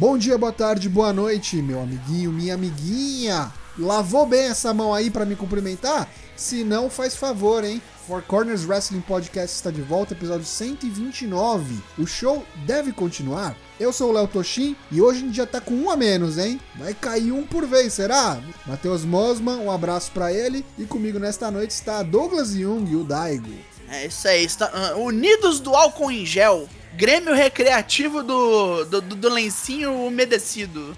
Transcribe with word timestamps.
Bom 0.00 0.16
dia, 0.16 0.38
boa 0.38 0.50
tarde, 0.50 0.88
boa 0.88 1.12
noite, 1.12 1.56
meu 1.56 1.82
amiguinho, 1.82 2.32
minha 2.32 2.54
amiguinha. 2.54 3.52
Lavou 3.78 4.24
bem 4.24 4.44
essa 4.44 4.72
mão 4.72 4.94
aí 4.94 5.10
para 5.10 5.26
me 5.26 5.36
cumprimentar? 5.36 6.08
Se 6.34 6.64
não, 6.64 6.88
faz 6.88 7.14
favor, 7.14 7.62
hein? 7.64 7.82
Four 8.06 8.22
Corners 8.22 8.64
Wrestling 8.64 9.02
Podcast 9.02 9.54
está 9.54 9.70
de 9.70 9.82
volta, 9.82 10.14
episódio 10.14 10.46
129. 10.46 11.78
O 11.98 12.06
show 12.06 12.42
deve 12.64 12.92
continuar. 12.92 13.54
Eu 13.78 13.92
sou 13.92 14.08
o 14.08 14.12
Léo 14.12 14.26
Toshin 14.26 14.74
e 14.90 15.02
hoje 15.02 15.18
a 15.18 15.26
gente 15.26 15.36
já 15.36 15.46
tá 15.46 15.60
com 15.60 15.74
um 15.74 15.90
a 15.90 15.98
menos, 15.98 16.38
hein? 16.38 16.58
Vai 16.76 16.94
cair 16.94 17.32
um 17.32 17.46
por 17.46 17.66
vez, 17.66 17.92
será? 17.92 18.42
Matheus 18.66 19.04
Mosman, 19.04 19.58
um 19.58 19.70
abraço 19.70 20.12
para 20.12 20.32
ele. 20.32 20.64
E 20.78 20.86
comigo 20.86 21.18
nesta 21.18 21.50
noite 21.50 21.72
está 21.72 22.02
Douglas 22.02 22.52
Jung 22.52 22.90
e 22.90 22.96
o 22.96 23.04
Daigo. 23.04 23.52
É 23.90 24.06
isso 24.06 24.26
aí, 24.26 24.46
está, 24.46 24.94
uh, 24.94 25.04
unidos 25.04 25.60
do 25.60 25.74
álcool 25.74 26.10
em 26.10 26.24
gel. 26.24 26.66
Grêmio 27.00 27.32
recreativo 27.32 28.22
do, 28.22 28.84
do, 28.84 29.00
do 29.00 29.28
lencinho 29.30 30.04
umedecido. 30.04 30.94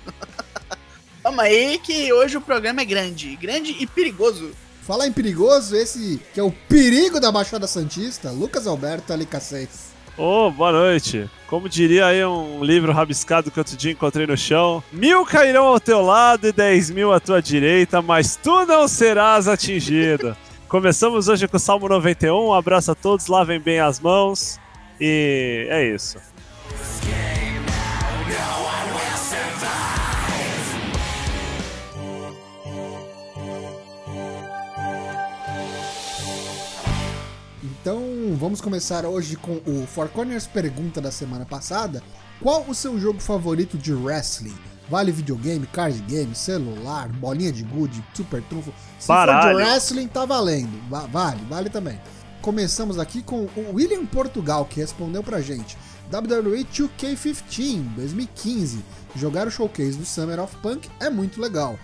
Vamos 1.23 1.38
aí 1.38 1.79
que 1.79 2.12
hoje 2.12 2.37
o 2.37 2.41
programa 2.41 2.80
é 2.80 2.84
grande, 2.84 3.37
grande 3.37 3.77
e 3.79 3.87
perigoso. 3.87 4.51
Falar 4.83 5.07
em 5.07 5.12
perigoso, 5.12 5.77
esse 5.77 6.20
que 6.34 6.41
é 6.41 6.43
o 6.43 6.51
perigo 6.51 7.20
da 7.20 7.30
Baixada 7.30 7.69
Santista, 7.69 8.33
Lucas 8.33 8.66
Alberto 8.66 9.12
LK6. 9.12 9.69
Ô, 10.19 10.46
oh, 10.46 10.51
boa 10.51 10.73
noite. 10.73 11.30
Como 11.46 11.68
diria 11.68 12.07
aí 12.07 12.24
um 12.24 12.65
livro 12.65 12.90
rabiscado 12.90 13.52
que 13.52 13.60
outro 13.60 13.77
dia 13.77 13.93
encontrei 13.93 14.27
no 14.27 14.37
chão: 14.37 14.82
Mil 14.90 15.24
cairão 15.24 15.66
ao 15.66 15.79
teu 15.79 16.02
lado 16.02 16.49
e 16.49 16.52
dez 16.52 16.90
mil 16.90 17.12
à 17.12 17.21
tua 17.21 17.40
direita, 17.40 18.02
mas 18.02 18.34
tu 18.34 18.66
não 18.66 18.88
serás 18.88 19.46
atingido. 19.46 20.37
Começamos 20.66 21.29
hoje 21.29 21.46
com 21.46 21.59
o 21.59 21.60
Salmo 21.60 21.88
91. 21.88 22.49
Um 22.49 22.52
abraço 22.52 22.90
a 22.90 22.95
todos, 22.96 23.29
lavem 23.29 23.60
bem 23.60 23.79
as 23.79 24.01
mãos. 24.01 24.60
E 25.05 25.67
é 25.69 25.85
isso. 25.93 26.17
Então 37.65 38.01
vamos 38.37 38.61
começar 38.61 39.05
hoje 39.05 39.35
com 39.35 39.61
o 39.67 39.85
Four 39.89 40.09
Corners 40.11 40.47
pergunta 40.47 41.01
da 41.01 41.11
semana 41.11 41.45
passada. 41.45 42.01
Qual 42.41 42.65
o 42.69 42.75
seu 42.75 42.97
jogo 42.97 43.19
favorito 43.19 43.77
de 43.77 43.93
wrestling? 43.93 44.55
Vale 44.89 45.11
videogame, 45.11 45.67
card 45.67 46.01
game, 46.03 46.33
celular, 46.33 47.09
bolinha 47.09 47.51
de 47.51 47.65
gude, 47.65 48.05
super 48.15 48.41
trunfo. 48.45 48.73
Se 49.01 49.09
Baralho. 49.09 49.57
for 49.57 49.65
de 49.65 49.69
wrestling, 49.69 50.07
tá 50.07 50.25
valendo. 50.25 50.80
Va 50.89 51.07
vale, 51.09 51.41
vale 51.49 51.69
também. 51.69 51.99
Começamos 52.43 52.98
aqui 52.98 53.23
com 53.23 53.48
o 53.57 53.74
William 53.74 54.04
Portugal, 54.04 54.65
que 54.65 54.80
respondeu 54.80 55.23
pra 55.23 55.40
gente. 55.40 55.76
WWE 56.12 56.65
2K15 56.65 57.95
2015. 57.95 58.84
Jogar 59.15 59.46
o 59.46 59.51
showcase 59.51 59.96
do 59.96 60.04
Summer 60.04 60.40
of 60.40 60.57
Punk 60.57 60.90
é 60.99 61.09
muito 61.09 61.40
legal. 61.40 61.79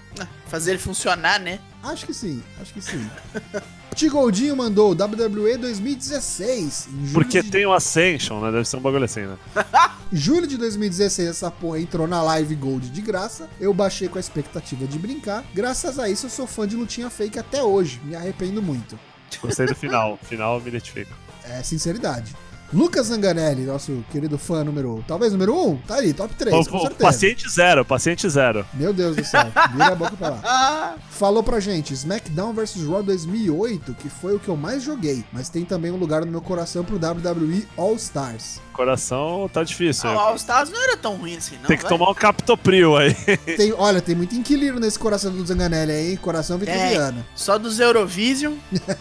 Fazer 0.47 0.73
ele 0.73 0.81
funcionar, 0.81 1.39
né? 1.39 1.61
Acho 1.81 2.05
que 2.07 2.13
sim, 2.13 2.43
acho 2.61 2.75
que 2.75 2.83
sim. 2.83 3.09
Tigoldinho 3.95 4.57
mandou 4.57 4.91
WWE 4.91 5.59
2016. 5.59 6.89
Porque 7.13 7.41
de... 7.41 7.51
tem 7.51 7.65
o 7.65 7.73
Ascension, 7.73 8.41
né? 8.41 8.51
Deve 8.51 8.65
ser 8.65 8.79
um 8.79 8.81
bagulho 8.81 9.05
assim, 9.05 9.23
né? 9.23 9.39
Julho 10.13 10.47
de 10.49 10.57
2016, 10.57 11.29
essa 11.29 11.51
porra 11.53 11.81
entrou 11.81 12.09
na 12.09 12.21
Live 12.23 12.57
Gold 12.57 12.91
de 12.91 13.01
graça. 13.01 13.49
Eu 13.61 13.73
baixei 13.73 14.09
com 14.09 14.19
a 14.19 14.21
expectativa 14.21 14.87
de 14.87 14.99
brincar. 14.99 15.45
Graças 15.55 16.01
a 16.01 16.09
isso, 16.09 16.27
eu 16.27 16.31
sou 16.31 16.49
fã 16.49 16.67
de 16.67 16.75
lutinha 16.75 17.09
fake 17.09 17.39
até 17.39 17.63
hoje. 17.63 18.01
Me 18.05 18.17
arrependo 18.17 18.61
muito. 18.61 18.99
Gostei 19.41 19.67
do 19.67 19.75
final. 19.75 20.19
final 20.23 20.61
me 20.61 20.69
identifico. 20.69 21.13
É 21.45 21.63
sinceridade. 21.63 22.35
Lucas 22.73 23.07
Zanganelli, 23.07 23.65
nosso 23.65 24.05
querido 24.11 24.37
fã 24.37 24.63
número. 24.63 25.03
Talvez 25.09 25.33
número 25.33 25.55
1? 25.55 25.69
Um, 25.69 25.77
tá 25.79 25.97
ali, 25.97 26.13
top 26.13 26.35
3, 26.35 26.55
o, 26.55 26.71
com 26.71 26.81
certeza. 26.81 27.03
Paciente 27.03 27.49
zero, 27.49 27.85
paciente 27.85 28.29
zero. 28.29 28.67
Meu 28.75 28.93
Deus 28.93 29.17
do 29.17 29.25
céu, 29.25 29.51
vira 29.73 29.87
a 29.87 29.95
boca 29.95 30.17
pra 30.17 30.29
lá. 30.31 30.97
Falou 31.09 31.43
pra 31.43 31.61
gente: 31.61 31.95
SmackDown 31.95 32.53
vs 32.53 32.87
Raw 32.87 33.03
2008, 33.03 33.95
que 33.95 34.11
foi 34.11 34.37
o 34.37 34.39
que 34.39 34.49
eu 34.49 34.57
mais 34.57 34.83
joguei, 34.83 35.25
mas 35.33 35.49
tem 35.49 35.65
também 35.65 35.91
um 35.91 35.97
lugar 35.97 36.25
no 36.27 36.31
meu 36.31 36.43
coração 36.43 36.85
pro 36.85 36.97
WWE 36.97 37.67
All 37.77 37.95
Stars. 37.95 38.61
Coração 38.79 39.51
tá 39.53 39.65
difícil. 39.65 40.09
O 40.09 40.17
All 40.17 40.37
Stars 40.37 40.71
não 40.71 40.81
era 40.81 40.97
tão 40.97 41.17
ruim 41.17 41.37
assim, 41.37 41.57
não. 41.57 41.67
Tem 41.67 41.77
que 41.77 41.83
vai? 41.83 41.91
tomar 41.91 42.13
um 42.13 42.15
Captopril 42.15 42.97
aí. 42.97 43.13
Tem, 43.57 43.73
olha, 43.73 44.01
tem 44.01 44.15
muito 44.15 44.37
inquilino 44.37 44.79
nesse 44.79 44.97
coração 44.97 45.33
do 45.33 45.45
Zanganelli 45.45 45.91
aí, 45.91 46.17
coração 46.17 46.57
vitoriano. 46.57 47.19
É, 47.19 47.25
só 47.35 47.59
dos 47.59 47.81
Eurovision. 47.81 48.55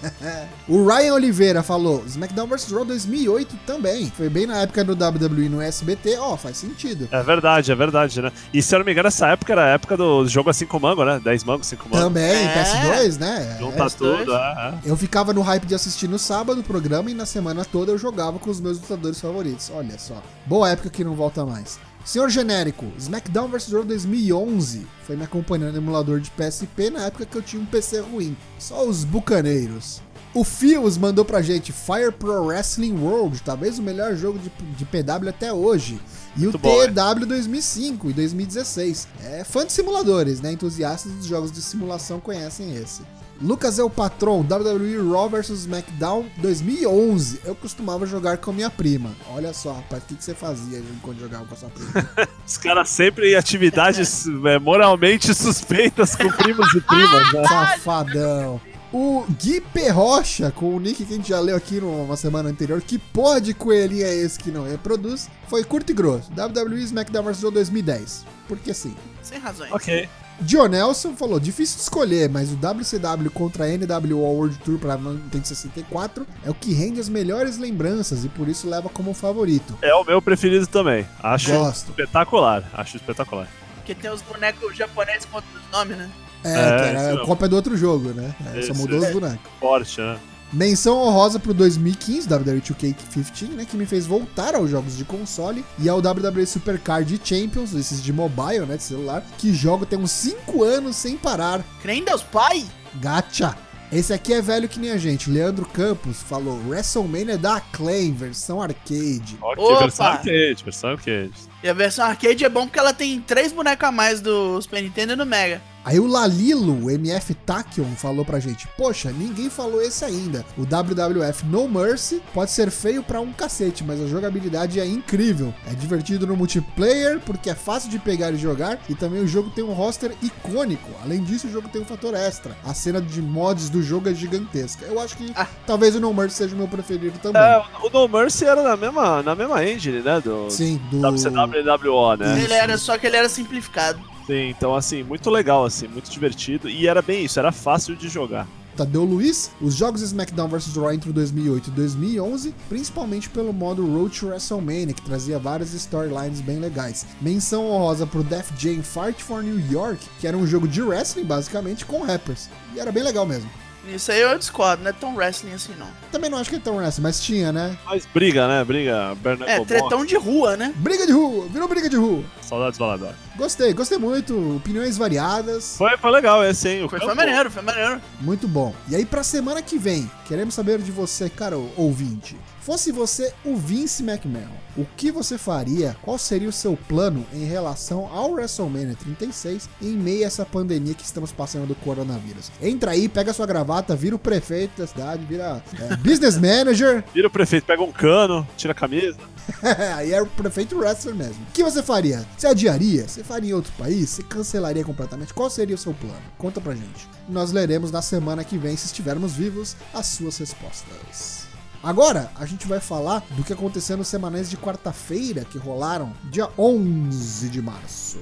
o 0.67 0.83
Ryan 0.83 1.13
Oliveira 1.13 1.61
falou: 1.61 2.03
SmackDown 2.07 2.47
vs 2.47 2.71
Raw 2.71 2.83
2008 2.85 3.55
também. 3.67 4.11
Foi 4.17 4.29
bem 4.29 4.47
na 4.47 4.63
época 4.63 4.83
do 4.83 4.93
WWE 4.93 5.47
no 5.47 5.61
SBT, 5.61 6.17
ó, 6.17 6.33
oh, 6.33 6.37
faz 6.37 6.57
sentido. 6.57 7.07
É 7.11 7.21
verdade, 7.21 7.71
é 7.71 7.75
verdade, 7.75 8.19
né? 8.19 8.31
E 8.51 8.63
se 8.63 8.73
eu 8.73 8.79
não 8.79 8.85
me 8.85 8.91
engano, 8.93 9.09
essa 9.09 9.27
época 9.27 9.53
era 9.53 9.65
a 9.65 9.67
época 9.67 9.95
do 9.95 10.27
jogo 10.27 10.49
a 10.49 10.53
5 10.53 10.79
mango, 10.79 11.05
né? 11.05 11.21
10 11.23 11.43
mango, 11.43 11.63
5 11.63 11.87
mango. 11.87 12.03
Também, 12.03 12.47
é. 12.47 12.63
PS2, 12.63 13.19
né? 13.19 13.57
Junta 13.59 13.83
é. 13.83 13.89
tudo, 13.89 14.35
é, 14.35 14.73
é. 14.85 14.91
Eu 14.91 14.97
ficava 14.97 15.33
no 15.33 15.41
hype 15.41 15.67
de 15.67 15.75
assistir 15.75 16.07
no 16.07 16.17
sábado 16.17 16.61
o 16.61 16.63
programa 16.63 17.11
e 17.11 17.13
na 17.13 17.27
semana 17.27 17.63
toda 17.63 17.91
eu 17.91 17.97
jogava 17.99 18.39
com 18.39 18.49
os 18.49 18.59
meus 18.59 18.79
lutadores 18.79 19.21
favoritos. 19.21 19.66
Olha 19.73 19.97
só. 19.97 20.21
Boa 20.45 20.69
época 20.69 20.89
que 20.89 21.03
não 21.03 21.15
volta 21.15 21.45
mais. 21.45 21.79
Senhor 22.05 22.29
Genérico, 22.29 22.85
SmackDown 22.97 23.49
vs. 23.49 23.73
Raw 23.73 23.83
2011 23.83 24.87
foi 25.03 25.17
me 25.17 25.25
acompanhando 25.25 25.73
no 25.73 25.79
emulador 25.79 26.21
de 26.21 26.31
PSP 26.31 26.89
na 26.89 27.05
época 27.05 27.25
que 27.25 27.35
eu 27.35 27.41
tinha 27.41 27.61
um 27.61 27.65
PC 27.65 27.99
ruim. 27.99 28.35
Só 28.57 28.87
os 28.87 29.03
bucaneiros. 29.03 30.01
O 30.33 30.43
Fios 30.43 30.97
mandou 30.97 31.25
pra 31.25 31.41
gente 31.41 31.73
Fire 31.73 32.11
Pro 32.11 32.45
Wrestling 32.45 32.97
World, 32.97 33.41
talvez 33.41 33.79
o 33.79 33.81
melhor 33.81 34.15
jogo 34.15 34.39
de, 34.39 34.49
de 34.49 34.85
PW 34.85 35.29
até 35.29 35.51
hoje. 35.51 35.99
E 36.35 36.41
Muito 36.41 36.55
o 36.55 36.59
bom, 36.59 36.77
TW 36.85 37.25
2005 37.25 38.09
e 38.11 38.13
2016. 38.13 39.07
É 39.23 39.43
fã 39.43 39.65
de 39.65 39.73
simuladores, 39.73 40.39
né? 40.39 40.51
Entusiastas 40.51 41.11
dos 41.11 41.25
jogos 41.25 41.51
de 41.51 41.61
simulação 41.61 42.19
conhecem 42.19 42.75
esse. 42.75 43.01
Lucas 43.41 43.77
é 43.77 43.83
o 43.83 43.89
patrão, 43.89 44.39
WWE 44.39 45.11
Raw 45.11 45.29
vs 45.29 45.49
SmackDown 45.49 46.25
2011. 46.37 47.41
Eu 47.45 47.55
costumava 47.55 48.05
jogar 48.05 48.37
com 48.37 48.51
minha 48.51 48.69
prima. 48.69 49.11
Olha 49.29 49.53
só, 49.53 49.73
rapaz, 49.73 50.03
o 50.03 50.05
que, 50.07 50.15
que 50.15 50.23
você 50.23 50.33
fazia 50.33 50.81
quando 51.01 51.19
jogava 51.19 51.45
com 51.45 51.53
a 51.53 51.57
sua 51.57 51.69
prima? 51.69 52.09
Os 52.45 52.57
caras 52.57 52.89
sempre 52.89 53.31
em 53.31 53.35
atividades 53.35 54.25
é, 54.45 54.59
moralmente 54.59 55.33
suspeitas 55.33 56.15
com 56.15 56.29
primos 56.31 56.73
e 56.73 56.81
primas, 56.81 57.33
né? 57.33 57.43
Safadão. 57.47 58.59
O 58.91 59.25
Gui 59.29 59.59
Perrocha, 59.61 60.49
com 60.49 60.75
o 60.75 60.79
nick 60.79 61.05
que 61.05 61.13
a 61.13 61.17
gente 61.17 61.29
já 61.29 61.39
leu 61.39 61.57
aqui 61.57 61.79
numa 61.79 62.15
semana 62.15 62.49
anterior, 62.49 62.81
que 62.81 62.97
porra 62.97 63.41
de 63.41 63.53
coelhinho 63.53 64.05
é 64.05 64.15
esse 64.15 64.39
que 64.39 64.49
não 64.49 64.63
reproduz, 64.63 65.29
foi 65.47 65.63
curto 65.63 65.91
e 65.91 65.95
grosso. 65.95 66.31
WWE 66.31 66.81
SmackDown 66.83 67.23
vs. 67.23 67.41
2010. 67.41 68.25
Porque 68.47 68.73
sim. 68.73 68.95
Sem 69.21 69.39
razões. 69.39 69.71
Ok. 69.73 70.07
Dionelson 70.39 71.15
falou, 71.15 71.39
difícil 71.39 71.77
de 71.77 71.83
escolher, 71.83 72.29
mas 72.29 72.51
o 72.51 72.55
WCW 72.55 73.31
contra 73.31 73.65
a 73.65 73.67
NWO 73.67 74.19
World 74.19 74.57
Tour 74.59 74.77
para 74.77 74.97
Nintendo 74.97 75.47
64 75.47 76.27
é 76.45 76.49
o 76.49 76.53
que 76.53 76.73
rende 76.73 76.99
as 76.99 77.09
melhores 77.09 77.57
lembranças 77.57 78.23
e 78.23 78.29
por 78.29 78.47
isso 78.47 78.69
leva 78.69 78.87
como 78.89 79.13
favorito. 79.13 79.77
É 79.81 79.93
o 79.95 80.03
meu 80.03 80.21
preferido 80.21 80.67
também. 80.67 81.07
Acho 81.21 81.51
Gosto. 81.51 81.89
espetacular. 81.89 82.63
Acho 82.73 82.97
espetacular. 82.97 83.47
Porque 83.75 83.95
tem 83.95 84.11
os 84.11 84.21
bonecos 84.21 84.75
japoneses 84.75 85.25
com 85.25 85.37
outros 85.37 85.61
nomes, 85.71 85.97
né? 85.97 86.09
É, 86.43 86.49
É, 86.49 86.53
que 86.53 86.83
era 86.85 87.13
isso 87.13 87.21
a 87.21 87.25
cópia 87.25 87.47
do 87.47 87.55
outro 87.55 87.75
jogo, 87.75 88.09
né? 88.09 88.35
É, 88.55 88.61
só 88.61 88.73
mudou 88.73 88.99
os 88.99 89.11
bonecos. 89.11 89.51
Forte, 89.59 90.01
né? 90.01 90.19
Menção 90.51 90.97
honrosa 90.97 91.39
pro 91.39 91.53
2015, 91.53 92.27
WWE 92.33 92.61
2K15, 92.61 93.49
né? 93.49 93.65
Que 93.65 93.75
me 93.75 93.85
fez 93.85 94.05
voltar 94.05 94.55
aos 94.55 94.69
jogos 94.69 94.95
de 94.95 95.03
console 95.03 95.63
e 95.77 95.89
ao 95.89 95.97
WWE 95.99 96.45
Supercard 96.45 97.19
Champions, 97.23 97.73
esses 97.73 98.01
de 98.01 98.13
mobile, 98.13 98.65
né? 98.65 98.77
De 98.77 98.83
celular, 98.83 99.23
que 99.37 99.53
jogo 99.53 99.85
tem 99.85 99.99
uns 99.99 100.11
5 100.11 100.63
anos 100.63 100.95
sem 100.95 101.17
parar. 101.17 101.63
Crê 101.81 101.95
em 101.95 102.03
Deus 102.03 102.23
Pai? 102.23 102.65
Gacha! 102.95 103.55
Esse 103.91 104.11
aqui 104.11 104.33
é 104.33 104.41
velho 104.41 104.67
que 104.67 104.79
nem 104.79 104.91
a 104.91 104.97
gente. 104.97 105.29
Leandro 105.29 105.65
Campos 105.65 106.21
falou 106.21 106.59
WrestleMania 106.67 107.37
da 107.37 107.55
Acclaim, 107.55 108.13
versão 108.13 108.61
arcade. 108.61 109.37
Ok, 109.41 109.63
Opa! 109.63 109.79
versão 109.79 110.05
arcade, 110.05 110.63
versão 110.63 110.89
arcade. 110.89 111.31
E 111.63 111.67
a 111.69 111.73
versão 111.73 112.05
arcade 112.05 112.45
é 112.45 112.49
bom 112.49 112.65
porque 112.67 112.79
ela 112.79 112.93
tem 112.93 113.19
três 113.21 113.51
bonecos 113.51 113.87
a 113.87 113.91
mais 113.91 114.21
do 114.21 114.61
Super 114.61 114.81
Nintendo 114.83 115.13
e 115.13 115.15
do 115.15 115.25
Mega. 115.25 115.61
Aí 115.85 116.01
o 116.01 116.05
Lalilo, 116.05 116.83
o 116.85 116.91
MF 116.91 117.33
Tachyon, 117.33 117.85
falou 117.95 118.25
pra 118.25 118.41
gente: 118.41 118.67
Poxa, 118.77 119.09
ninguém 119.09 119.49
falou 119.49 119.81
esse 119.81 120.03
ainda. 120.03 120.43
O 120.57 120.63
WWF 120.65 121.45
No 121.45 121.65
Mercy 121.69 122.21
pode 122.33 122.51
ser 122.51 122.69
feio 122.69 123.01
pra 123.01 123.21
um 123.21 123.31
cacete, 123.31 123.85
mas 123.85 124.01
a 124.01 124.05
jogabilidade 124.05 124.81
é 124.81 124.85
incrível. 124.85 125.53
É 125.65 125.73
divertido 125.73 126.27
no 126.27 126.35
multiplayer 126.35 127.21
porque 127.21 127.49
é 127.49 127.55
fácil 127.55 127.89
de 127.89 127.99
pegar 127.99 128.31
e 128.31 128.37
jogar, 128.37 128.77
e 128.89 128.95
também 128.95 129.21
o 129.21 129.27
jogo 129.27 129.49
tem 129.49 129.63
um 129.63 129.71
roster 129.71 130.11
icônico. 130.21 130.89
Além 131.01 131.23
disso, 131.23 131.47
o 131.47 131.51
jogo 131.51 131.69
tem 131.69 131.81
um 131.81 131.85
fator 131.85 132.13
extra. 132.13 132.57
A 132.65 132.73
cena 132.73 133.01
de 133.01 133.21
mods 133.21 133.69
do 133.69 133.81
jogo 133.81 134.09
é 134.09 134.13
gigantesca. 134.13 134.85
Eu 134.85 134.99
acho 134.99 135.15
que 135.15 135.31
Ah. 135.37 135.47
talvez 135.65 135.95
o 135.95 136.01
No 136.01 136.13
Mercy 136.13 136.35
seja 136.35 136.53
o 136.53 136.57
meu 136.57 136.67
preferido 136.67 137.17
também. 137.19 137.41
É, 137.41 137.63
o 137.81 137.89
No 137.89 138.09
Mercy 138.09 138.43
era 138.43 138.61
na 138.61 138.75
mesma, 138.75 139.23
na 139.23 139.33
mesma 139.35 139.63
engine, 139.65 140.01
né? 140.01 140.19
Do 140.19 140.51
Sim, 140.51 140.81
do. 140.91 140.99
WCW 140.99 141.46
e 141.55 141.87
WO, 141.87 142.15
né? 142.15 142.43
Ele 142.43 142.53
era 142.53 142.77
só 142.77 142.97
que 142.97 143.07
ele 143.07 143.15
era 143.15 143.29
simplificado. 143.29 143.99
Sim, 144.25 144.49
então 144.49 144.75
assim, 144.75 145.03
muito 145.03 145.29
legal, 145.29 145.65
assim, 145.65 145.87
muito 145.87 146.09
divertido. 146.09 146.69
E 146.69 146.87
era 146.87 147.01
bem 147.01 147.23
isso, 147.23 147.39
era 147.39 147.51
fácil 147.51 147.95
de 147.95 148.09
jogar. 148.09 148.47
Tadeu 148.77 149.03
Luiz, 149.03 149.49
os 149.59 149.73
jogos 149.73 150.01
SmackDown 150.01 150.47
vs 150.47 150.75
Raw 150.75 150.93
entre 150.93 151.11
2008 151.11 151.69
e 151.69 151.71
2011, 151.71 152.55
principalmente 152.69 153.27
pelo 153.27 153.51
modo 153.51 153.83
Road 153.83 154.19
to 154.19 154.27
WrestleMania, 154.27 154.93
que 154.93 155.01
trazia 155.01 155.39
várias 155.39 155.73
storylines 155.73 156.41
bem 156.41 156.59
legais. 156.59 157.07
Menção 157.19 157.65
honrosa 157.65 158.05
pro 158.05 158.23
Def 158.23 158.51
Jam 158.55 158.83
Fight 158.83 159.23
for 159.23 159.41
New 159.41 159.59
York, 159.71 160.05
que 160.19 160.27
era 160.27 160.37
um 160.37 160.45
jogo 160.45 160.67
de 160.67 160.83
wrestling 160.83 161.25
basicamente 161.25 161.85
com 161.87 162.03
rappers. 162.03 162.51
E 162.75 162.79
era 162.79 162.91
bem 162.91 163.01
legal 163.01 163.25
mesmo. 163.25 163.49
Isso 163.87 164.11
aí 164.11 164.21
eu 164.21 164.37
discordo, 164.37 164.83
não 164.83 164.89
é 164.89 164.93
tão 164.93 165.15
wrestling 165.15 165.53
assim 165.53 165.73
não. 165.77 165.87
Também 166.11 166.29
não 166.29 166.37
acho 166.37 166.49
que 166.49 166.55
é 166.57 166.59
tão 166.59 166.77
wrestling, 166.77 167.03
mas 167.03 167.21
tinha, 167.21 167.51
né? 167.51 167.77
Mas 167.85 168.05
briga, 168.05 168.47
né? 168.47 168.63
Briga. 168.63 169.15
Bernardo 169.15 169.49
É, 169.49 169.65
tretão 169.65 170.05
de 170.05 170.15
rua, 170.15 170.57
né? 170.57 170.73
Briga 170.75 171.05
de 171.05 171.11
rua, 171.11 171.47
virou 171.47 171.67
briga 171.67 171.89
de 171.89 171.95
rua. 171.95 172.23
Saudades 172.47 172.79
Valador. 172.79 173.13
Gostei, 173.35 173.73
gostei 173.73 173.97
muito. 173.97 174.57
Opiniões 174.57 174.97
variadas. 174.97 175.75
Foi, 175.77 175.97
foi 175.97 176.11
legal 176.11 176.43
esse, 176.43 176.69
hein? 176.69 176.83
O 176.83 176.89
Foi, 176.89 176.99
foi 176.99 177.13
maneiro, 177.13 177.51
foi 177.51 177.61
maneiro. 177.61 178.01
Muito 178.21 178.47
bom. 178.47 178.73
E 178.89 178.95
aí, 178.95 179.05
pra 179.05 179.23
semana 179.23 179.61
que 179.61 179.77
vem, 179.77 180.09
queremos 180.25 180.53
saber 180.53 180.79
de 180.79 180.91
você, 180.91 181.29
cara, 181.29 181.57
ouvinte. 181.75 182.37
Fosse 182.67 182.91
você 182.91 183.33
o 183.45 183.55
Vince 183.55 184.03
McMahon, 184.03 184.51
o 184.75 184.85
que 184.97 185.09
você 185.09 185.37
faria? 185.37 185.95
Qual 186.01 186.17
seria 186.17 186.49
o 186.49 186.51
seu 186.51 186.75
plano 186.75 187.25
em 187.33 187.45
relação 187.45 188.09
ao 188.13 188.31
WrestleMania 188.31 188.93
36 188.93 189.69
em 189.81 189.91
meio 189.91 190.25
a 190.25 190.27
essa 190.27 190.45
pandemia 190.45 190.93
que 190.93 191.05
estamos 191.05 191.31
passando 191.31 191.65
do 191.65 191.75
coronavírus? 191.75 192.51
Entra 192.61 192.91
aí, 192.91 193.07
pega 193.07 193.31
sua 193.31 193.45
gravata, 193.45 193.95
vira 193.95 194.17
o 194.17 194.19
prefeito 194.19 194.81
da 194.81 194.85
cidade, 194.85 195.25
vira 195.25 195.63
é, 195.79 195.95
business 195.95 196.35
manager. 196.37 197.05
Vira 197.13 197.29
o 197.29 197.31
prefeito, 197.31 197.63
pega 197.63 197.81
um 197.81 197.91
cano, 197.91 198.45
tira 198.57 198.73
a 198.73 198.75
camisa. 198.75 199.17
aí 199.95 200.11
é 200.11 200.21
o 200.21 200.27
prefeito 200.27 200.77
wrestler 200.77 201.15
mesmo. 201.15 201.41
O 201.49 201.53
que 201.53 201.63
você 201.63 201.81
faria? 201.81 202.25
Você 202.37 202.45
adiaria? 202.45 203.07
Você 203.07 203.23
faria 203.23 203.49
em 203.49 203.53
outro 203.53 203.73
país? 203.79 204.11
Você 204.11 204.21
cancelaria 204.21 204.83
completamente? 204.83 205.33
Qual 205.33 205.49
seria 205.49 205.73
o 205.73 205.77
seu 205.77 205.91
plano? 205.91 206.21
Conta 206.37 206.61
pra 206.61 206.75
gente. 206.75 207.09
Nós 207.27 207.51
leremos 207.51 207.89
na 207.89 207.99
semana 207.99 208.43
que 208.43 208.59
vem, 208.59 208.77
se 208.77 208.85
estivermos 208.85 209.33
vivos, 209.33 209.75
as 209.91 210.05
suas 210.05 210.37
respostas. 210.37 211.47
Agora, 211.81 212.31
a 212.35 212.45
gente 212.45 212.67
vai 212.67 212.79
falar 212.79 213.25
do 213.31 213.43
que 213.43 213.53
aconteceu 213.53 213.97
nos 213.97 214.07
semanais 214.07 214.51
de 214.51 214.57
quarta-feira 214.57 215.45
que 215.45 215.57
rolaram 215.57 216.13
dia 216.25 216.47
11 216.55 217.49
de 217.49 217.59
março. 217.59 218.19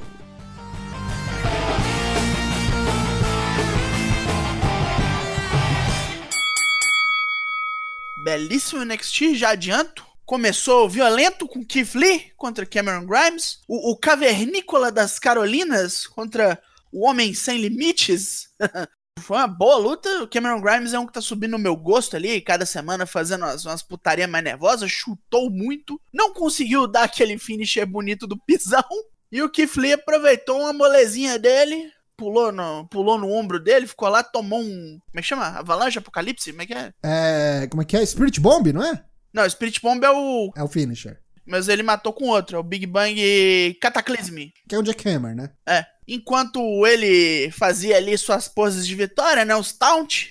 Belíssimo 8.24 8.86
NXT, 8.86 9.36
já 9.36 9.50
adianto. 9.50 10.15
Começou 10.26 10.90
violento 10.90 11.48
com 11.48 11.64
Keith 11.64 11.94
Lee 11.94 12.32
contra 12.36 12.66
Cameron 12.66 13.06
Grimes. 13.06 13.60
O, 13.68 13.92
o 13.92 13.98
cavernícola 13.98 14.92
das 14.92 15.20
Carolinas 15.20 16.08
contra 16.08 16.60
o 16.92 17.06
Homem 17.06 17.34
Sem 17.34 17.60
Limites. 17.60 18.50
Foi 19.20 19.38
uma 19.38 19.48
boa 19.48 19.78
luta. 19.78 20.24
O 20.24 20.28
Cameron 20.28 20.62
Grimes 20.62 20.94
é 20.94 21.00
um 21.00 21.06
que 21.06 21.14
tá 21.14 21.22
subindo 21.22 21.52
no 21.52 21.60
meu 21.60 21.76
gosto 21.76 22.16
ali, 22.16 22.42
cada 22.42 22.66
semana 22.66 23.06
fazendo 23.06 23.44
umas, 23.44 23.66
umas 23.66 23.84
putaria 23.84 24.28
mais 24.28 24.44
nervosas. 24.44 24.92
Chutou 24.92 25.50
muito. 25.52 26.02
Não 26.12 26.34
conseguiu 26.34 26.88
dar 26.88 27.04
aquele 27.04 27.38
finisher 27.38 27.86
bonito 27.86 28.26
do 28.26 28.38
pisão. 28.38 28.84
E 29.32 29.42
o 29.42 29.50
Keith 29.50 29.76
Lee 29.78 29.94
aproveitou 29.94 30.60
uma 30.60 30.74
molezinha 30.74 31.38
dele. 31.38 31.92
Pulou 32.18 32.52
no, 32.52 32.88
pulou 32.88 33.18
no 33.18 33.30
ombro 33.30 33.60
dele, 33.60 33.86
ficou 33.86 34.08
lá, 34.08 34.24
tomou 34.24 34.62
um. 34.62 35.00
Como 35.06 35.20
é 35.20 35.22
que 35.22 35.28
chama? 35.28 35.48
Avalanche 35.48 36.00
Apocalipse? 36.00 36.52
Como 36.52 36.62
é 36.62 36.66
que 36.66 36.74
é? 36.74 36.94
É. 37.04 37.68
Como 37.68 37.82
é 37.82 37.86
que 37.86 37.98
é? 37.98 38.06
Spirit 38.06 38.40
Bomb, 38.40 38.72
não 38.72 38.84
é? 38.84 39.04
Não, 39.36 39.50
Spirit 39.50 39.82
Bomb 39.82 40.02
é 40.02 40.10
o. 40.10 40.54
É 40.56 40.64
o 40.64 40.68
finisher. 40.70 41.20
Mas 41.46 41.68
ele 41.68 41.84
matou 41.84 42.14
com 42.14 42.30
outro, 42.30 42.56
é 42.56 42.60
o 42.60 42.64
Big 42.64 42.88
Bang 42.88 43.78
Cataclysm. 43.82 44.48
Que 44.68 44.74
é 44.74 44.80
o 44.80 44.82
Jack 44.82 45.08
Hammer, 45.10 45.36
né? 45.36 45.52
É. 45.68 45.86
Enquanto 46.08 46.88
ele 46.88 47.52
fazia 47.52 47.98
ali 47.98 48.18
suas 48.18 48.48
poses 48.48 48.88
de 48.88 48.96
vitória, 48.96 49.44
né? 49.44 49.54
Os 49.54 49.74
taunt, 49.74 50.30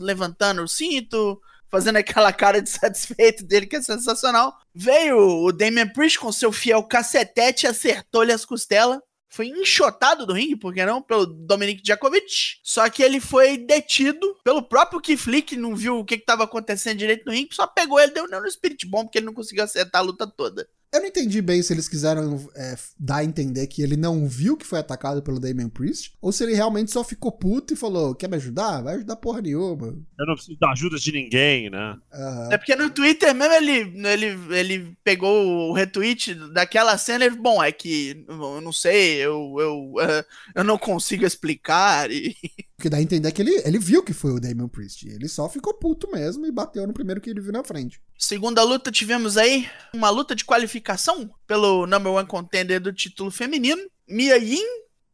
levantando 0.00 0.64
o 0.64 0.68
cinto, 0.68 1.40
fazendo 1.70 1.96
aquela 1.96 2.32
cara 2.32 2.60
de 2.60 2.68
satisfeito 2.70 3.44
dele 3.44 3.66
que 3.66 3.76
é 3.76 3.82
sensacional. 3.82 4.52
Veio 4.74 5.44
o 5.44 5.52
Damian 5.52 5.88
Priest 5.88 6.18
com 6.18 6.32
seu 6.32 6.50
fiel 6.50 6.82
cacetete 6.82 7.66
e 7.66 7.68
acertou-lhe 7.68 8.32
as 8.32 8.44
costelas. 8.44 8.98
Foi 9.34 9.48
enxotado 9.48 10.24
do 10.24 10.32
ringue, 10.32 10.54
por 10.54 10.72
que 10.72 10.86
não? 10.86 11.02
Pelo 11.02 11.26
Dominic 11.26 11.82
Djokovic. 11.82 12.60
Só 12.62 12.88
que 12.88 13.02
ele 13.02 13.18
foi 13.18 13.58
detido 13.58 14.38
pelo 14.44 14.62
próprio 14.62 15.02
Lee, 15.26 15.42
que 15.42 15.56
não 15.56 15.74
viu 15.74 15.98
o 15.98 16.04
que 16.04 16.14
estava 16.14 16.44
acontecendo 16.44 16.98
direito 16.98 17.26
no 17.26 17.32
ringue, 17.32 17.52
só 17.52 17.66
pegou 17.66 17.98
ele 17.98 18.12
deu 18.12 18.28
no 18.28 18.48
Spirit 18.48 18.86
Bomb, 18.86 19.06
porque 19.06 19.18
ele 19.18 19.26
não 19.26 19.34
conseguiu 19.34 19.64
acertar 19.64 20.02
a 20.02 20.04
luta 20.04 20.24
toda. 20.24 20.68
Eu 20.94 21.00
não 21.00 21.08
entendi 21.08 21.42
bem 21.42 21.60
se 21.60 21.72
eles 21.72 21.88
quiseram 21.88 22.48
é, 22.54 22.76
dar 22.96 23.16
a 23.16 23.24
entender 23.24 23.66
que 23.66 23.82
ele 23.82 23.96
não 23.96 24.28
viu 24.28 24.56
que 24.56 24.64
foi 24.64 24.78
atacado 24.78 25.20
pelo 25.24 25.40
Damian 25.40 25.68
Priest, 25.68 26.12
ou 26.22 26.30
se 26.30 26.44
ele 26.44 26.54
realmente 26.54 26.92
só 26.92 27.02
ficou 27.02 27.32
puto 27.32 27.74
e 27.74 27.76
falou: 27.76 28.14
quer 28.14 28.28
me 28.28 28.36
ajudar? 28.36 28.80
Vai 28.80 28.94
ajudar 28.94 29.16
porra 29.16 29.42
nenhuma. 29.42 29.88
Eu 30.16 30.26
não 30.26 30.34
preciso 30.36 30.56
da 30.56 30.70
ajuda 30.70 30.96
de 30.96 31.10
ninguém, 31.10 31.68
né? 31.68 31.96
Aham. 32.12 32.48
É 32.52 32.56
porque 32.56 32.76
no 32.76 32.90
Twitter 32.90 33.34
mesmo 33.34 33.54
ele, 33.54 34.06
ele, 34.06 34.56
ele 34.56 34.96
pegou 35.02 35.68
o 35.68 35.72
retweet 35.72 36.32
daquela 36.52 36.96
cena 36.96 37.24
e 37.24 37.26
ele, 37.26 37.36
bom, 37.36 37.60
é 37.60 37.72
que 37.72 38.24
eu 38.28 38.60
não 38.60 38.72
sei, 38.72 39.16
eu, 39.16 39.56
eu, 39.58 39.94
eu 40.54 40.62
não 40.62 40.78
consigo 40.78 41.26
explicar. 41.26 42.08
E... 42.08 42.36
Porque 42.76 42.88
dá 42.88 42.96
a 42.96 43.02
entender 43.02 43.30
que 43.30 43.40
ele, 43.40 43.62
ele 43.64 43.78
viu 43.78 44.02
que 44.02 44.12
foi 44.12 44.32
o 44.32 44.40
Damian 44.40 44.68
Priest. 44.68 45.08
Ele 45.08 45.28
só 45.28 45.48
ficou 45.48 45.74
puto 45.74 46.10
mesmo 46.10 46.44
e 46.44 46.50
bateu 46.50 46.86
no 46.86 46.92
primeiro 46.92 47.20
que 47.20 47.30
ele 47.30 47.40
viu 47.40 47.52
na 47.52 47.62
frente. 47.62 48.00
Segunda 48.18 48.62
luta, 48.62 48.90
tivemos 48.90 49.36
aí 49.36 49.68
uma 49.92 50.10
luta 50.10 50.34
de 50.34 50.44
qualificação 50.44 51.30
pelo 51.46 51.86
number 51.86 52.12
one 52.12 52.26
contender 52.26 52.80
do 52.80 52.92
título 52.92 53.30
feminino. 53.30 53.82
Mia 54.08 54.36
Yin 54.36 54.64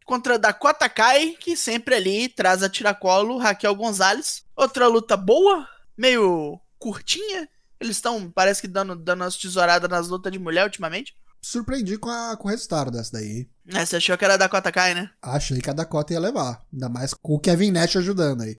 contra 0.05 0.39
Dakota 0.39 0.89
Kai, 0.89 1.37
que 1.39 1.57
sempre 1.57 1.95
ali 1.95 2.29
traz 2.29 2.63
a 2.63 2.69
tiracolo 2.69 3.37
Raquel 3.37 3.75
Gonzalez. 3.75 4.45
Outra 4.57 4.89
luta 4.89 5.17
boa, 5.17 5.69
meio 5.97 6.59
curtinha. 6.79 7.49
Eles 7.79 7.97
estão, 7.97 8.31
parece 8.31 8.61
que 8.61 8.69
dando, 8.69 8.97
dando 8.97 9.25
as 9.25 9.37
tesouradas 9.37 9.89
nas 9.89 10.09
lutas 10.09 10.33
de 10.33 10.39
mulher 10.39 10.65
ultimamente. 10.65 11.15
Surpreendi 11.43 11.97
com, 11.97 12.11
a- 12.11 12.37
com 12.37 12.49
o 12.49 12.51
resultado 12.51 12.91
dessa 12.91 13.13
daí. 13.13 13.49
É, 13.73 13.85
você 13.87 13.97
achou 13.97 14.19
que 14.19 14.25
era 14.25 14.37
Dakota 14.37 14.71
Kai, 14.71 14.95
né? 14.95 15.11
Achei 15.23 15.59
que 15.61 15.71
a 15.71 15.73
Dakota 15.73 16.13
ia 16.13 16.21
levar. 16.21 16.61
Ainda 16.73 16.89
mais 16.89 17.15
com 17.15 17.35
o 17.35 17.39
Kevin 17.41 17.71
Nash 17.71 17.97
ajudando 17.97 18.43
aí. 18.43 18.57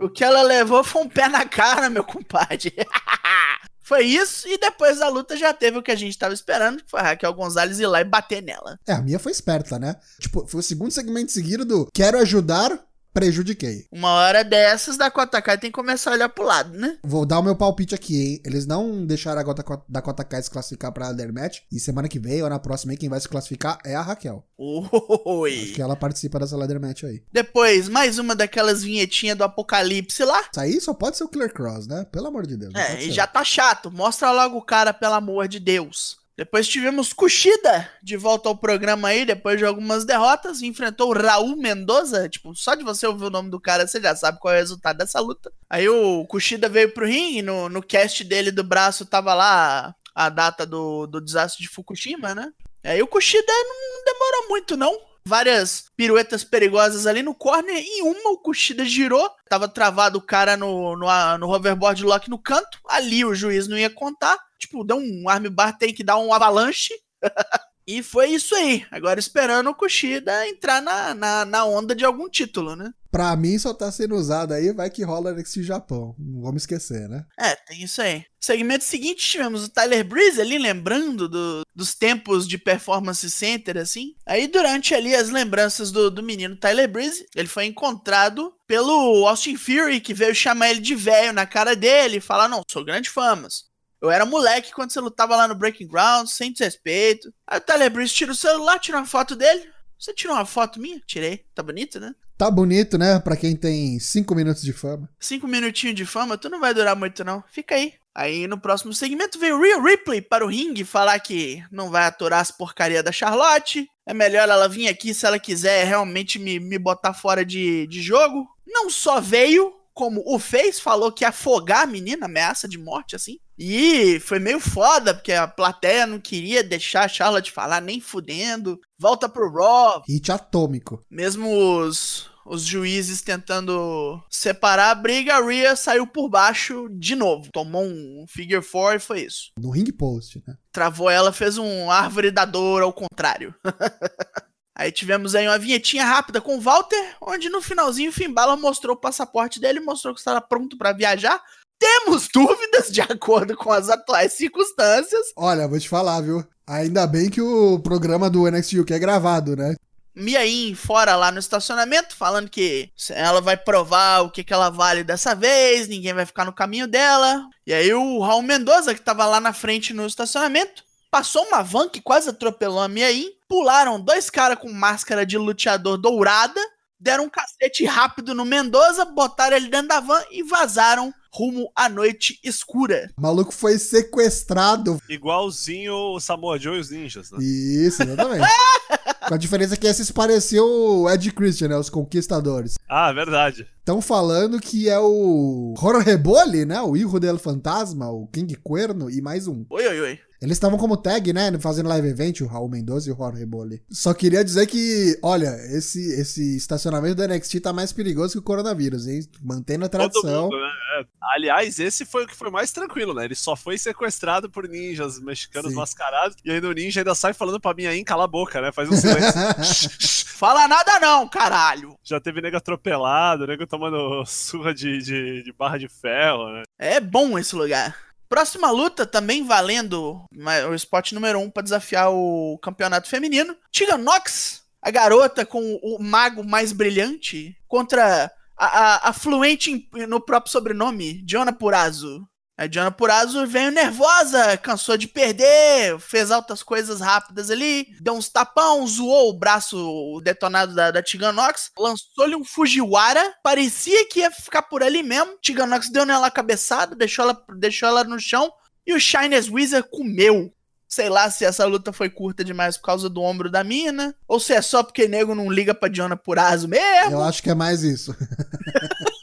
o 0.00 0.08
que 0.08 0.22
ela 0.24 0.42
levou 0.42 0.82
foi 0.84 1.02
um 1.02 1.08
pé 1.08 1.28
na 1.28 1.44
cara, 1.46 1.88
meu 1.88 2.04
compadre. 2.04 2.74
foi 3.82 4.04
isso, 4.04 4.46
e 4.46 4.58
depois 4.58 4.98
da 4.98 5.08
luta 5.08 5.34
já 5.36 5.54
teve 5.54 5.78
o 5.78 5.82
que 5.82 5.90
a 5.90 5.96
gente 5.96 6.18
tava 6.18 6.34
esperando, 6.34 6.82
que 6.82 6.90
foi 6.90 7.00
a 7.00 7.04
Raquel 7.04 7.32
Gonzalez 7.32 7.80
ir 7.80 7.86
lá 7.86 8.00
e 8.00 8.04
bater 8.04 8.42
nela. 8.42 8.78
É, 8.86 8.92
a 8.92 9.00
minha 9.00 9.18
foi 9.18 9.32
esperta, 9.32 9.78
né? 9.78 9.96
Tipo, 10.20 10.46
foi 10.46 10.60
o 10.60 10.62
segundo 10.62 10.90
segmento 10.90 11.32
seguido 11.32 11.64
do 11.64 11.88
quero 11.94 12.18
ajudar, 12.18 12.70
prejudiquei. 13.18 13.86
Uma 13.90 14.12
hora 14.12 14.44
dessas, 14.44 14.96
Dakota 14.96 15.42
Kai 15.42 15.58
tem 15.58 15.70
que 15.70 15.74
começar 15.74 16.10
a 16.10 16.14
olhar 16.14 16.28
pro 16.28 16.44
lado, 16.44 16.76
né? 16.76 16.98
Vou 17.02 17.26
dar 17.26 17.40
o 17.40 17.42
meu 17.42 17.56
palpite 17.56 17.94
aqui, 17.94 18.16
hein? 18.16 18.42
Eles 18.44 18.66
não 18.66 19.04
deixaram 19.04 19.40
a 19.40 19.44
Dakota, 19.44 19.82
Dakota 19.88 20.24
Kai 20.24 20.42
se 20.42 20.50
classificar 20.50 20.92
pra 20.92 21.08
Ladder 21.08 21.32
Match. 21.32 21.60
E 21.70 21.80
semana 21.80 22.08
que 22.08 22.18
vem 22.18 22.42
ou 22.42 22.48
na 22.48 22.58
próxima 22.58 22.96
quem 22.96 23.08
vai 23.08 23.20
se 23.20 23.28
classificar 23.28 23.78
é 23.84 23.94
a 23.94 24.02
Raquel. 24.02 24.44
Acho 24.58 25.22
Oi. 25.24 25.72
que 25.74 25.82
ela 25.82 25.96
participa 25.96 26.38
dessa 26.38 26.56
Ladder 26.56 26.80
Match 26.80 27.04
aí. 27.04 27.22
Depois, 27.32 27.88
mais 27.88 28.18
uma 28.18 28.34
daquelas 28.34 28.82
vinhetinhas 28.82 29.36
do 29.36 29.44
Apocalipse 29.44 30.24
lá. 30.24 30.40
Isso 30.50 30.60
aí 30.60 30.80
só 30.80 30.94
pode 30.94 31.16
ser 31.16 31.24
o 31.24 31.28
Killer 31.28 31.52
Cross, 31.52 31.86
né? 31.86 32.06
Pelo 32.10 32.28
amor 32.28 32.46
de 32.46 32.56
Deus. 32.56 32.74
É, 32.74 33.02
e 33.02 33.10
já 33.10 33.26
tá 33.26 33.44
chato. 33.44 33.90
Mostra 33.90 34.30
logo 34.32 34.56
o 34.56 34.62
cara, 34.62 34.92
pelo 34.92 35.14
amor 35.14 35.48
de 35.48 35.60
Deus. 35.60 36.18
Depois 36.38 36.68
tivemos 36.68 37.12
Kushida 37.12 37.90
de 38.00 38.16
volta 38.16 38.48
ao 38.48 38.56
programa 38.56 39.08
aí, 39.08 39.24
depois 39.24 39.58
de 39.58 39.64
algumas 39.64 40.04
derrotas. 40.04 40.62
Enfrentou 40.62 41.10
o 41.10 41.12
Raul 41.12 41.56
Mendoza. 41.56 42.28
Tipo, 42.28 42.54
só 42.54 42.76
de 42.76 42.84
você 42.84 43.08
ouvir 43.08 43.24
o 43.24 43.30
nome 43.30 43.50
do 43.50 43.58
cara, 43.58 43.88
você 43.88 44.00
já 44.00 44.14
sabe 44.14 44.38
qual 44.38 44.54
é 44.54 44.58
o 44.58 44.60
resultado 44.60 44.98
dessa 44.98 45.18
luta. 45.18 45.50
Aí 45.68 45.88
o 45.88 46.24
Kushida 46.26 46.68
veio 46.68 46.94
pro 46.94 47.06
ringue, 47.06 47.42
no, 47.42 47.68
no 47.68 47.82
cast 47.82 48.22
dele 48.22 48.52
do 48.52 48.62
braço 48.62 49.04
tava 49.04 49.34
lá 49.34 49.92
a 50.14 50.28
data 50.28 50.64
do, 50.64 51.08
do 51.08 51.20
desastre 51.20 51.60
de 51.60 51.68
Fukushima, 51.68 52.36
né? 52.36 52.52
Aí 52.84 53.02
o 53.02 53.08
não, 53.10 53.96
não 53.96 54.04
demorou 54.04 54.48
muito, 54.48 54.76
não. 54.76 54.96
Várias 55.26 55.86
piruetas 55.96 56.44
perigosas 56.44 57.04
ali 57.04 57.20
no 57.20 57.34
corner. 57.34 57.76
Em 57.76 58.02
uma, 58.02 58.30
o 58.30 58.38
Kushida 58.38 58.84
girou. 58.84 59.28
Tava 59.48 59.66
travado 59.66 60.18
o 60.18 60.22
cara 60.22 60.56
no, 60.56 60.96
no, 60.96 61.38
no 61.38 61.48
hoverboard 61.52 62.04
lock 62.04 62.30
no 62.30 62.38
canto. 62.38 62.78
Ali 62.88 63.24
o 63.24 63.34
juiz 63.34 63.66
não 63.66 63.76
ia 63.76 63.90
contar. 63.90 64.38
Tipo, 64.58 64.84
deu 64.84 64.96
um 64.98 65.28
armbar, 65.28 65.76
tem 65.76 65.92
que 65.94 66.02
dar 66.04 66.18
um 66.18 66.32
avalanche. 66.32 66.92
e 67.86 68.02
foi 68.02 68.30
isso 68.30 68.54
aí. 68.54 68.84
Agora 68.90 69.18
esperando 69.18 69.70
o 69.70 69.74
Kushida 69.74 70.46
entrar 70.48 70.80
na, 70.82 71.14
na, 71.14 71.44
na 71.44 71.64
onda 71.64 71.94
de 71.94 72.04
algum 72.04 72.28
título, 72.28 72.76
né? 72.76 72.90
Pra 73.10 73.34
mim 73.36 73.58
só 73.58 73.72
tá 73.72 73.90
sendo 73.90 74.14
usado 74.14 74.52
aí, 74.52 74.70
vai 74.70 74.90
que 74.90 75.02
rola 75.02 75.32
nesse 75.32 75.62
Japão. 75.62 76.14
Não 76.18 76.42
vamos 76.42 76.62
esquecer, 76.62 77.08
né? 77.08 77.24
É, 77.40 77.56
tem 77.56 77.82
isso 77.82 78.02
aí. 78.02 78.22
Segmento 78.38 78.84
seguinte, 78.84 79.26
tivemos 79.26 79.64
o 79.64 79.68
Tyler 79.70 80.04
Breeze 80.06 80.38
ali, 80.40 80.58
lembrando 80.58 81.26
do- 81.26 81.62
dos 81.74 81.94
tempos 81.94 82.46
de 82.46 82.58
performance 82.58 83.28
center, 83.30 83.78
assim. 83.78 84.14
Aí, 84.26 84.46
durante 84.46 84.94
ali 84.94 85.14
as 85.14 85.30
lembranças 85.30 85.90
do, 85.90 86.10
do 86.10 86.22
menino 86.22 86.54
Tyler 86.56 86.88
Breeze, 86.88 87.26
ele 87.34 87.48
foi 87.48 87.64
encontrado 87.64 88.52
pelo 88.66 89.26
Austin 89.26 89.56
Fury, 89.56 90.00
que 90.00 90.12
veio 90.12 90.34
chamar 90.34 90.70
ele 90.70 90.80
de 90.80 90.94
velho 90.94 91.32
na 91.32 91.46
cara 91.46 91.74
dele 91.74 92.18
e 92.18 92.20
falar: 92.20 92.46
Não, 92.48 92.62
sou 92.70 92.84
grande 92.84 93.08
famas. 93.08 93.64
Eu 94.00 94.10
era 94.10 94.24
moleque 94.24 94.72
quando 94.72 94.92
você 94.92 95.00
lutava 95.00 95.36
lá 95.36 95.48
no 95.48 95.54
Breaking 95.54 95.88
Ground, 95.88 96.28
sem 96.28 96.52
desrespeito. 96.52 97.32
Aí 97.46 97.60
o 97.60 97.90
Breeze 97.90 98.14
tira 98.14 98.32
o 98.32 98.34
celular, 98.34 98.78
tira 98.78 98.98
uma 98.98 99.06
foto 99.06 99.34
dele. 99.34 99.68
Você 99.98 100.14
tirou 100.14 100.36
uma 100.36 100.46
foto 100.46 100.80
minha? 100.80 101.00
Tirei. 101.06 101.44
Tá 101.54 101.62
bonito, 101.62 101.98
né? 101.98 102.14
Tá 102.36 102.48
bonito, 102.48 102.96
né? 102.96 103.18
Pra 103.18 103.36
quem 103.36 103.56
tem 103.56 103.98
cinco 103.98 104.32
minutos 104.32 104.62
de 104.62 104.72
fama. 104.72 105.10
Cinco 105.18 105.48
minutinhos 105.48 105.96
de 105.96 106.06
fama, 106.06 106.38
tu 106.38 106.48
não 106.48 106.60
vai 106.60 106.72
durar 106.72 106.94
muito, 106.94 107.24
não. 107.24 107.42
Fica 107.50 107.74
aí. 107.74 107.94
Aí 108.14 108.46
no 108.46 108.58
próximo 108.58 108.92
segmento 108.92 109.38
veio 109.38 109.60
Rhea 109.60 109.80
Ripley 109.80 110.20
para 110.20 110.44
o 110.44 110.48
ringue 110.48 110.84
falar 110.84 111.18
que 111.20 111.64
não 111.70 111.90
vai 111.90 112.04
aturar 112.04 112.40
as 112.40 112.50
porcaria 112.50 113.02
da 113.02 113.12
Charlotte. 113.12 113.88
É 114.06 114.14
melhor 114.14 114.48
ela 114.48 114.68
vir 114.68 114.88
aqui 114.88 115.12
se 115.12 115.26
ela 115.26 115.38
quiser 115.38 115.84
realmente 115.84 116.38
me, 116.38 116.60
me 116.60 116.78
botar 116.78 117.12
fora 117.12 117.44
de, 117.44 117.86
de 117.88 118.00
jogo. 118.00 118.46
Não 118.66 118.88
só 118.88 119.20
veio, 119.20 119.72
como 119.98 120.22
o 120.24 120.38
fez, 120.38 120.78
falou 120.78 121.10
que 121.10 121.24
ia 121.24 121.30
afogar 121.30 121.82
a 121.82 121.86
menina, 121.86 122.26
ameaça 122.26 122.68
de 122.68 122.78
morte, 122.78 123.16
assim. 123.16 123.40
E 123.58 124.20
foi 124.20 124.38
meio 124.38 124.60
foda, 124.60 125.12
porque 125.12 125.32
a 125.32 125.48
plateia 125.48 126.06
não 126.06 126.20
queria 126.20 126.62
deixar 126.62 127.04
a 127.04 127.08
Charlotte 127.08 127.50
falar 127.50 127.82
nem 127.82 128.00
fudendo. 128.00 128.78
Volta 128.96 129.28
pro 129.28 129.52
Raw. 129.52 130.04
Hit 130.06 130.30
atômico. 130.30 131.04
Mesmo 131.10 131.50
os, 131.80 132.30
os 132.46 132.62
juízes 132.62 133.22
tentando 133.22 134.22
separar 134.30 134.92
a 134.92 134.94
briga, 134.94 135.34
a 135.34 135.44
Rhea 135.44 135.74
saiu 135.74 136.06
por 136.06 136.28
baixo 136.28 136.88
de 136.92 137.16
novo. 137.16 137.50
Tomou 137.52 137.82
um 137.82 138.24
figure 138.28 138.62
four 138.62 138.94
e 138.94 139.00
foi 139.00 139.22
isso. 139.22 139.50
No 139.58 139.70
ring 139.70 139.90
post, 139.90 140.40
né? 140.46 140.54
Travou 140.70 141.10
ela, 141.10 141.32
fez 141.32 141.58
um 141.58 141.90
árvore 141.90 142.30
da 142.30 142.44
dor 142.44 142.82
ao 142.82 142.92
contrário. 142.92 143.52
Aí 144.78 144.92
tivemos 144.92 145.34
aí 145.34 145.48
uma 145.48 145.58
vinhetinha 145.58 146.04
rápida 146.04 146.40
com 146.40 146.56
o 146.56 146.60
Walter, 146.60 147.16
onde 147.20 147.48
no 147.48 147.60
finalzinho 147.60 148.10
o 148.10 148.12
Finn 148.12 148.32
Balor 148.32 148.56
mostrou 148.56 148.94
o 148.94 149.00
passaporte 149.00 149.58
dele, 149.58 149.80
mostrou 149.80 150.14
que 150.14 150.20
estava 150.20 150.40
pronto 150.40 150.78
para 150.78 150.92
viajar. 150.92 151.42
Temos 151.80 152.28
dúvidas 152.32 152.86
de 152.88 153.00
acordo 153.00 153.56
com 153.56 153.72
as 153.72 153.88
atuais 153.88 154.34
circunstâncias. 154.34 155.32
Olha, 155.36 155.66
vou 155.66 155.80
te 155.80 155.88
falar, 155.88 156.20
viu? 156.20 156.44
Ainda 156.64 157.08
bem 157.08 157.28
que 157.28 157.40
o 157.40 157.80
programa 157.80 158.30
do 158.30 158.48
NXT 158.48 158.78
UK 158.78 158.94
é 158.94 158.98
gravado, 159.00 159.56
né? 159.56 159.74
Mia 160.14 160.46
In 160.46 160.74
fora 160.74 161.16
lá 161.16 161.32
no 161.32 161.38
estacionamento, 161.38 162.14
falando 162.14 162.48
que 162.48 162.90
ela 163.10 163.40
vai 163.40 163.56
provar 163.56 164.20
o 164.20 164.30
que, 164.30 164.44
que 164.44 164.52
ela 164.52 164.68
vale 164.68 165.02
dessa 165.02 165.34
vez, 165.34 165.88
ninguém 165.88 166.12
vai 166.12 166.26
ficar 166.26 166.44
no 166.44 166.52
caminho 166.52 166.86
dela. 166.86 167.44
E 167.66 167.72
aí 167.72 167.92
o 167.92 168.20
Raul 168.20 168.42
Mendoza, 168.42 168.94
que 168.94 169.00
tava 169.00 169.26
lá 169.26 169.40
na 169.40 169.52
frente 169.52 169.92
no 169.94 170.06
estacionamento, 170.06 170.84
passou 171.10 171.44
uma 171.46 171.62
van 171.62 171.88
que 171.88 172.00
quase 172.00 172.30
atropelou 172.30 172.80
a 172.80 172.88
Mia 172.88 173.10
In, 173.12 173.30
pularam 173.48 174.00
dois 174.00 174.30
caras 174.30 174.58
com 174.58 174.72
máscara 174.72 175.24
de 175.24 175.38
luteador 175.38 175.96
dourada, 175.96 176.60
deram 177.00 177.24
um 177.24 177.30
cacete 177.30 177.84
rápido 177.84 178.34
no 178.34 178.44
Mendoza, 178.44 179.04
botaram 179.04 179.56
ele 179.56 179.68
dentro 179.68 179.88
da 179.88 180.00
van 180.00 180.22
e 180.30 180.42
vazaram 180.42 181.12
rumo 181.32 181.70
à 181.76 181.88
noite 181.88 182.38
escura. 182.42 183.10
O 183.16 183.20
maluco 183.20 183.52
foi 183.52 183.78
sequestrado. 183.78 185.00
Igualzinho 185.08 185.94
o 185.94 186.20
Samoa 186.20 186.58
Joe 186.58 186.76
e 186.76 186.80
os 186.80 186.90
ninjas, 186.90 187.30
né? 187.30 187.38
Isso, 187.40 188.02
exatamente. 188.02 188.44
Com 189.28 189.34
a 189.34 189.38
diferença 189.38 189.76
que 189.76 189.86
esse 189.86 190.06
se 190.06 190.12
pareceu 190.12 190.64
o 190.64 191.10
Ed 191.10 191.30
Christian, 191.32 191.68
né? 191.68 191.76
Os 191.76 191.90
Conquistadores. 191.90 192.76
Ah, 192.88 193.12
verdade. 193.12 193.68
Estão 193.78 194.00
falando 194.00 194.58
que 194.58 194.88
é 194.88 194.98
o 194.98 195.74
Jorge 195.78 196.16
Bolli, 196.16 196.64
né? 196.64 196.80
O 196.80 196.96
Hijo 196.96 197.20
del 197.20 197.38
Fantasma, 197.38 198.10
o 198.10 198.26
King 198.28 198.54
Cuerno 198.56 199.10
e 199.10 199.20
mais 199.20 199.46
um. 199.46 199.66
Oi, 199.68 199.86
oi, 199.86 200.00
oi. 200.00 200.20
Eles 200.40 200.56
estavam 200.56 200.78
como 200.78 200.96
tag, 200.96 201.32
né? 201.32 201.58
Fazendo 201.58 201.88
live 201.88 202.08
event, 202.08 202.40
o 202.40 202.46
Raul 202.46 202.68
Mendoza 202.68 203.08
e 203.08 203.12
o 203.12 203.16
Jorge 203.16 203.44
Bolli. 203.44 203.82
Só 203.90 204.14
queria 204.14 204.44
dizer 204.44 204.66
que, 204.66 205.18
olha, 205.22 205.56
esse, 205.72 206.00
esse 206.20 206.56
estacionamento 206.56 207.16
do 207.16 207.26
NXT 207.26 207.60
tá 207.60 207.72
mais 207.72 207.92
perigoso 207.92 208.34
que 208.34 208.38
o 208.38 208.42
coronavírus, 208.42 209.08
hein? 209.08 209.20
Mantendo 209.42 209.84
a 209.84 209.88
tradição. 209.88 210.22
Todo 210.22 210.42
mundo, 210.42 210.60
né? 210.60 210.70
É. 211.00 211.04
Aliás, 211.34 211.78
esse 211.78 212.04
foi 212.06 212.24
o 212.24 212.26
que 212.26 212.36
foi 212.36 212.50
mais 212.50 212.72
tranquilo, 212.72 213.12
né? 213.14 213.24
Ele 213.24 213.34
só 213.34 213.56
foi 213.56 213.76
sequestrado 213.76 214.48
por 214.48 214.68
ninjas 214.68 215.18
mexicanos 215.18 215.70
Sim. 215.70 215.76
mascarados. 215.76 216.36
E 216.44 216.50
aí 216.50 216.60
o 216.60 216.72
ninja 216.72 217.00
ainda 217.00 217.14
sai 217.14 217.32
falando 217.32 217.60
pra 217.60 217.74
mim 217.74 217.86
aí, 217.86 218.04
cala 218.04 218.24
a 218.24 218.28
boca, 218.28 218.60
né? 218.60 218.70
Faz 218.72 218.88
um 218.88 218.96
silêncio. 218.96 219.32
Fala 220.38 220.68
nada 220.68 221.00
não, 221.00 221.28
caralho. 221.28 221.96
Já 222.04 222.20
teve 222.20 222.40
nego 222.40 222.56
atropelado, 222.56 223.44
nego 223.44 223.66
tomando 223.66 224.24
surra 224.24 224.72
de, 224.72 224.98
de, 224.98 225.42
de 225.42 225.52
barra 225.52 225.78
de 225.78 225.88
ferro, 225.88 226.48
né? 226.52 226.62
É 226.78 227.00
bom 227.00 227.36
esse 227.36 227.56
lugar. 227.56 228.07
Próxima 228.28 228.70
luta, 228.70 229.06
também 229.06 229.46
valendo 229.46 230.24
o 230.68 230.74
spot 230.74 231.12
número 231.12 231.38
1 231.38 231.42
um 231.42 231.50
para 231.50 231.62
desafiar 231.62 232.10
o 232.12 232.58
campeonato 232.58 233.08
feminino. 233.08 233.56
Tegan 233.72 233.96
Nox, 233.98 234.62
a 234.82 234.90
garota 234.90 235.46
com 235.46 235.78
o 235.82 235.98
mago 235.98 236.44
mais 236.44 236.72
brilhante, 236.72 237.56
contra 237.66 238.30
a, 238.56 238.66
a, 238.66 239.08
a 239.08 239.12
fluente 239.12 239.88
no 240.08 240.20
próprio 240.20 240.52
sobrenome, 240.52 241.22
Diona 241.22 241.52
Purazo. 241.52 242.28
A 242.58 242.66
Diona 242.66 242.90
Purazo 242.90 243.46
veio 243.46 243.70
nervosa, 243.70 244.56
cansou 244.56 244.96
de 244.96 245.06
perder, 245.06 245.96
fez 246.00 246.32
altas 246.32 246.60
coisas 246.60 247.00
rápidas 247.00 247.52
ali, 247.52 247.86
deu 248.00 248.14
uns 248.14 248.28
tapão, 248.28 248.84
zoou 248.84 249.30
o 249.30 249.38
braço 249.38 250.20
detonado 250.24 250.74
da, 250.74 250.90
da 250.90 251.00
Tegan 251.00 251.30
Nox, 251.30 251.70
lançou-lhe 251.78 252.34
um 252.34 252.44
Fujiwara, 252.44 253.22
parecia 253.44 254.08
que 254.08 254.18
ia 254.18 254.30
ficar 254.32 254.62
por 254.62 254.82
ali 254.82 255.04
mesmo. 255.04 255.38
Tegan 255.40 255.66
Nox 255.66 255.88
deu 255.88 256.04
nela 256.04 256.26
a 256.26 256.32
cabeçada, 256.32 256.96
deixou 256.96 257.26
ela, 257.26 257.44
deixou 257.56 257.88
ela 257.88 258.02
no 258.02 258.18
chão 258.18 258.52
e 258.84 258.92
o 258.92 258.98
Shines 258.98 259.48
Wizard 259.48 259.88
comeu. 259.88 260.52
Sei 260.88 261.08
lá 261.08 261.30
se 261.30 261.44
essa 261.44 261.64
luta 261.64 261.92
foi 261.92 262.10
curta 262.10 262.42
demais 262.42 262.76
por 262.76 262.86
causa 262.86 263.08
do 263.08 263.22
ombro 263.22 263.48
da 263.48 263.62
mina, 263.62 264.16
ou 264.26 264.40
se 264.40 264.52
é 264.52 264.60
só 264.60 264.82
porque 264.82 265.06
nego 265.06 265.32
não 265.32 265.48
liga 265.48 265.74
pra 265.74 265.88
Diona 265.88 266.16
Purazo 266.16 266.66
mesmo. 266.66 267.12
Eu 267.12 267.22
acho 267.22 267.40
que 267.40 267.50
é 267.50 267.54
mais 267.54 267.84
isso. 267.84 268.16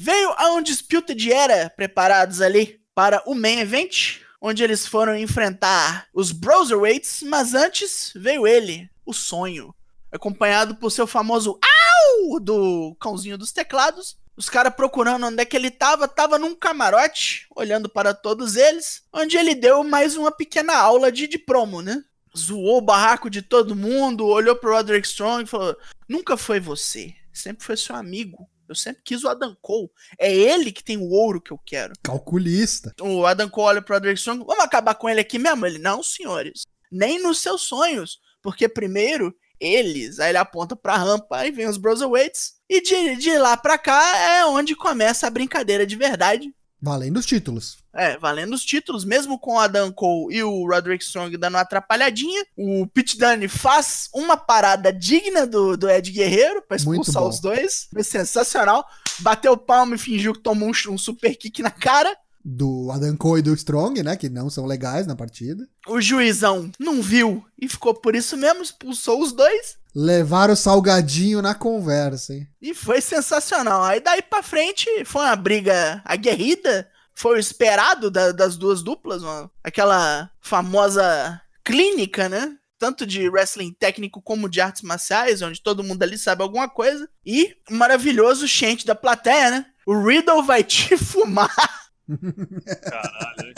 Veio 0.00 0.32
a 0.36 0.52
Undisputed 0.52 1.32
Era 1.32 1.68
preparados 1.68 2.40
ali 2.40 2.80
para 2.94 3.20
o 3.26 3.34
main 3.34 3.58
event, 3.58 4.20
onde 4.40 4.62
eles 4.62 4.86
foram 4.86 5.16
enfrentar 5.16 6.06
os 6.14 6.30
Broserweights, 6.30 7.24
mas 7.24 7.52
antes 7.52 8.12
veio 8.14 8.46
ele, 8.46 8.88
o 9.04 9.12
sonho, 9.12 9.74
acompanhado 10.12 10.76
por 10.76 10.92
seu 10.92 11.04
famoso 11.04 11.58
AU 11.60 12.38
do 12.38 12.96
cãozinho 13.00 13.36
dos 13.36 13.50
teclados. 13.50 14.16
Os 14.36 14.48
caras 14.48 14.72
procurando 14.72 15.26
onde 15.26 15.42
é 15.42 15.44
que 15.44 15.56
ele 15.56 15.68
tava, 15.68 16.06
tava 16.06 16.38
num 16.38 16.54
camarote, 16.54 17.48
olhando 17.56 17.88
para 17.88 18.14
todos 18.14 18.54
eles, 18.54 19.02
onde 19.12 19.36
ele 19.36 19.52
deu 19.52 19.82
mais 19.82 20.16
uma 20.16 20.30
pequena 20.30 20.76
aula 20.76 21.10
de, 21.10 21.26
de 21.26 21.38
promo, 21.38 21.82
né? 21.82 22.04
Zoou 22.36 22.78
o 22.78 22.82
barraco 22.82 23.28
de 23.28 23.42
todo 23.42 23.74
mundo, 23.74 24.24
olhou 24.24 24.54
pro 24.54 24.70
Roderick 24.70 25.08
Strong 25.08 25.42
e 25.42 25.48
falou: 25.48 25.76
Nunca 26.08 26.36
foi 26.36 26.60
você, 26.60 27.16
sempre 27.32 27.64
foi 27.64 27.76
seu 27.76 27.96
amigo. 27.96 28.48
Eu 28.68 28.74
sempre 28.74 29.02
quis 29.02 29.24
o 29.24 29.28
Adam 29.28 29.56
Cole. 29.60 29.90
É 30.18 30.34
ele 30.34 30.70
que 30.72 30.84
tem 30.84 30.96
o 30.96 31.10
ouro 31.10 31.40
que 31.40 31.50
eu 31.50 31.58
quero. 31.58 31.94
Calculista. 32.02 32.94
O 33.00 33.26
Adam 33.26 33.48
Cole 33.48 33.68
olha 33.68 33.82
pro 33.82 33.94
Roderick 33.94 34.18
Strong. 34.18 34.44
Vamos 34.44 34.64
acabar 34.64 34.94
com 34.94 35.08
ele 35.08 35.20
aqui 35.20 35.38
mesmo? 35.38 35.66
Ele, 35.66 35.78
não, 35.78 36.02
senhores. 36.02 36.62
Nem 36.90 37.22
nos 37.22 37.38
seus 37.38 37.62
sonhos. 37.62 38.18
Porque 38.42 38.68
primeiro, 38.68 39.34
eles. 39.60 40.20
Aí 40.20 40.30
ele 40.30 40.38
aponta 40.38 40.76
pra 40.76 40.96
rampa, 40.96 41.38
aí 41.38 41.50
vem 41.50 41.66
os 41.66 41.76
Broserweights. 41.76 42.54
E 42.68 42.80
de, 42.80 43.16
de 43.16 43.38
lá 43.38 43.56
pra 43.56 43.78
cá 43.78 44.16
é 44.16 44.44
onde 44.46 44.76
começa 44.76 45.26
a 45.26 45.30
brincadeira 45.30 45.86
de 45.86 45.96
verdade. 45.96 46.54
Valendo 46.80 47.18
os 47.18 47.26
títulos. 47.26 47.78
É, 47.92 48.16
valendo 48.18 48.54
os 48.54 48.64
títulos, 48.64 49.04
mesmo 49.04 49.38
com 49.38 49.54
o 49.54 49.58
Adam 49.58 49.90
Cole 49.90 50.36
e 50.36 50.42
o 50.44 50.66
Roderick 50.66 51.02
Strong 51.02 51.36
dando 51.36 51.54
uma 51.54 51.62
atrapalhadinha, 51.62 52.44
o 52.56 52.86
Pete 52.86 53.18
Dunne 53.18 53.48
faz 53.48 54.08
uma 54.14 54.36
parada 54.36 54.92
digna 54.92 55.44
do, 55.44 55.76
do 55.76 55.90
Ed 55.90 56.10
Guerreiro 56.12 56.62
pra 56.62 56.76
expulsar 56.76 57.24
os 57.24 57.40
dois. 57.40 57.88
Foi 57.92 58.04
sensacional. 58.04 58.86
Bateu 59.18 59.52
o 59.52 59.58
palmo 59.58 59.96
e 59.96 59.98
fingiu 59.98 60.32
que 60.32 60.40
tomou 60.40 60.68
um, 60.68 60.92
um 60.92 60.98
super 60.98 61.36
kick 61.36 61.60
na 61.62 61.70
cara. 61.70 62.16
Do 62.44 62.90
Adam 62.92 63.16
Cole 63.16 63.40
e 63.40 63.42
do 63.42 63.54
Strong, 63.54 64.02
né? 64.04 64.16
Que 64.16 64.28
não 64.28 64.48
são 64.48 64.64
legais 64.64 65.06
na 65.06 65.16
partida. 65.16 65.68
O 65.88 66.00
juizão 66.00 66.70
não 66.78 67.02
viu 67.02 67.44
e 67.60 67.68
ficou 67.68 67.92
por 67.92 68.14
isso 68.14 68.36
mesmo, 68.36 68.62
expulsou 68.62 69.20
os 69.20 69.32
dois. 69.32 69.77
Levaram 69.94 70.52
o 70.54 70.56
salgadinho 70.56 71.40
na 71.42 71.54
conversa, 71.54 72.34
hein? 72.34 72.46
E 72.60 72.74
foi 72.74 73.00
sensacional. 73.00 73.82
Aí 73.82 74.00
daí 74.00 74.22
pra 74.22 74.42
frente 74.42 74.86
foi 75.04 75.22
uma 75.22 75.34
briga 75.36 76.00
aguerrida. 76.04 76.88
Foi 77.14 77.36
o 77.36 77.40
esperado 77.40 78.10
da- 78.10 78.30
das 78.32 78.56
duas 78.56 78.82
duplas. 78.82 79.22
uma- 79.22 79.50
aquela 79.64 80.30
famosa 80.40 81.40
clínica, 81.64 82.28
né? 82.28 82.54
Tanto 82.78 83.04
de 83.04 83.28
wrestling 83.28 83.72
técnico 83.72 84.22
como 84.22 84.48
de 84.48 84.60
artes 84.60 84.82
marciais, 84.82 85.42
onde 85.42 85.60
todo 85.60 85.82
mundo 85.82 86.00
ali 86.04 86.16
sabe 86.16 86.42
alguma 86.44 86.68
coisa. 86.68 87.08
E 87.26 87.56
o 87.68 87.74
maravilhoso 87.74 88.46
chante 88.46 88.86
da 88.86 88.94
plateia, 88.94 89.50
né? 89.50 89.66
O 89.84 89.98
Riddle 90.06 90.44
vai 90.44 90.62
te 90.62 90.94
fumar. 90.96 91.52
Caralho. 92.88 93.54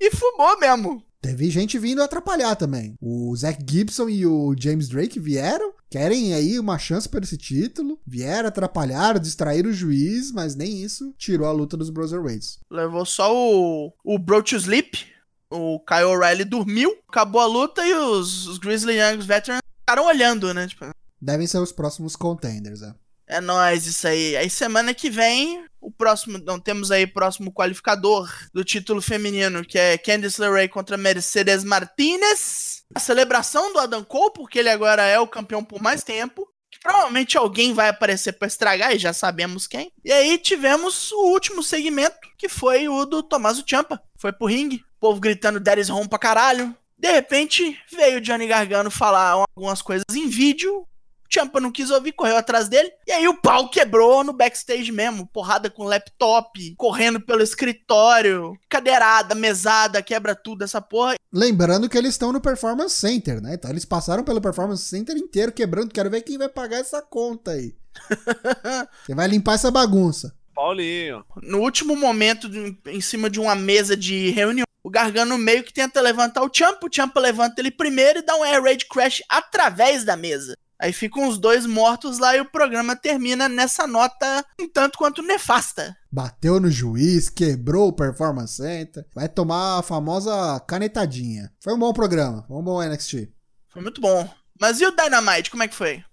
E 0.00 0.10
fumou 0.10 0.58
mesmo. 0.58 1.04
Teve 1.24 1.48
gente 1.48 1.78
vindo 1.78 2.02
atrapalhar 2.02 2.54
também. 2.54 2.96
O 3.00 3.34
Zack 3.34 3.64
Gibson 3.66 4.10
e 4.10 4.26
o 4.26 4.54
James 4.58 4.90
Drake 4.90 5.18
vieram, 5.18 5.72
querem 5.88 6.34
aí 6.34 6.58
uma 6.58 6.78
chance 6.78 7.08
para 7.08 7.24
esse 7.24 7.38
título. 7.38 7.98
Vieram 8.06 8.46
atrapalhar, 8.46 9.18
distrair 9.18 9.66
o 9.66 9.72
juiz, 9.72 10.30
mas 10.30 10.54
nem 10.54 10.82
isso 10.82 11.14
tirou 11.16 11.48
a 11.48 11.52
luta 11.52 11.78
dos 11.78 11.88
Broserweights. 11.88 12.58
Levou 12.70 13.06
só 13.06 13.34
o, 13.34 13.90
o 14.04 14.18
Bro 14.18 14.42
to 14.42 14.56
Sleep. 14.56 15.06
O 15.48 15.80
Kyle 15.80 16.04
O'Reilly 16.04 16.44
dormiu, 16.44 16.94
acabou 17.08 17.40
a 17.40 17.46
luta 17.46 17.86
e 17.86 17.94
os, 17.94 18.46
os 18.46 18.58
Grizzly 18.58 18.98
Young 19.00 19.22
Veterans 19.22 19.62
ficaram 19.80 20.06
olhando, 20.06 20.52
né? 20.52 20.66
Tipo, 20.68 20.90
Devem 21.18 21.46
ser 21.46 21.56
os 21.56 21.72
próximos 21.72 22.16
contenders, 22.16 22.82
né? 22.82 22.94
é 23.26 23.40
nóis 23.40 23.86
isso 23.86 24.06
aí. 24.06 24.36
Aí 24.36 24.50
semana 24.50 24.92
que 24.94 25.10
vem, 25.10 25.64
o 25.84 25.90
próximo. 25.90 26.38
Não, 26.38 26.58
temos 26.58 26.90
aí 26.90 27.06
próximo 27.06 27.52
qualificador 27.52 28.32
do 28.52 28.64
título 28.64 29.02
feminino, 29.02 29.64
que 29.64 29.78
é 29.78 29.98
Candice 29.98 30.40
LeRae 30.40 30.68
contra 30.68 30.96
Mercedes 30.96 31.62
Martinez. 31.62 32.82
A 32.94 33.00
celebração 33.00 33.72
do 33.72 33.78
Adam 33.78 34.04
Cole, 34.04 34.32
porque 34.34 34.58
ele 34.58 34.70
agora 34.70 35.02
é 35.02 35.18
o 35.18 35.28
campeão 35.28 35.62
por 35.62 35.82
mais 35.82 36.02
tempo. 36.02 36.48
Provavelmente 36.82 37.38
alguém 37.38 37.72
vai 37.72 37.88
aparecer 37.88 38.32
pra 38.32 38.48
estragar 38.48 38.94
e 38.94 38.98
já 38.98 39.12
sabemos 39.12 39.66
quem. 39.66 39.90
E 40.04 40.12
aí 40.12 40.36
tivemos 40.36 41.12
o 41.12 41.28
último 41.28 41.62
segmento, 41.62 42.16
que 42.36 42.48
foi 42.48 42.88
o 42.88 43.06
do 43.06 43.22
Tommaso 43.22 43.64
Ciampa. 43.66 44.00
Foi 44.18 44.32
pro 44.32 44.46
ringue, 44.46 44.84
o 44.96 45.00
povo 45.00 45.20
gritando 45.20 45.60
Daddy's 45.60 45.88
Home 45.88 46.08
pra 46.08 46.18
caralho. 46.18 46.76
De 46.98 47.10
repente, 47.10 47.78
veio 47.90 48.18
o 48.18 48.20
Johnny 48.20 48.46
Gargano 48.46 48.90
falar 48.90 49.44
algumas 49.56 49.82
coisas 49.82 50.04
em 50.14 50.28
vídeo. 50.28 50.86
Champa 51.34 51.60
não 51.60 51.72
quis 51.72 51.90
ouvir, 51.90 52.12
correu 52.12 52.36
atrás 52.36 52.68
dele. 52.68 52.90
E 53.06 53.10
aí 53.10 53.26
o 53.26 53.40
pau 53.40 53.68
quebrou 53.68 54.22
no 54.22 54.32
backstage 54.32 54.92
mesmo. 54.92 55.26
Porrada 55.26 55.68
com 55.68 55.82
laptop, 55.82 56.74
correndo 56.76 57.20
pelo 57.20 57.42
escritório, 57.42 58.56
cadeirada, 58.68 59.34
mesada, 59.34 60.00
quebra 60.00 60.36
tudo 60.36 60.62
essa 60.62 60.80
porra. 60.80 61.16
Lembrando 61.32 61.88
que 61.88 61.98
eles 61.98 62.12
estão 62.12 62.32
no 62.32 62.40
Performance 62.40 62.94
Center, 62.94 63.40
né? 63.40 63.54
Então 63.54 63.68
eles 63.68 63.84
passaram 63.84 64.22
pelo 64.22 64.40
Performance 64.40 64.84
Center 64.84 65.16
inteiro 65.16 65.50
quebrando. 65.50 65.92
Quero 65.92 66.08
ver 66.10 66.22
quem 66.22 66.38
vai 66.38 66.48
pagar 66.48 66.78
essa 66.78 67.02
conta 67.02 67.50
aí. 67.50 67.74
quem 69.04 69.16
vai 69.16 69.26
limpar 69.26 69.54
essa 69.54 69.70
bagunça? 69.70 70.34
Paulinho. 70.54 71.24
No 71.42 71.58
último 71.58 71.96
momento, 71.96 72.48
em 72.86 73.00
cima 73.00 73.28
de 73.28 73.40
uma 73.40 73.56
mesa 73.56 73.96
de 73.96 74.30
reunião, 74.30 74.64
o 74.84 74.90
Gargano 74.90 75.36
meio 75.36 75.64
que 75.64 75.72
tenta 75.72 76.00
levantar 76.00 76.42
o 76.42 76.50
Champa, 76.52 76.86
o 76.86 76.94
Champa 76.94 77.18
levanta 77.18 77.60
ele 77.60 77.70
primeiro 77.70 78.20
e 78.20 78.22
dá 78.22 78.36
um 78.36 78.44
Air 78.44 78.62
Raid 78.62 78.86
Crash 78.86 79.22
através 79.28 80.04
da 80.04 80.16
mesa. 80.16 80.54
Aí 80.84 80.92
ficam 80.92 81.26
os 81.26 81.38
dois 81.38 81.64
mortos 81.64 82.18
lá 82.18 82.36
e 82.36 82.42
o 82.42 82.44
programa 82.44 82.94
termina 82.94 83.48
nessa 83.48 83.86
nota 83.86 84.44
um 84.60 84.68
tanto 84.68 84.98
quanto 84.98 85.22
nefasta. 85.22 85.96
Bateu 86.12 86.60
no 86.60 86.70
juiz, 86.70 87.30
quebrou 87.30 87.88
o 87.88 87.92
Performance 87.94 88.56
Center. 88.56 89.02
Vai 89.14 89.26
tomar 89.26 89.78
a 89.78 89.82
famosa 89.82 90.60
canetadinha. 90.68 91.50
Foi 91.58 91.72
um 91.72 91.78
bom 91.78 91.90
programa, 91.94 92.44
foi 92.46 92.56
um 92.58 92.62
bom 92.62 92.82
NXT. 92.82 93.32
Foi 93.72 93.80
muito 93.80 93.98
bom. 93.98 94.28
Mas 94.60 94.78
e 94.78 94.84
o 94.84 94.90
Dynamite, 94.90 95.50
como 95.50 95.62
é 95.62 95.68
que 95.68 95.74
foi? 95.74 96.04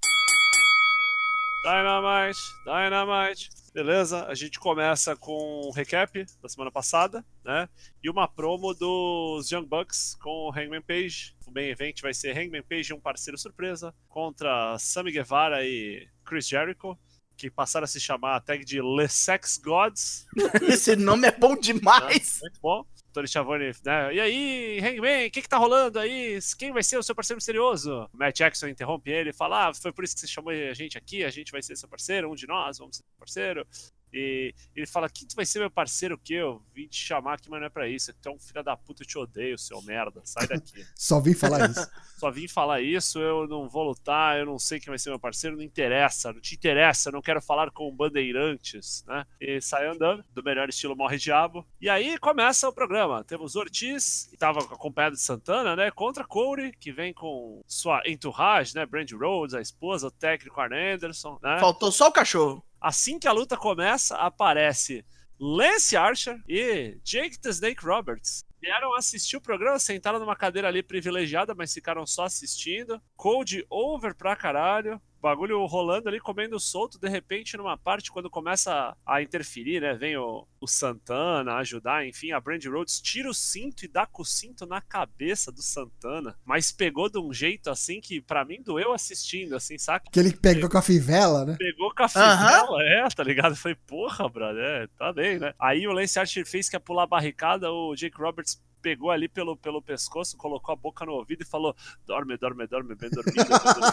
Dynamite, 1.65 2.39
Dynamite. 2.63 3.49
Beleza, 3.73 4.25
a 4.25 4.35
gente 4.35 4.59
começa 4.59 5.15
com 5.15 5.61
um 5.65 5.71
recap 5.71 6.25
da 6.41 6.49
semana 6.49 6.69
passada, 6.69 7.23
né? 7.43 7.69
E 8.03 8.09
uma 8.09 8.27
promo 8.27 8.73
dos 8.73 9.49
Young 9.49 9.65
Bucks 9.65 10.15
com 10.21 10.49
o 10.49 10.51
Hangman 10.51 10.81
Page. 10.81 11.33
O 11.47 11.51
main 11.51 11.69
event 11.69 12.01
vai 12.01 12.13
ser 12.13 12.37
Hangman 12.37 12.63
Page 12.63 12.91
e 12.91 12.93
um 12.93 12.99
parceiro 12.99 13.37
surpresa 13.37 13.95
contra 14.09 14.77
Sammy 14.77 15.13
Guevara 15.13 15.65
e 15.65 16.05
Chris 16.25 16.49
Jericho, 16.49 16.99
que 17.37 17.49
passaram 17.49 17.85
a 17.85 17.87
se 17.87 17.99
chamar 17.99 18.35
a 18.35 18.41
tag 18.41 18.65
de 18.65 18.81
Le 18.81 19.07
Sex 19.07 19.57
Gods. 19.57 20.25
Esse 20.67 20.97
nome 20.97 21.29
é 21.29 21.31
bom 21.31 21.55
demais! 21.55 22.39
É, 22.39 22.41
muito 22.41 22.59
bom. 22.61 22.85
Tony 23.11 23.27
Schiavone, 23.27 23.71
né? 23.83 24.13
E 24.13 24.19
aí, 24.19 24.79
Hangman, 24.79 25.27
o 25.27 25.31
que 25.31 25.41
que 25.41 25.49
tá 25.49 25.57
rolando 25.57 25.99
aí? 25.99 26.39
Quem 26.57 26.71
vai 26.71 26.83
ser 26.83 26.97
o 26.97 27.03
seu 27.03 27.13
parceiro 27.15 27.37
misterioso? 27.37 28.09
O 28.13 28.17
Matt 28.17 28.37
Jackson 28.37 28.67
interrompe 28.67 29.09
ele 29.11 29.29
e 29.31 29.33
fala: 29.33 29.69
Ah, 29.69 29.73
foi 29.73 29.91
por 29.91 30.03
isso 30.03 30.15
que 30.15 30.21
você 30.21 30.27
chamou 30.27 30.51
a 30.51 30.73
gente 30.73 30.97
aqui, 30.97 31.23
a 31.23 31.29
gente 31.29 31.51
vai 31.51 31.61
ser 31.61 31.75
seu 31.75 31.89
parceiro, 31.89 32.31
um 32.31 32.35
de 32.35 32.47
nós, 32.47 32.77
vamos 32.77 32.97
ser 32.97 33.03
seu 33.03 33.19
parceiro. 33.19 33.67
E 34.13 34.53
ele 34.75 34.85
fala: 34.85 35.09
Quem 35.09 35.27
tu 35.27 35.35
vai 35.35 35.45
ser 35.45 35.59
meu 35.59 35.71
parceiro 35.71 36.17
que 36.17 36.33
eu 36.33 36.61
vim 36.73 36.87
te 36.87 36.97
chamar 36.97 37.35
aqui, 37.35 37.49
mas 37.49 37.59
não 37.59 37.67
é 37.67 37.69
pra 37.69 37.87
isso. 37.87 38.13
Tu 38.21 38.29
é 38.29 38.31
um 38.31 38.39
filho 38.39 38.63
da 38.63 38.75
puta, 38.75 39.03
eu 39.03 39.07
te 39.07 39.17
odeio, 39.17 39.57
seu 39.57 39.81
merda. 39.81 40.21
Sai 40.25 40.47
daqui. 40.47 40.85
Só 40.95 41.19
vim 41.19 41.33
falar 41.33 41.69
isso. 41.69 41.87
Só 42.17 42.29
vim 42.29 42.47
falar 42.47 42.81
isso, 42.81 43.19
eu 43.19 43.47
não 43.47 43.67
vou 43.67 43.83
lutar, 43.83 44.37
eu 44.37 44.45
não 44.45 44.59
sei 44.59 44.79
quem 44.79 44.89
vai 44.89 44.99
ser 44.99 45.09
meu 45.09 45.19
parceiro, 45.19 45.57
não 45.57 45.63
interessa, 45.63 46.31
não 46.31 46.39
te 46.39 46.53
interessa, 46.53 47.09
não 47.09 47.19
quero 47.19 47.41
falar 47.41 47.71
com 47.71 47.91
bandeirantes, 47.95 49.03
né? 49.07 49.25
E 49.39 49.59
sai 49.59 49.87
andando, 49.87 50.23
do 50.31 50.43
melhor 50.43 50.69
estilo 50.69 50.95
Morre 50.95 51.17
Diabo. 51.17 51.65
E 51.81 51.89
aí 51.89 52.19
começa 52.19 52.69
o 52.69 52.73
programa. 52.73 53.23
Temos 53.23 53.55
Ortiz, 53.55 54.27
que 54.29 54.37
tava 54.37 54.59
acompanhado 54.59 55.15
de 55.15 55.21
Santana, 55.21 55.75
né? 55.75 55.89
Contra 55.89 56.23
Corey, 56.23 56.71
que 56.73 56.91
vem 56.91 57.11
com 57.11 57.63
sua 57.65 58.03
entourage, 58.05 58.75
né? 58.75 58.85
Brand 58.85 59.11
Rhodes, 59.13 59.55
a 59.55 59.61
esposa, 59.61 60.07
o 60.07 60.11
técnico 60.11 60.61
Arn 60.61 60.75
Anderson, 60.75 61.39
né? 61.41 61.57
Faltou 61.59 61.91
só 61.91 62.09
o 62.09 62.11
cachorro. 62.11 62.63
Assim 62.81 63.19
que 63.19 63.27
a 63.27 63.31
luta 63.31 63.55
começa, 63.55 64.15
aparece 64.15 65.05
Lance 65.39 65.95
Archer 65.95 66.41
e 66.49 66.97
Jake 67.03 67.39
the 67.39 67.49
Snake 67.49 67.85
Roberts. 67.85 68.43
Vieram 68.59 68.95
assistir 68.95 69.37
o 69.37 69.41
programa, 69.41 69.77
sentaram 69.77 70.19
numa 70.19 70.35
cadeira 70.35 70.67
ali 70.67 70.81
privilegiada, 70.81 71.53
mas 71.53 71.73
ficaram 71.73 72.05
só 72.07 72.25
assistindo. 72.25 72.99
Cold 73.15 73.65
over 73.69 74.15
pra 74.15 74.35
caralho 74.35 74.99
bagulho 75.21 75.63
rolando 75.65 76.09
ali, 76.09 76.19
comendo 76.19 76.59
solto, 76.59 76.99
de 76.99 77.07
repente, 77.07 77.55
numa 77.55 77.77
parte, 77.77 78.11
quando 78.11 78.29
começa 78.29 78.95
a 79.05 79.21
interferir, 79.21 79.79
né? 79.79 79.93
Vem 79.93 80.17
o, 80.17 80.47
o 80.59 80.67
Santana 80.67 81.55
ajudar, 81.55 82.05
enfim, 82.05 82.31
a 82.31 82.39
Brand 82.39 82.65
Rhodes 82.65 82.99
tira 82.99 83.29
o 83.29 83.33
cinto 83.33 83.85
e 83.85 83.87
dá 83.87 84.05
com 84.05 84.23
o 84.23 84.25
cinto 84.25 84.65
na 84.65 84.81
cabeça 84.81 85.51
do 85.51 85.61
Santana. 85.61 86.35
Mas 86.43 86.71
pegou 86.71 87.09
de 87.09 87.19
um 87.19 87.31
jeito 87.31 87.69
assim 87.69 88.01
que, 88.01 88.19
para 88.19 88.43
mim, 88.43 88.61
doeu 88.63 88.93
assistindo, 88.93 89.55
assim, 89.55 89.77
saca? 89.77 90.09
Que 90.11 90.19
ele 90.19 90.33
pegou 90.35 90.69
com 90.69 90.77
a 90.77 90.81
fivela, 90.81 91.45
né? 91.45 91.55
Pegou 91.57 91.93
com 91.93 92.03
a 92.03 92.09
fivela, 92.09 92.83
é, 92.83 93.07
tá 93.09 93.23
ligado? 93.23 93.55
Foi, 93.55 93.75
porra, 93.75 94.27
brother, 94.27 94.63
é, 94.63 94.87
tá 94.97 95.13
bem, 95.13 95.39
né? 95.39 95.53
Aí 95.59 95.87
o 95.87 95.91
Lance 95.91 96.19
Archer 96.19 96.45
fez 96.45 96.67
que 96.67 96.75
ia 96.75 96.79
pular 96.79 97.03
a 97.03 97.07
barricada, 97.07 97.71
o 97.71 97.95
Jake 97.95 98.17
Roberts 98.17 98.59
pegou 98.81 99.11
ali 99.11 99.29
pelo, 99.29 99.55
pelo 99.55 99.81
pescoço, 99.81 100.35
colocou 100.35 100.73
a 100.73 100.75
boca 100.75 101.05
no 101.05 101.13
ouvido 101.13 101.43
e 101.43 101.45
falou: 101.45 101.75
dorme, 102.05 102.35
dorme, 102.37 102.65
dorme, 102.67 102.95
bem 102.95 103.09
dormido. 103.09 103.35
Bem 103.35 103.45
dormido. 103.45 103.91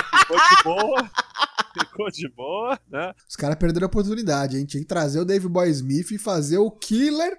Ficou 0.38 0.56
de 0.56 0.62
boa. 0.64 1.10
Ficou 1.78 2.10
de 2.10 2.28
boa, 2.28 2.80
né? 2.88 3.14
Os 3.28 3.36
caras 3.36 3.56
perderam 3.56 3.86
a 3.86 3.88
oportunidade, 3.88 4.56
hein? 4.56 4.64
Tinha 4.64 4.82
que 4.82 4.88
trazer 4.88 5.20
o 5.20 5.24
Dave 5.24 5.48
Boy 5.48 5.68
Smith 5.70 6.10
e 6.10 6.18
fazer 6.18 6.58
o 6.58 6.70
Killer 6.70 7.38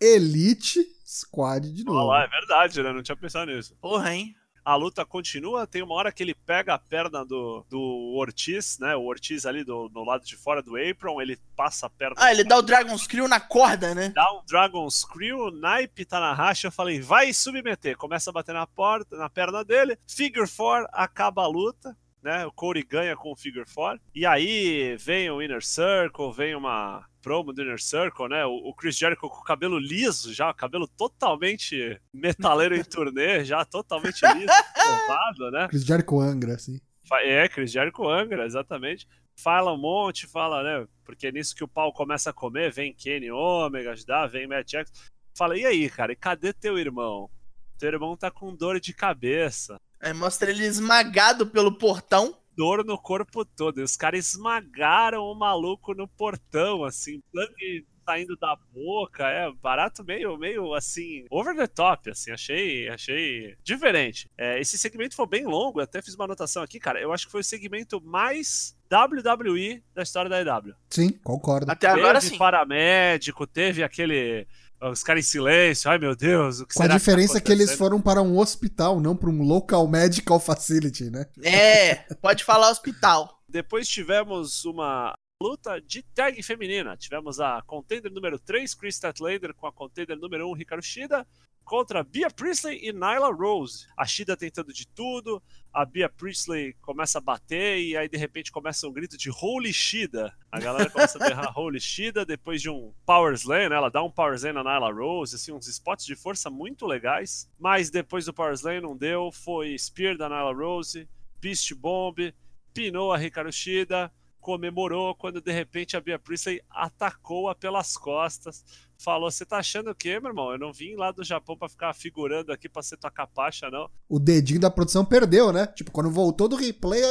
Elite 0.00 0.84
Squad 1.06 1.72
de 1.72 1.84
novo. 1.84 1.98
Olha 1.98 2.18
lá, 2.18 2.24
é 2.24 2.28
verdade, 2.28 2.82
né? 2.82 2.92
Não 2.92 3.02
tinha 3.02 3.16
pensado 3.16 3.50
nisso. 3.50 3.74
Porra, 3.80 4.14
hein? 4.14 4.34
a 4.64 4.76
luta 4.76 5.04
continua. 5.04 5.66
Tem 5.66 5.82
uma 5.82 5.94
hora 5.94 6.12
que 6.12 6.22
ele 6.22 6.34
pega 6.34 6.74
a 6.74 6.78
perna 6.78 7.24
do, 7.24 7.64
do 7.68 8.14
Ortiz, 8.16 8.78
né? 8.78 8.94
O 8.94 9.02
Ortiz 9.02 9.46
ali 9.46 9.64
do, 9.64 9.88
do 9.88 10.04
lado 10.04 10.24
de 10.24 10.36
fora 10.36 10.62
do 10.62 10.76
apron, 10.76 11.20
ele 11.20 11.38
passa 11.56 11.86
a 11.86 11.90
perna. 11.90 12.16
Ah, 12.18 12.32
ele 12.32 12.44
dá 12.44 12.56
o 12.56 12.62
Dragon 12.62 12.96
Screw 12.96 13.28
na 13.28 13.40
corda, 13.40 13.94
né? 13.94 14.10
Dá 14.10 14.32
um 14.32 14.44
Dragon 14.46 14.88
Screw, 14.88 15.38
o 15.38 15.50
naipe 15.50 16.04
tá 16.04 16.20
na 16.20 16.32
racha. 16.32 16.68
Eu 16.68 16.72
falei, 16.72 17.00
vai 17.00 17.32
submeter. 17.32 17.96
Começa 17.96 18.30
a 18.30 18.32
bater 18.32 18.52
na 18.52 18.66
porta, 18.66 19.16
na 19.16 19.28
perna 19.28 19.64
dele. 19.64 19.98
Figure 20.06 20.48
4, 20.48 20.88
acaba 20.92 21.42
a 21.42 21.48
luta. 21.48 21.96
Né, 22.22 22.44
o 22.44 22.52
Corey 22.52 22.82
ganha 22.82 23.16
com 23.16 23.32
o 23.32 23.36
Figure 23.36 23.64
4. 23.72 24.00
E 24.14 24.26
aí 24.26 24.96
vem 24.98 25.30
o 25.30 25.40
Inner 25.40 25.64
Circle, 25.64 26.32
vem 26.32 26.54
uma 26.54 27.06
promo 27.22 27.52
do 27.52 27.62
Inner 27.62 27.80
Circle, 27.80 28.28
né? 28.28 28.44
O, 28.44 28.68
o 28.68 28.74
Chris 28.74 28.96
Jericho 28.96 29.28
com 29.28 29.38
o 29.38 29.44
cabelo 29.44 29.78
liso 29.78 30.32
já, 30.32 30.52
cabelo 30.52 30.86
totalmente 30.86 32.00
metaleiro 32.12 32.76
em 32.76 32.84
turnê, 32.84 33.44
já 33.44 33.64
totalmente 33.64 34.20
liso, 34.34 34.46
provado, 34.74 35.50
né? 35.50 35.68
Chris 35.68 35.84
Jericho 35.84 36.20
Angra, 36.20 36.54
assim. 36.54 36.80
É, 37.22 37.48
Chris 37.48 37.72
Jericho 37.72 38.08
Angra, 38.08 38.44
exatamente. 38.46 39.06
Fala 39.36 39.72
um 39.72 39.78
monte, 39.78 40.26
fala, 40.26 40.62
né? 40.62 40.86
Porque 41.04 41.26
é 41.26 41.32
nisso 41.32 41.54
que 41.54 41.64
o 41.64 41.68
pau 41.68 41.92
começa 41.92 42.30
a 42.30 42.32
comer, 42.32 42.70
vem 42.70 42.94
Kenny 42.94 43.30
Omega, 43.30 43.92
ajudar, 43.92 44.26
vem 44.26 44.46
Matt 44.46 44.70
Jackson. 44.70 44.94
Fala, 45.36 45.56
e 45.56 45.64
aí, 45.64 45.88
cara, 45.88 46.12
e 46.12 46.16
cadê 46.16 46.52
teu 46.52 46.78
irmão? 46.78 47.30
Teu 47.78 47.88
irmão 47.88 48.16
tá 48.16 48.30
com 48.30 48.54
dor 48.54 48.78
de 48.78 48.92
cabeça. 48.92 49.80
Aí 50.00 50.12
mostra 50.12 50.50
ele 50.50 50.64
esmagado 50.64 51.46
pelo 51.46 51.76
portão. 51.76 52.36
Dor 52.56 52.84
no 52.84 52.98
corpo 52.98 53.44
todo. 53.44 53.80
E 53.80 53.82
os 53.82 53.96
caras 53.96 54.34
esmagaram 54.34 55.22
o 55.22 55.34
maluco 55.34 55.94
no 55.94 56.06
portão, 56.06 56.84
assim, 56.84 57.22
sangue 57.34 57.86
saindo 58.10 58.36
da 58.36 58.56
boca, 58.72 59.28
é 59.28 59.50
barato 59.62 60.02
meio, 60.04 60.36
meio 60.36 60.74
assim, 60.74 61.24
over 61.30 61.54
the 61.54 61.66
top, 61.66 62.10
assim, 62.10 62.32
achei, 62.32 62.88
achei 62.88 63.56
diferente. 63.62 64.28
É, 64.36 64.60
esse 64.60 64.76
segmento 64.76 65.14
foi 65.14 65.26
bem 65.26 65.44
longo, 65.44 65.78
eu 65.78 65.84
até 65.84 66.02
fiz 66.02 66.14
uma 66.14 66.24
anotação 66.24 66.62
aqui, 66.62 66.80
cara, 66.80 67.00
eu 67.00 67.12
acho 67.12 67.26
que 67.26 67.32
foi 67.32 67.42
o 67.42 67.44
segmento 67.44 68.00
mais 68.02 68.76
WWE 68.92 69.82
da 69.94 70.02
história 70.02 70.28
da 70.28 70.40
EW. 70.40 70.74
Sim, 70.90 71.10
concordo. 71.22 71.70
Até 71.70 71.86
agora 71.86 72.18
teve 72.18 72.32
sim. 72.32 72.38
paramédico, 72.38 73.46
teve 73.46 73.84
aquele 73.84 74.46
os 74.82 75.02
caras 75.02 75.24
em 75.24 75.28
silêncio, 75.28 75.90
ai 75.90 75.98
meu 75.98 76.16
Deus, 76.16 76.60
o 76.60 76.66
que 76.66 76.74
Com 76.74 76.82
a 76.82 76.88
diferença 76.88 77.34
que, 77.34 77.40
que, 77.40 77.46
tá 77.48 77.52
eles 77.52 77.70
acontecendo? 77.70 77.78
foram 77.78 78.00
para 78.00 78.22
um 78.22 78.38
hospital, 78.38 79.00
não 79.00 79.14
para 79.14 79.28
um 79.28 79.42
local 79.42 79.86
medical 79.86 80.40
facility, 80.40 81.10
né? 81.10 81.26
É, 81.42 81.96
pode 82.20 82.44
falar 82.44 82.70
hospital. 82.70 83.38
Depois 83.48 83.88
tivemos 83.88 84.64
uma 84.64 85.14
luta 85.42 85.80
de 85.80 86.02
tag 86.02 86.42
feminina. 86.42 86.98
Tivemos 86.98 87.40
a 87.40 87.62
contender 87.62 88.12
número 88.12 88.38
3, 88.38 88.74
Chris 88.74 88.96
Statlander, 88.96 89.54
com 89.54 89.66
a 89.66 89.72
contender 89.72 90.18
número 90.18 90.46
1, 90.50 90.58
Hikaru 90.58 90.82
Shida, 90.82 91.26
contra 91.64 92.04
Bia 92.04 92.30
Priestley 92.30 92.78
e 92.82 92.92
Nyla 92.92 93.32
Rose. 93.32 93.86
A 93.96 94.04
Shida 94.04 94.36
tentando 94.36 94.70
de 94.70 94.86
tudo, 94.86 95.42
a 95.72 95.86
Bia 95.86 96.10
Priestley 96.10 96.74
começa 96.82 97.16
a 97.16 97.20
bater 97.22 97.80
e 97.80 97.96
aí 97.96 98.06
de 98.06 98.18
repente 98.18 98.52
começa 98.52 98.86
um 98.86 98.92
grito 98.92 99.16
de 99.16 99.30
Holy 99.30 99.72
Shida. 99.72 100.30
A 100.52 100.60
galera 100.60 100.90
começa 100.90 101.16
a 101.16 101.26
berrar 101.26 101.58
Holy 101.58 101.80
Shida 101.80 102.26
depois 102.26 102.60
de 102.60 102.68
um 102.68 102.92
Power 103.06 103.32
Slam, 103.32 103.70
né? 103.70 103.76
Ela 103.76 103.88
dá 103.88 104.02
um 104.02 104.10
Power 104.10 104.34
Slam 104.34 104.52
na 104.52 104.62
Nyla 104.62 104.92
Rose, 104.92 105.36
assim, 105.36 105.52
uns 105.52 105.66
spots 105.68 106.04
de 106.04 106.14
força 106.14 106.50
muito 106.50 106.86
legais. 106.86 107.50
Mas 107.58 107.88
depois 107.88 108.26
do 108.26 108.34
Power 108.34 108.52
Slam 108.52 108.82
não 108.82 108.94
deu, 108.94 109.32
foi 109.32 109.74
Spear 109.78 110.18
da 110.18 110.28
Nyla 110.28 110.52
Rose, 110.52 111.08
Beast 111.40 111.72
Bomb, 111.72 112.34
pinou 112.74 113.10
a 113.10 113.24
Hikaru 113.24 113.50
Shida, 113.50 114.12
comemorou 114.40 115.14
quando 115.14 115.40
de 115.40 115.52
repente 115.52 115.96
a 115.96 116.00
Bia 116.00 116.18
Priestley 116.18 116.60
atacou-a 116.70 117.54
pelas 117.54 117.96
costas. 117.96 118.64
Falou: 118.98 119.30
Você 119.30 119.46
tá 119.46 119.58
achando 119.58 119.90
o 119.90 119.94
quê, 119.94 120.18
meu 120.20 120.30
irmão? 120.30 120.52
Eu 120.52 120.58
não 120.58 120.72
vim 120.72 120.94
lá 120.96 121.10
do 121.12 121.24
Japão 121.24 121.56
pra 121.56 121.68
ficar 121.68 121.94
figurando 121.94 122.52
aqui 122.52 122.68
pra 122.68 122.82
ser 122.82 122.96
tua 122.96 123.10
capacha, 123.10 123.70
não. 123.70 123.88
O 124.08 124.18
dedinho 124.18 124.60
da 124.60 124.70
produção 124.70 125.04
perdeu, 125.04 125.52
né? 125.52 125.66
Tipo, 125.68 125.90
quando 125.90 126.10
voltou 126.10 126.48
do 126.48 126.56
replay, 126.56 127.02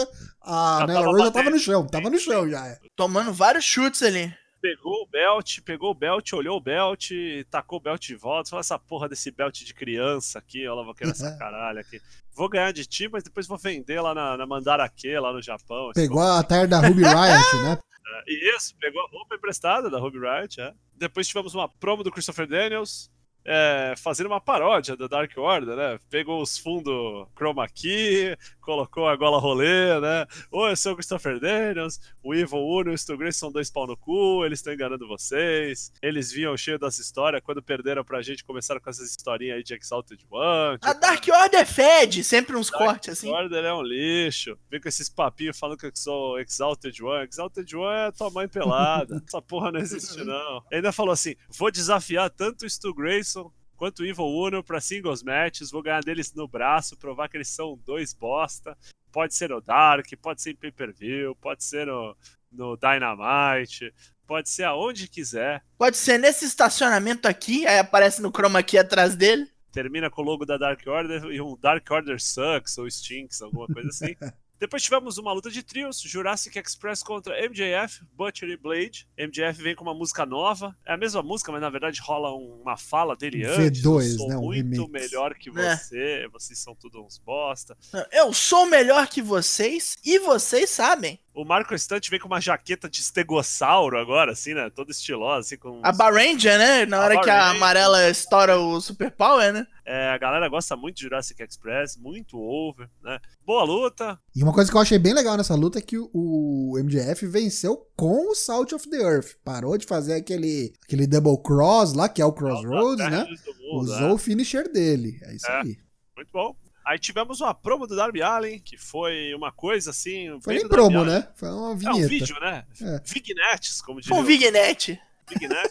a 0.42 0.86
Nella 0.86 1.02
tava 1.02 1.12
Rose 1.12 1.24
já 1.24 1.32
tava 1.32 1.50
no 1.50 1.60
chão. 1.60 1.88
Tava 1.88 2.10
no 2.10 2.20
chão 2.20 2.50
já. 2.50 2.68
é. 2.68 2.78
Tomando 2.96 3.34
vários 3.34 3.66
chutes 3.66 4.04
ali. 4.04 4.32
Pegou 4.62 5.04
o 5.04 5.08
belt, 5.08 5.62
pegou 5.62 5.92
o 5.92 5.94
belt, 5.94 6.34
olhou 6.34 6.58
o 6.58 6.62
belt, 6.62 7.12
tacou 7.50 7.80
o 7.80 7.82
belt 7.82 8.02
de 8.06 8.16
volta. 8.16 8.50
Falou: 8.50 8.62
Essa 8.62 8.78
porra 8.78 9.08
desse 9.08 9.32
belt 9.32 9.64
de 9.64 9.74
criança 9.74 10.40
aqui, 10.40 10.68
lá 10.68 10.84
vou 10.84 10.94
querer 10.94 11.12
essa 11.12 11.36
caralho 11.40 11.80
aqui. 11.80 12.02
Vou 12.34 12.50
ganhar 12.50 12.72
de 12.72 12.86
ti, 12.86 13.08
mas 13.10 13.24
depois 13.24 13.48
vou 13.48 13.58
vender 13.58 14.02
lá 14.02 14.14
na, 14.14 14.38
na 14.38 14.46
Mandarake, 14.46 15.18
lá 15.18 15.32
no 15.32 15.42
Japão. 15.42 15.92
Pegou 15.94 16.22
a 16.22 16.44
tire 16.44 16.68
da 16.68 16.80
Ruby 16.80 17.04
Riot, 17.04 17.64
né? 17.64 17.80
É, 18.26 18.56
Isso, 18.56 18.76
pegou 18.80 19.00
a 19.04 19.08
roupa 19.08 19.36
emprestada 19.36 19.88
da 19.88 20.00
Ruby 20.00 20.18
Riot, 20.18 20.60
é. 20.60 20.74
Depois 20.96 21.28
tivemos 21.28 21.54
uma 21.54 21.70
promo 21.70 22.04
do 22.04 22.12
Christopher 22.12 22.48
Daniels, 22.48 23.12
é, 23.46 23.94
fazendo 23.98 24.28
uma 24.28 24.42
paródia 24.42 24.98
da 24.98 25.08
Dark 25.08 25.32
Order, 25.38 25.76
né? 25.76 26.00
Pegou 26.10 26.42
os 26.42 26.58
fundos 26.58 27.28
chroma 27.36 27.68
key, 27.68 28.36
colocou 28.70 29.08
a 29.08 29.16
gola 29.16 29.40
rolê, 29.40 30.00
né? 30.00 30.28
Oi, 30.52 30.72
eu 30.72 30.76
sou 30.76 30.92
o 30.92 30.96
Christopher 30.96 31.40
Daniels, 31.40 32.00
o 32.22 32.36
Evil 32.36 32.60
Uno 32.60 32.92
e 32.92 32.94
o 32.94 32.98
Stu 32.98 33.18
Grace 33.18 33.40
são 33.40 33.52
dois 33.52 33.72
pau 33.72 33.88
no 33.88 33.98
cu, 33.98 34.46
eles 34.46 34.60
estão 34.60 34.72
enganando 34.72 35.08
vocês. 35.08 35.92
Eles 36.04 36.32
vinham 36.32 36.56
cheio 36.56 36.78
das 36.78 37.00
histórias, 37.00 37.42
quando 37.44 37.64
perderam 37.64 38.04
pra 38.04 38.22
gente, 38.22 38.44
começaram 38.44 38.80
com 38.80 38.88
essas 38.88 39.10
historinhas 39.10 39.58
aí 39.58 39.64
de 39.64 39.74
Exalted 39.74 40.24
One. 40.30 40.78
A 40.84 40.90
tipo, 40.90 41.02
Dark 41.02 41.26
Order 41.28 41.66
fede, 41.66 42.24
sempre 42.24 42.56
uns 42.56 42.70
cortes 42.70 43.14
assim. 43.14 43.32
Order 43.32 43.66
é 43.66 43.74
um 43.74 43.82
lixo. 43.82 44.56
Vem 44.70 44.80
com 44.80 44.88
esses 44.88 45.10
papinhos 45.10 45.58
falando 45.58 45.80
que 45.80 45.88
eu 45.88 45.92
sou 45.96 46.40
Exalted 46.40 47.02
One. 47.02 47.28
Exalted 47.28 47.76
One 47.76 48.10
é 48.10 48.12
tua 48.12 48.30
mãe 48.30 48.48
pelada. 48.48 49.20
Essa 49.28 49.42
porra 49.42 49.72
não 49.72 49.80
existe, 49.80 50.24
não. 50.24 50.58
Ele 50.70 50.76
ainda 50.76 50.92
falou 50.92 51.12
assim: 51.12 51.34
vou 51.58 51.72
desafiar 51.72 52.30
tanto 52.30 52.68
o 52.68 52.70
Stu 52.70 52.94
Grayson 52.94 53.52
quanto 53.80 54.02
o 54.02 54.06
Evil 54.06 54.26
Uno 54.26 54.62
pra 54.62 54.82
singles 54.82 55.24
matches, 55.24 55.72
vou 55.72 55.82
ganhar 55.82 56.04
deles 56.04 56.34
no 56.34 56.46
braço, 56.50 56.98
provar 56.98 57.30
que 57.30 57.38
eles 57.38 57.48
são 57.48 57.80
dois 57.86 58.14
bosta. 58.14 58.78
Pode 59.10 59.34
ser 59.34 59.50
no 59.50 59.62
Dark, 59.62 60.06
pode 60.22 60.42
ser 60.42 60.52
em 60.52 60.56
pay-per-view, 60.56 61.34
pode 61.38 61.64
ser 61.64 61.88
no, 61.88 62.14
no 62.52 62.76
Dynamite, 62.76 63.94
pode 64.28 64.50
ser 64.50 64.66
aonde 64.66 65.08
quiser. 65.08 65.64
Pode 65.78 65.96
ser 65.96 66.18
nesse 66.18 66.44
estacionamento 66.44 67.26
aqui, 67.26 67.66
aí 67.66 67.80
aparece 67.80 68.22
no 68.22 68.32
chroma 68.32 68.60
aqui 68.60 68.78
atrás 68.78 69.16
dele. 69.16 69.50
termina 69.72 70.10
com 70.10 70.22
o 70.22 70.26
logo 70.26 70.46
da 70.46 70.58
Dark 70.58 70.86
Order 70.86 71.24
e 71.32 71.40
um 71.40 71.58
Dark 71.58 71.90
Order 71.90 72.22
Sucks 72.22 72.78
ou 72.78 72.92
Stinks, 72.92 73.42
alguma 73.42 73.66
coisa 73.66 73.88
assim. 73.88 74.14
Depois 74.60 74.84
tivemos 74.84 75.18
uma 75.18 75.32
luta 75.32 75.50
de 75.50 75.64
trios, 75.64 76.02
Jurassic 76.02 76.60
Express 76.60 77.02
contra 77.02 77.34
MJF, 77.48 78.02
Butcher 78.14 78.50
e 78.50 78.58
Blade. 78.58 79.08
MJF 79.18 79.62
vem 79.64 79.74
com 79.76 79.84
uma 79.84 79.94
música 79.94 80.26
nova. 80.26 80.76
É 80.86 80.94
a 80.94 80.98
mesma 80.98 81.24
música, 81.24 81.52
mas 81.52 81.62
na 81.62 81.70
verdade 81.70 82.00
rola 82.02 82.36
um- 82.36 82.62
uma 82.62 82.76
fala 82.76 83.16
dele 83.16 83.46
antes. 83.46 83.82
V2, 83.82 84.12
eu 84.12 84.18
sou 84.18 84.28
né, 84.28 84.38
um 84.38 84.42
muito 84.42 84.86
remix. 84.86 84.90
melhor 84.92 85.34
que 85.36 85.50
É. 85.50 85.54
você, 85.78 86.28
vocês 86.32 86.60
são 86.60 86.76
tudo 86.76 87.02
uns 87.04 87.18
bosta. 87.18 87.78
Eu 88.12 88.34
sou 88.34 88.66
melhor 88.66 89.08
que 89.08 89.22
vocês 89.22 89.96
e 90.04 90.20
vocês 90.20 90.70
sabem. 90.70 91.20
O 91.42 91.46
Marco 91.46 91.78
Stunt 91.78 92.10
vem 92.10 92.20
com 92.20 92.28
uma 92.28 92.42
jaqueta 92.42 92.90
de 92.90 93.00
estegossauro 93.00 93.98
agora, 93.98 94.34
assim, 94.34 94.54
né? 94.54 94.70
Toda 94.70 94.92
estilosa, 94.92 95.40
assim, 95.40 95.58
com... 95.58 95.80
A 95.84 95.92
Barranger, 95.94 96.58
né? 96.58 96.86
Na 96.86 96.98
A 96.98 97.04
hora 97.06 97.22
que 97.22 97.30
a 97.30 97.52
amarela 97.52 98.10
estoura 98.10 98.60
o 98.60 98.82
Super 98.82 99.10
Power, 99.12 99.54
né? 99.54 99.66
É, 99.86 100.10
a 100.10 100.18
galera 100.18 100.50
gosta 100.50 100.76
muito 100.76 100.98
de 100.98 101.04
Jurassic 101.04 101.42
Express, 101.42 101.96
muito 101.96 102.38
over, 102.38 102.90
né? 103.02 103.20
Boa 103.46 103.64
luta, 103.64 104.20
E 104.36 104.44
uma 104.44 104.52
coisa 104.54 104.70
que 104.70 104.76
eu 104.76 104.82
achei 104.82 105.00
bem 105.00 105.14
legal 105.14 105.38
nessa 105.38 105.56
luta 105.56 105.80
é 105.80 105.82
que 105.82 105.98
o- 105.98 106.78
MJF 106.78 107.26
venceu 107.26 107.88
com 107.96 108.32
o 108.32 108.36
Salt 108.36 108.74
of 108.74 108.90
the 108.90 108.98
Earth. 108.98 109.36
Parou 109.44 109.78
de 109.78 109.86
fazer 109.86 110.16
aquele, 110.16 110.74
aquele 110.84 111.08
double 111.08 111.42
cross 111.42 111.94
lá, 111.94 112.10
que 112.10 112.22
é 112.22 112.26
o 112.26 112.34
Crossroads, 112.34 113.10
né? 113.10 113.24
do 113.24 113.54
mundo, 113.64 113.84
Usou 113.84 114.00
né? 114.10 114.12
o 114.14 114.18
finisher 114.18 114.70
dele. 114.72 115.18
É 115.24 115.36
isso 115.36 115.48
É. 115.50 115.62
aí. 115.62 115.78
Muito 116.18 116.32
bom. 116.34 116.54
Aí 116.90 116.98
tivemos 116.98 117.40
uma 117.40 117.54
promo 117.54 117.86
do 117.86 117.96
Darby 117.96 118.24
Allen, 118.24 118.60
que 118.60 118.76
foi 118.76 119.32
uma 119.36 119.52
coisa 119.52 119.92
assim. 119.92 120.40
Foi 120.42 120.56
nem 120.56 120.68
promo, 120.68 121.06
né? 121.06 121.28
Foi 121.36 121.48
uma 121.50 121.70
É 121.70 121.74
um 121.74 121.76
vinheta. 121.78 122.08
vídeo, 122.08 122.36
né? 122.40 122.66
É. 122.82 123.00
Vignettes, 123.06 123.80
como 123.80 124.02
diria 124.02 124.16
Com 124.16 124.22
o 124.22 124.24
o 124.24 124.28
Vignet. 124.28 125.00
Vignet. 125.30 125.70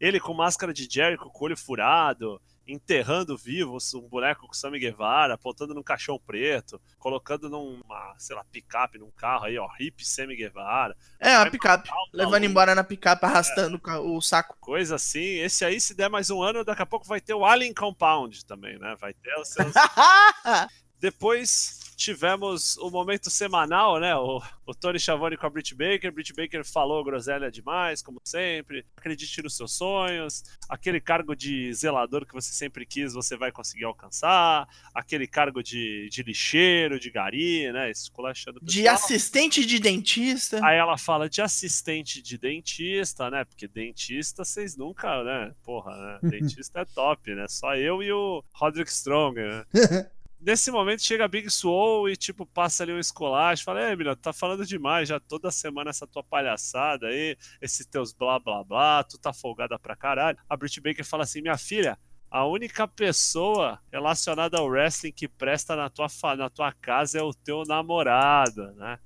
Ele 0.00 0.18
com 0.18 0.32
máscara 0.32 0.72
de 0.72 0.88
Jericho, 0.90 1.28
com 1.30 1.44
o 1.44 1.46
olho 1.48 1.56
furado, 1.56 2.40
enterrando 2.68 3.36
vivo 3.36 3.78
um 3.94 4.08
boneco 4.08 4.46
com 4.46 4.52
Sammy 4.52 4.78
Guevara, 4.78 5.34
apontando 5.34 5.74
num 5.74 5.82
caixão 5.82 6.20
preto, 6.24 6.80
colocando 6.98 7.48
numa, 7.48 8.14
sei 8.18 8.36
lá, 8.36 8.44
picape, 8.44 8.98
num 8.98 9.10
carro 9.10 9.46
aí, 9.46 9.58
ó, 9.58 9.66
hip 9.80 10.06
Sammy 10.06 10.36
Guevara. 10.36 10.94
É, 11.18 11.30
uma 11.30 11.38
Vai 11.40 11.50
picape. 11.50 11.88
Levando 12.12 12.44
embora 12.44 12.74
na 12.74 12.84
picape, 12.84 13.24
arrastando 13.24 13.76
o 13.76 13.80
ca- 13.80 14.00
o 14.00 14.20
saco. 14.20 14.56
Coisa 14.60 14.96
assim. 14.96 15.38
Esse 15.38 15.64
aí, 15.64 15.80
se 15.80 15.94
der 15.94 16.10
mais 16.10 16.28
um 16.28 16.42
ano, 16.42 16.64
daqui 16.64 16.82
a 16.82 16.86
pouco 16.86 17.06
vai 17.06 17.20
ter 17.20 17.32
o 17.34 17.44
Alien 17.44 17.72
Compound 17.72 18.44
também, 18.44 18.78
né? 18.78 18.94
Vai 19.00 19.14
ter 19.14 19.34
os 19.40 19.48
seus 19.48 19.72
Depois 21.00 21.77
tivemos 21.98 22.76
o 22.76 22.88
momento 22.90 23.28
semanal, 23.28 23.98
né? 23.98 24.14
O, 24.14 24.40
o 24.64 24.72
Tony 24.72 25.00
Schiavone 25.00 25.36
com 25.36 25.46
a 25.46 25.50
Britt 25.50 25.74
Baker. 25.74 26.12
Britt 26.12 26.32
Baker 26.32 26.64
falou 26.64 27.02
groselha 27.02 27.50
demais, 27.50 28.00
como 28.00 28.20
sempre. 28.24 28.86
Acredite 28.96 29.42
nos 29.42 29.56
seus 29.56 29.72
sonhos. 29.72 30.44
Aquele 30.68 31.00
cargo 31.00 31.34
de 31.34 31.74
zelador 31.74 32.24
que 32.24 32.32
você 32.32 32.52
sempre 32.52 32.86
quis, 32.86 33.12
você 33.12 33.36
vai 33.36 33.50
conseguir 33.50 33.84
alcançar. 33.84 34.68
Aquele 34.94 35.26
cargo 35.26 35.60
de, 35.60 36.08
de 36.08 36.22
lixeiro, 36.22 37.00
de 37.00 37.10
gari, 37.10 37.70
né? 37.72 37.90
Esculachando 37.90 38.60
De 38.62 38.86
assistente 38.86 39.66
de 39.66 39.80
dentista. 39.80 40.64
Aí 40.64 40.78
ela 40.78 40.96
fala 40.96 41.28
de 41.28 41.42
assistente 41.42 42.22
de 42.22 42.38
dentista, 42.38 43.28
né? 43.28 43.44
Porque 43.44 43.66
dentista 43.66 44.44
vocês 44.44 44.76
nunca, 44.76 45.24
né? 45.24 45.52
Porra, 45.64 45.96
né? 45.96 46.18
Dentista 46.38 46.80
é 46.80 46.84
top, 46.84 47.34
né? 47.34 47.46
Só 47.48 47.74
eu 47.74 48.00
e 48.04 48.12
o 48.12 48.44
Roderick 48.54 48.90
Strong, 48.90 49.40
né? 49.40 49.64
Nesse 50.40 50.70
momento 50.70 51.02
chega 51.02 51.24
a 51.24 51.28
Big 51.28 51.50
Swole 51.50 52.12
e, 52.12 52.16
tipo, 52.16 52.46
passa 52.46 52.84
ali 52.84 52.92
um 52.92 52.98
esculacho. 52.98 53.64
Fala, 53.64 53.88
ei, 53.88 53.96
menina, 53.96 54.14
tá 54.14 54.32
falando 54.32 54.64
demais 54.64 55.08
já 55.08 55.18
toda 55.18 55.50
semana 55.50 55.90
essa 55.90 56.06
tua 56.06 56.22
palhaçada 56.22 57.08
aí, 57.08 57.36
esses 57.60 57.84
teus 57.86 58.12
blá 58.12 58.38
blá 58.38 58.62
blá, 58.62 59.02
tu 59.02 59.18
tá 59.18 59.32
folgada 59.32 59.78
pra 59.78 59.96
caralho. 59.96 60.38
A 60.48 60.56
Britt 60.56 60.80
Baker 60.80 61.04
fala 61.04 61.24
assim: 61.24 61.42
minha 61.42 61.58
filha, 61.58 61.98
a 62.30 62.46
única 62.46 62.86
pessoa 62.86 63.80
relacionada 63.90 64.58
ao 64.58 64.68
wrestling 64.68 65.12
que 65.12 65.26
presta 65.26 65.74
na 65.74 65.90
tua, 65.90 66.06
na 66.36 66.48
tua 66.48 66.72
casa 66.72 67.18
é 67.18 67.22
o 67.22 67.34
teu 67.34 67.64
namorado, 67.66 68.72
né? 68.74 68.98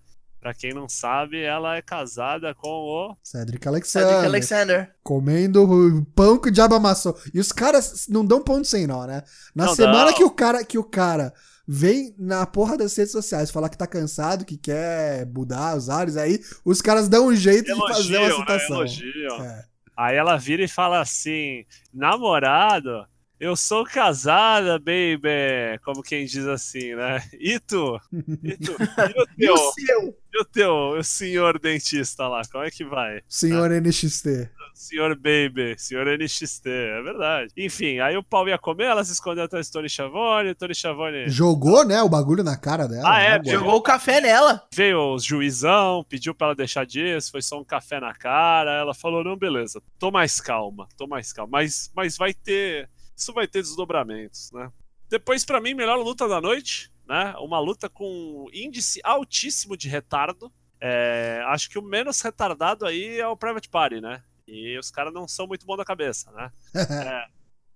Pra 0.43 0.53
quem 0.53 0.75
não 0.75 0.89
sabe, 0.89 1.41
ela 1.41 1.77
é 1.77 1.81
casada 1.81 2.53
com 2.53 2.69
o. 2.69 3.17
Cedric 3.23 3.65
Cedric 3.65 3.69
Alexander. 3.69 4.25
Alexander. 4.25 4.95
Comendo 5.01 5.63
o 5.63 6.05
pão 6.07 6.37
que 6.37 6.49
o 6.49 6.51
diabo 6.51 6.75
amassou. 6.75 7.17
E 7.33 7.39
os 7.39 7.53
caras 7.53 8.09
não 8.09 8.27
dão 8.27 8.43
ponto 8.43 8.67
sem 8.67 8.85
nó, 8.85 9.07
né? 9.07 9.23
Na 9.55 9.67
Não 9.67 9.75
semana 9.77 10.13
que 10.13 10.25
o 10.25 10.31
cara 10.33 10.65
que 10.65 10.77
o 10.77 10.83
cara 10.83 11.33
vem 11.65 12.13
na 12.19 12.45
porra 12.45 12.77
das 12.77 12.97
redes 12.97 13.13
sociais 13.13 13.53
falar 13.53 13.69
que 13.69 13.79
tá 13.79 13.87
cansado, 13.87 14.45
que 14.45 14.59
quer 14.59 15.25
mudar 15.27 15.77
os 15.77 15.89
ares 15.89 16.17
aí, 16.17 16.41
os 16.65 16.83
caras 16.83 17.09
dão 17.09 17.29
um 17.29 17.37
jeito 17.37 17.73
de 17.73 17.79
fazer 17.95 18.19
uma 18.19 18.29
né? 18.29 18.35
citação. 18.35 18.77
Elogiam. 18.79 19.45
É. 19.45 19.65
Aí 19.97 20.17
ela 20.17 20.37
vira 20.37 20.65
e 20.65 20.69
fala 20.69 21.01
assim: 21.01 21.65
namorado, 21.95 23.07
eu 23.39 23.55
sou 23.55 23.85
casada, 23.85 24.77
baby. 24.77 25.79
Como 25.85 26.03
quem 26.03 26.27
diz 26.27 26.49
assim, 26.49 26.97
né? 26.97 27.23
E 27.35 27.61
tu? 27.61 27.97
E 28.43 28.57
tu? 28.57 28.73
E 28.73 29.21
o 29.21 29.27
E 29.39 29.51
o 29.51 29.57
teu? 29.57 29.57
seu? 29.57 30.22
E 30.35 30.41
o 30.41 30.45
teu, 30.45 30.73
o 30.99 31.05
senhor 31.05 31.59
dentista 31.59 32.27
lá? 32.27 32.43
Como 32.51 32.65
é 32.65 32.71
que 32.71 32.85
vai? 32.85 33.23
Senhor 33.29 33.69
NXT. 33.71 34.49
Senhor 34.75 35.15
Baby, 35.15 35.75
senhor 35.77 36.07
NXT, 36.07 36.67
é 36.67 37.03
verdade. 37.03 37.53
Enfim, 37.57 37.99
aí 37.99 38.17
o 38.17 38.23
pau 38.23 38.49
ia 38.49 38.57
comer, 38.57 38.85
ela 38.85 39.05
se 39.05 39.13
escondeu 39.13 39.45
atrás 39.45 39.69
do 39.69 39.73
Tony 39.75 39.89
Schiavone, 39.89 40.51
o 40.51 40.55
Tony 40.55 40.75
Schiavone 40.75 41.29
Jogou, 41.29 41.85
né, 41.85 42.03
o 42.03 42.09
bagulho 42.09 42.43
na 42.43 42.57
cara 42.57 42.89
dela. 42.89 43.03
Ah, 43.07 43.21
é, 43.21 43.39
né, 43.39 43.45
jogou. 43.45 43.61
Jogou 43.61 43.77
o 43.77 43.83
café 43.83 44.21
nela. 44.21 44.67
veio 44.75 45.15
os 45.15 45.23
juizão, 45.23 46.05
pediu 46.09 46.35
pra 46.35 46.49
ela 46.49 46.57
deixar 46.57 46.87
disso, 46.87 47.31
foi 47.31 47.43
só 47.43 47.61
um 47.61 47.65
café 47.65 48.01
na 48.01 48.15
cara, 48.15 48.73
ela 48.73 48.95
falou, 48.95 49.23
não, 49.23 49.37
beleza, 49.37 49.83
tô 49.99 50.11
mais 50.11 50.41
calma, 50.41 50.89
tô 50.97 51.07
mais 51.07 51.33
calma, 51.33 51.51
mas, 51.53 51.91
mas 51.95 52.17
vai 52.17 52.33
ter, 52.33 52.89
isso 53.15 53.33
vai 53.33 53.47
ter 53.47 53.63
desdobramentos, 53.63 54.51
né? 54.53 54.71
Depois, 55.09 55.45
pra 55.45 55.61
mim, 55.61 55.75
melhor 55.75 55.97
luta 55.99 56.27
da 56.27 56.41
noite, 56.41 56.91
né? 57.07 57.35
Uma 57.39 57.59
luta 57.59 57.89
com 57.89 58.47
índice 58.53 59.01
altíssimo 59.05 59.77
de 59.77 59.89
retardo, 59.89 60.53
É, 60.85 61.41
acho 61.47 61.71
que 61.71 61.79
o 61.79 61.83
menos 61.83 62.21
retardado 62.21 62.85
aí 62.85 63.21
é 63.21 63.27
o 63.29 63.37
Private 63.37 63.69
Party, 63.69 64.01
né? 64.01 64.21
E 64.49 64.77
os 64.77 64.91
caras 64.91 65.13
não 65.15 65.29
são 65.29 65.47
muito 65.47 65.65
bons 65.65 65.77
da 65.77 65.85
cabeça, 65.85 66.31
né? 66.33 66.51
É, 66.75 67.25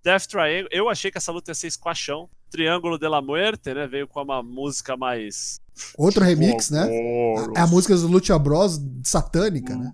Death 0.03 0.27
Triangle, 0.27 0.67
eu 0.71 0.89
achei 0.89 1.09
que 1.09 1.17
essa 1.17 1.31
luta 1.31 1.51
ia 1.51 1.55
ser 1.55 1.71
squashão. 1.71 2.29
Triângulo 2.49 2.97
de 2.97 3.07
la 3.09 3.21
Muerte, 3.21 3.73
né? 3.73 3.87
Veio 3.87 4.07
com 4.07 4.21
uma 4.21 4.41
música 4.41 4.95
mais. 4.95 5.59
Outro 5.97 6.23
remix, 6.23 6.69
né? 6.69 6.87
É 7.55 7.59
a 7.59 7.67
música 7.67 7.93
do 7.95 8.07
Lucha 8.07 8.37
Bros 8.39 8.79
satânica, 9.03 9.75
né? 9.75 9.91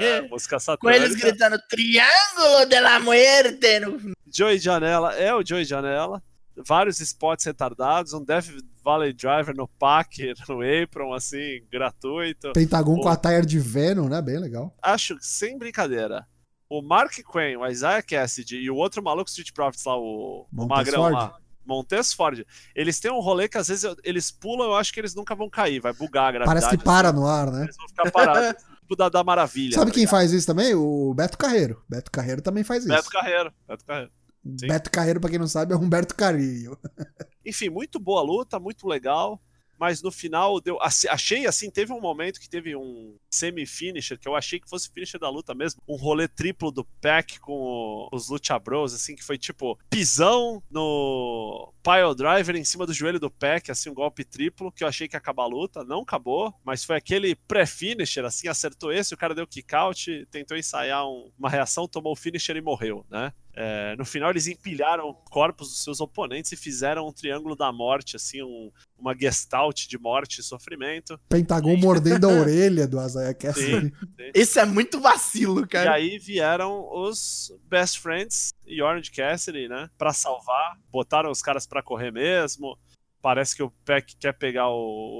é, 0.00 0.22
música 0.22 0.56
Com 0.80 0.90
eles 0.90 1.12
satânica. 1.12 1.28
gritando 1.28 1.58
Triângulo 1.68 2.66
de 2.68 2.80
la 2.80 2.98
Muerte. 3.00 3.80
No... 3.80 4.12
Joey 4.26 4.58
Janela 4.58 5.14
é 5.14 5.34
o 5.34 5.44
Joey 5.44 5.64
Janela. 5.64 6.22
Vários 6.66 7.00
spots 7.00 7.44
retardados, 7.44 8.12
um 8.12 8.24
Death 8.24 8.46
Valley 8.84 9.12
Driver 9.12 9.54
no 9.56 9.66
pack, 9.68 10.32
no 10.48 10.60
apron, 10.62 11.12
assim, 11.14 11.64
gratuito. 11.70 12.52
Pentagon 12.52 12.94
O- 12.96 13.00
com 13.00 13.08
a 13.08 13.16
tire 13.16 13.46
de 13.46 13.58
Venom, 13.58 14.08
né? 14.08 14.20
Bem 14.20 14.38
legal. 14.38 14.74
Acho 14.82 15.16
que, 15.16 15.26
sem 15.26 15.58
brincadeira, 15.58 16.26
o 16.68 16.82
Mark 16.82 17.12
Quinn, 17.12 17.58
o 17.58 17.66
Isaiah 17.66 18.02
Cassidy 18.02 18.56
e 18.56 18.70
o 18.70 18.76
outro 18.76 19.02
maluco 19.02 19.28
Street 19.28 19.52
Profits 19.52 19.84
lá, 19.84 19.96
o, 19.96 20.46
o 20.52 20.66
Magrão 20.66 21.10
lá, 21.10 21.36
Montes 21.64 22.12
Ford, 22.12 22.44
eles 22.74 22.98
têm 22.98 23.12
um 23.12 23.20
rolê 23.20 23.48
que 23.48 23.56
às 23.56 23.68
vezes 23.68 23.84
eu- 23.84 23.96
eles 24.02 24.30
pulam, 24.30 24.66
eu 24.68 24.74
acho 24.76 24.92
que 24.92 24.98
eles 25.00 25.14
nunca 25.14 25.34
vão 25.34 25.48
cair, 25.48 25.80
vai 25.80 25.92
bugar 25.92 26.28
a 26.28 26.32
gravidade. 26.32 26.60
Parece 26.60 26.76
que 26.78 26.84
para 26.84 27.12
no 27.12 27.26
ar, 27.26 27.50
né? 27.52 27.64
Eles 27.64 27.76
vão 27.76 27.88
ficar 27.88 28.10
parados. 28.10 28.62
tipo 28.82 28.96
da, 28.96 29.08
da 29.08 29.22
maravilha. 29.24 29.74
Sabe 29.74 29.90
tá 29.90 29.94
quem 29.94 30.00
ligado? 30.02 30.10
faz 30.10 30.32
isso 30.32 30.46
também? 30.46 30.74
O 30.74 31.14
Beto 31.14 31.38
Carreiro. 31.38 31.82
Beto 31.88 32.10
Carreiro 32.10 32.42
também 32.42 32.64
faz 32.64 32.84
isso. 32.84 32.92
Beto 32.92 33.08
Carreiro. 33.10 33.52
Beto 33.66 33.84
Carreiro. 33.84 34.10
Sim. 34.58 34.66
Beto 34.66 34.90
Carreiro, 34.90 35.20
pra 35.20 35.30
quem 35.30 35.38
não 35.38 35.48
sabe, 35.48 35.72
é 35.72 35.76
Humberto 35.76 36.14
Carrillo. 36.14 36.78
Enfim, 37.44 37.68
muito 37.68 37.98
boa 37.98 38.22
luta, 38.22 38.58
muito 38.58 38.86
legal. 38.86 39.40
Mas 39.80 40.00
no 40.00 40.12
final 40.12 40.60
deu. 40.60 40.78
Achei 40.80 41.44
assim, 41.44 41.68
teve 41.68 41.92
um 41.92 42.00
momento 42.00 42.38
que 42.38 42.48
teve 42.48 42.76
um 42.76 43.16
semi-finisher, 43.28 44.16
que 44.16 44.28
eu 44.28 44.36
achei 44.36 44.60
que 44.60 44.68
fosse 44.70 44.88
o 44.88 44.92
finisher 44.92 45.18
da 45.18 45.28
luta 45.28 45.56
mesmo. 45.56 45.82
Um 45.88 45.96
rolê 45.96 46.28
triplo 46.28 46.70
do 46.70 46.84
Pack 47.00 47.40
com 47.40 48.06
os 48.12 48.28
Lucha 48.28 48.56
Bros, 48.60 48.94
assim, 48.94 49.16
que 49.16 49.24
foi 49.24 49.36
tipo 49.36 49.76
pisão 49.90 50.62
no 50.70 51.72
pile 51.82 52.14
driver 52.14 52.54
em 52.54 52.64
cima 52.64 52.86
do 52.86 52.92
joelho 52.92 53.18
do 53.18 53.28
Pack, 53.30 53.72
assim, 53.72 53.90
um 53.90 53.94
golpe 53.94 54.24
triplo, 54.24 54.70
que 54.70 54.84
eu 54.84 54.88
achei 54.88 55.08
que 55.08 55.16
ia 55.16 55.18
acabar 55.18 55.44
a 55.44 55.48
luta. 55.48 55.82
Não 55.82 56.02
acabou, 56.02 56.54
mas 56.64 56.84
foi 56.84 56.94
aquele 56.96 57.34
pré-finisher, 57.34 58.24
assim, 58.24 58.46
acertou 58.46 58.92
esse, 58.92 59.14
o 59.14 59.18
cara 59.18 59.34
deu 59.34 59.48
kick 59.48 59.74
out, 59.74 60.26
tentou 60.30 60.56
ensaiar 60.56 61.04
um- 61.08 61.32
uma 61.36 61.50
reação, 61.50 61.88
tomou 61.88 62.12
o 62.12 62.16
finisher 62.16 62.56
e 62.56 62.60
morreu, 62.62 63.04
né? 63.10 63.32
É, 63.54 63.94
no 63.96 64.04
final 64.04 64.30
eles 64.30 64.46
empilharam 64.46 65.12
corpos 65.30 65.68
dos 65.68 65.84
seus 65.84 66.00
oponentes 66.00 66.52
e 66.52 66.56
fizeram 66.56 67.06
um 67.06 67.12
triângulo 67.12 67.54
da 67.54 67.70
morte, 67.70 68.16
assim, 68.16 68.42
um- 68.42 68.70
uma 68.98 69.14
gestalt 69.18 69.86
de 69.86 69.98
morte 69.98 70.40
e 70.40 70.42
sofrimento. 70.42 71.18
Pentagon 71.28 71.76
mordendo 71.76 72.28
a 72.30 72.32
orelha 72.40 72.86
do 72.86 72.98
Isaiah 73.04 73.34
Cassidy. 73.34 73.92
Esse 74.32 74.58
é 74.58 74.64
muito 74.64 75.00
vacilo, 75.00 75.64
E 75.64 75.68
cara. 75.68 75.92
aí 75.94 76.18
vieram 76.18 76.88
os 76.94 77.52
Best 77.68 78.00
Friends 78.00 78.52
e 78.66 78.80
Orange 78.80 79.10
Cassidy, 79.10 79.68
né? 79.68 79.90
Pra 79.98 80.12
salvar. 80.14 80.78
Botaram 80.90 81.30
os 81.30 81.42
caras 81.42 81.66
pra 81.66 81.82
correr 81.82 82.10
mesmo. 82.10 82.78
Parece 83.20 83.54
que 83.54 83.62
o 83.62 83.70
Peck 83.84 84.16
quer 84.16 84.32
pegar 84.32 84.68
o, 84.68 84.74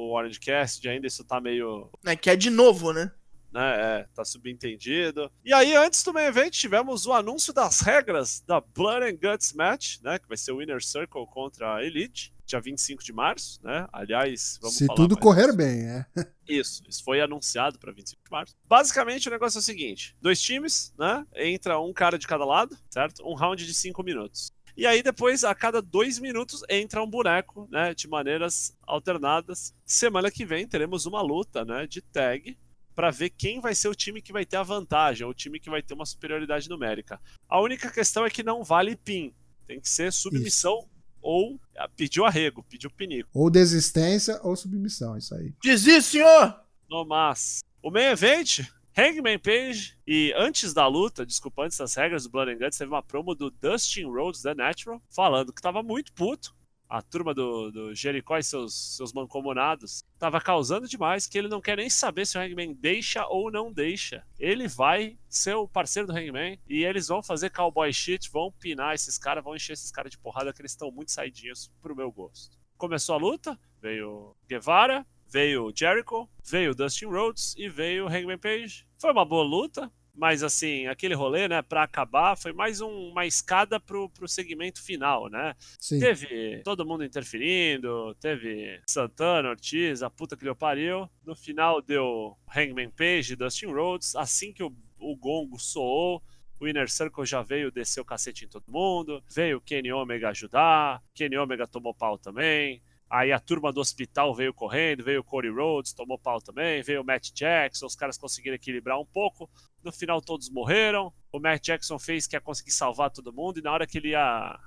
o 0.08 0.12
Orange 0.16 0.40
Cassidy, 0.40 0.88
ainda 0.88 1.06
isso 1.06 1.22
tá 1.24 1.40
meio. 1.40 1.88
É 2.04 2.16
que 2.16 2.30
é 2.30 2.34
de 2.36 2.50
novo, 2.50 2.92
né? 2.92 3.12
Né? 3.52 4.00
É, 4.00 4.06
tá 4.14 4.24
subentendido. 4.24 5.30
E 5.44 5.52
aí, 5.52 5.74
antes 5.76 6.02
do 6.02 6.12
main 6.12 6.24
event, 6.26 6.52
tivemos 6.52 7.06
o 7.06 7.12
anúncio 7.12 7.52
das 7.52 7.80
regras 7.80 8.40
da 8.46 8.60
Blood 8.60 9.04
and 9.06 9.16
Guts 9.16 9.52
Match, 9.52 9.98
né? 10.02 10.18
Que 10.18 10.28
vai 10.28 10.36
ser 10.36 10.52
o 10.52 10.58
Winner 10.58 10.82
Circle 10.82 11.26
contra 11.26 11.76
a 11.76 11.84
Elite, 11.84 12.34
dia 12.46 12.60
25 12.60 13.02
de 13.02 13.12
março, 13.12 13.60
né? 13.62 13.86
Aliás, 13.92 14.58
vamos 14.60 14.76
Se 14.76 14.86
tudo 14.88 15.16
correr 15.16 15.46
disso. 15.46 15.56
bem, 15.56 15.84
é. 15.86 16.06
Isso, 16.48 16.82
isso 16.86 17.02
foi 17.04 17.20
anunciado 17.20 17.78
para 17.78 17.92
25 17.92 18.20
de 18.24 18.30
março. 18.30 18.54
Basicamente, 18.68 19.28
o 19.28 19.30
negócio 19.30 19.56
é 19.58 19.60
o 19.60 19.62
seguinte: 19.62 20.14
dois 20.20 20.40
times, 20.40 20.92
né? 20.98 21.24
Entra 21.36 21.78
um 21.80 21.92
cara 21.92 22.18
de 22.18 22.26
cada 22.26 22.44
lado, 22.44 22.76
certo? 22.90 23.22
Um 23.26 23.34
round 23.34 23.64
de 23.64 23.72
cinco 23.72 24.02
minutos. 24.02 24.52
E 24.76 24.86
aí, 24.86 25.02
depois, 25.02 25.44
a 25.44 25.54
cada 25.54 25.80
dois 25.80 26.18
minutos, 26.18 26.62
entra 26.68 27.02
um 27.02 27.08
boneco, 27.08 27.68
né? 27.70 27.94
De 27.94 28.08
maneiras 28.08 28.76
alternadas. 28.82 29.74
Semana 29.84 30.30
que 30.30 30.44
vem 30.44 30.66
teremos 30.66 31.06
uma 31.06 31.22
luta, 31.22 31.64
né? 31.64 31.86
De 31.86 32.02
tag. 32.02 32.58
Pra 32.94 33.11
ver 33.11 33.31
quem 33.31 33.61
vai 33.61 33.74
ser 33.74 33.88
o 33.88 33.94
time 33.94 34.20
que 34.20 34.33
vai 34.33 34.44
ter 34.44 34.57
a 34.57 34.62
vantagem, 34.62 35.24
ou 35.24 35.31
o 35.31 35.35
time 35.35 35.59
que 35.59 35.70
vai 35.70 35.83
ter 35.83 35.94
uma 35.94 36.07
superioridade 36.07 36.68
numérica. 36.68 37.20
A 37.48 37.61
única 37.61 37.90
questão 37.90 38.24
é 38.24 38.31
que 38.31 38.42
não 38.42 38.62
vale 38.62 38.96
pin. 38.96 39.35
Tem 39.66 39.81
que 39.81 39.88
ser 39.88 40.12
submissão 40.12 40.88
ou 41.22 41.59
ah, 41.76 41.88
pediu 41.88 42.24
arrego, 42.24 42.64
pediu 42.64 42.90
pinico. 42.90 43.31
Ou 43.33 43.48
desistência 43.48 44.40
ou 44.42 44.57
submissão, 44.57 45.16
isso 45.16 45.35
aí. 45.35 45.55
Isso, 45.64 46.02
senhor! 46.02 46.61
No 46.90 47.05
mas. 47.05 47.61
O 47.81 47.90
main 47.90 48.07
event, 48.07 48.61
Hangman 48.96 49.38
Page. 49.38 49.96
E 50.07 50.33
antes 50.37 50.74
da 50.74 50.87
luta, 50.87 51.24
desculpa, 51.24 51.64
antes 51.64 51.78
das 51.78 51.94
regras 51.94 52.24
do 52.24 52.31
Blood 52.31 52.52
and 52.52 52.59
Guts, 52.59 52.76
teve 52.76 52.90
uma 52.90 53.02
promo 53.02 53.35
do 53.35 53.50
Dustin 53.50 54.05
Rhodes, 54.05 54.42
The 54.42 54.55
Natural, 54.55 55.00
falando 55.11 55.52
que 55.52 55.62
tava 55.62 55.83
muito 55.83 56.12
puto. 56.12 56.55
A 56.92 57.00
turma 57.00 57.33
do, 57.33 57.70
do 57.70 57.94
Jericó 57.94 58.37
e 58.37 58.42
seus, 58.42 58.96
seus 58.96 59.14
mancomunados 59.14 60.05
tava 60.18 60.38
causando 60.38 60.87
demais, 60.87 61.26
que 61.26 61.38
ele 61.38 61.48
não 61.48 61.59
quer 61.59 61.78
nem 61.78 61.88
saber 61.88 62.26
se 62.26 62.37
o 62.37 62.40
Hangman 62.42 62.74
deixa 62.74 63.26
ou 63.28 63.50
não 63.50 63.72
deixa. 63.72 64.22
Ele 64.38 64.68
vai 64.68 65.16
ser 65.26 65.55
o 65.55 65.66
parceiro 65.66 66.07
do 66.07 66.14
Hangman 66.14 66.61
e 66.68 66.85
eles 66.85 67.09
vão 67.09 67.22
fazer 67.22 67.48
cowboy 67.48 67.90
shit, 67.94 68.31
vão 68.31 68.52
pinar 68.52 68.94
esses 68.94 69.16
caras, 69.16 69.42
vão 69.42 69.57
encher 69.57 69.72
esses 69.72 69.90
caras 69.90 70.11
de 70.11 70.18
porrada 70.18 70.52
que 70.52 70.61
eles 70.61 70.72
estão 70.72 70.90
muito 70.90 71.12
saidinhos 71.12 71.72
pro 71.81 71.96
meu 71.96 72.12
gosto. 72.12 72.59
Começou 72.76 73.14
a 73.14 73.18
luta, 73.18 73.59
veio 73.81 74.37
Guevara, 74.46 75.07
veio 75.26 75.72
Jericho, 75.74 76.28
veio 76.44 76.74
Dustin 76.74 77.07
Rhodes 77.07 77.55
e 77.57 77.70
veio 77.70 78.07
Hangman 78.07 78.37
Page. 78.37 78.87
Foi 78.98 79.12
uma 79.12 79.24
boa 79.24 79.42
luta, 79.42 79.90
mas 80.14 80.42
assim, 80.42 80.87
aquele 80.87 81.14
rolê, 81.14 81.48
né, 81.48 81.62
pra 81.62 81.83
acabar, 81.85 82.37
foi 82.37 82.53
mais 82.53 82.81
um- 82.81 83.09
uma 83.11 83.25
escada 83.27 83.81
pro, 83.81 84.09
pro 84.11 84.29
segmento 84.29 84.83
final, 84.83 85.29
né? 85.29 85.55
Sim. 85.81 85.98
Teve 85.98 86.61
todo 86.62 86.85
mundo 86.87 87.05
interferindo, 87.05 88.14
teve 88.20 88.81
Santana, 88.87 89.51
Ortiz, 89.51 90.03
a 90.03 90.11
puta 90.11 90.37
que 90.37 90.44
lhe 90.44 90.55
pariu. 90.55 91.09
No 91.25 91.35
final 91.35 91.81
deu 91.81 92.37
Hangman 92.55 92.90
Page 92.90 93.37
Dustin 93.37 93.66
Rhodes. 93.66 94.14
Assim 94.14 94.53
que 94.53 94.62
o, 94.62 94.72
o 94.98 95.16
gongo 95.16 95.59
soou, 95.59 96.22
o 96.61 96.68
Inner 96.68 96.88
Circle 96.90 97.25
já 97.27 97.42
veio 97.42 97.72
descer 97.72 98.01
o 98.01 98.05
cacete 98.05 98.44
em 98.44 98.48
todo 98.48 98.64
mundo. 98.70 99.22
Veio 99.35 99.61
Kenny 99.61 99.92
Omega 99.92 100.29
ajudar. 100.29 101.03
Kenny 101.14 101.37
Omega 101.37 101.66
tomou 101.66 101.94
pau 101.94 102.16
também. 102.18 102.83
Aí 103.12 103.31
a 103.31 103.38
turma 103.38 103.70
do 103.70 103.79
hospital 103.79 104.35
veio 104.35 104.55
correndo, 104.55 105.05
veio 105.05 105.20
o 105.20 105.25
Cody 105.25 105.51
Rhodes, 105.51 105.92
tomou 105.92 106.18
pau 106.18 106.40
também, 106.40 106.83
veio 106.83 107.03
o 107.03 107.05
Matt 107.05 107.31
Jackson, 107.35 107.85
os 107.85 107.94
caras 107.94 108.16
conseguiram 108.16 108.55
equilibrar 108.55 108.98
um 108.98 109.05
pouco. 109.05 109.51
No 109.85 109.92
final 109.92 110.22
todos 110.22 110.48
morreram. 110.48 111.12
O 111.31 111.38
Matt 111.38 111.62
Jackson 111.62 111.98
fez 111.98 112.27
que 112.27 112.37
ia 112.37 112.40
conseguir 112.40 112.70
salvar 112.70 113.11
todo 113.11 113.31
mundo, 113.31 113.59
e 113.59 113.62
na 113.62 113.70
hora 113.70 113.87
que 113.87 113.98
ele 113.98 114.12
ia 114.12 114.59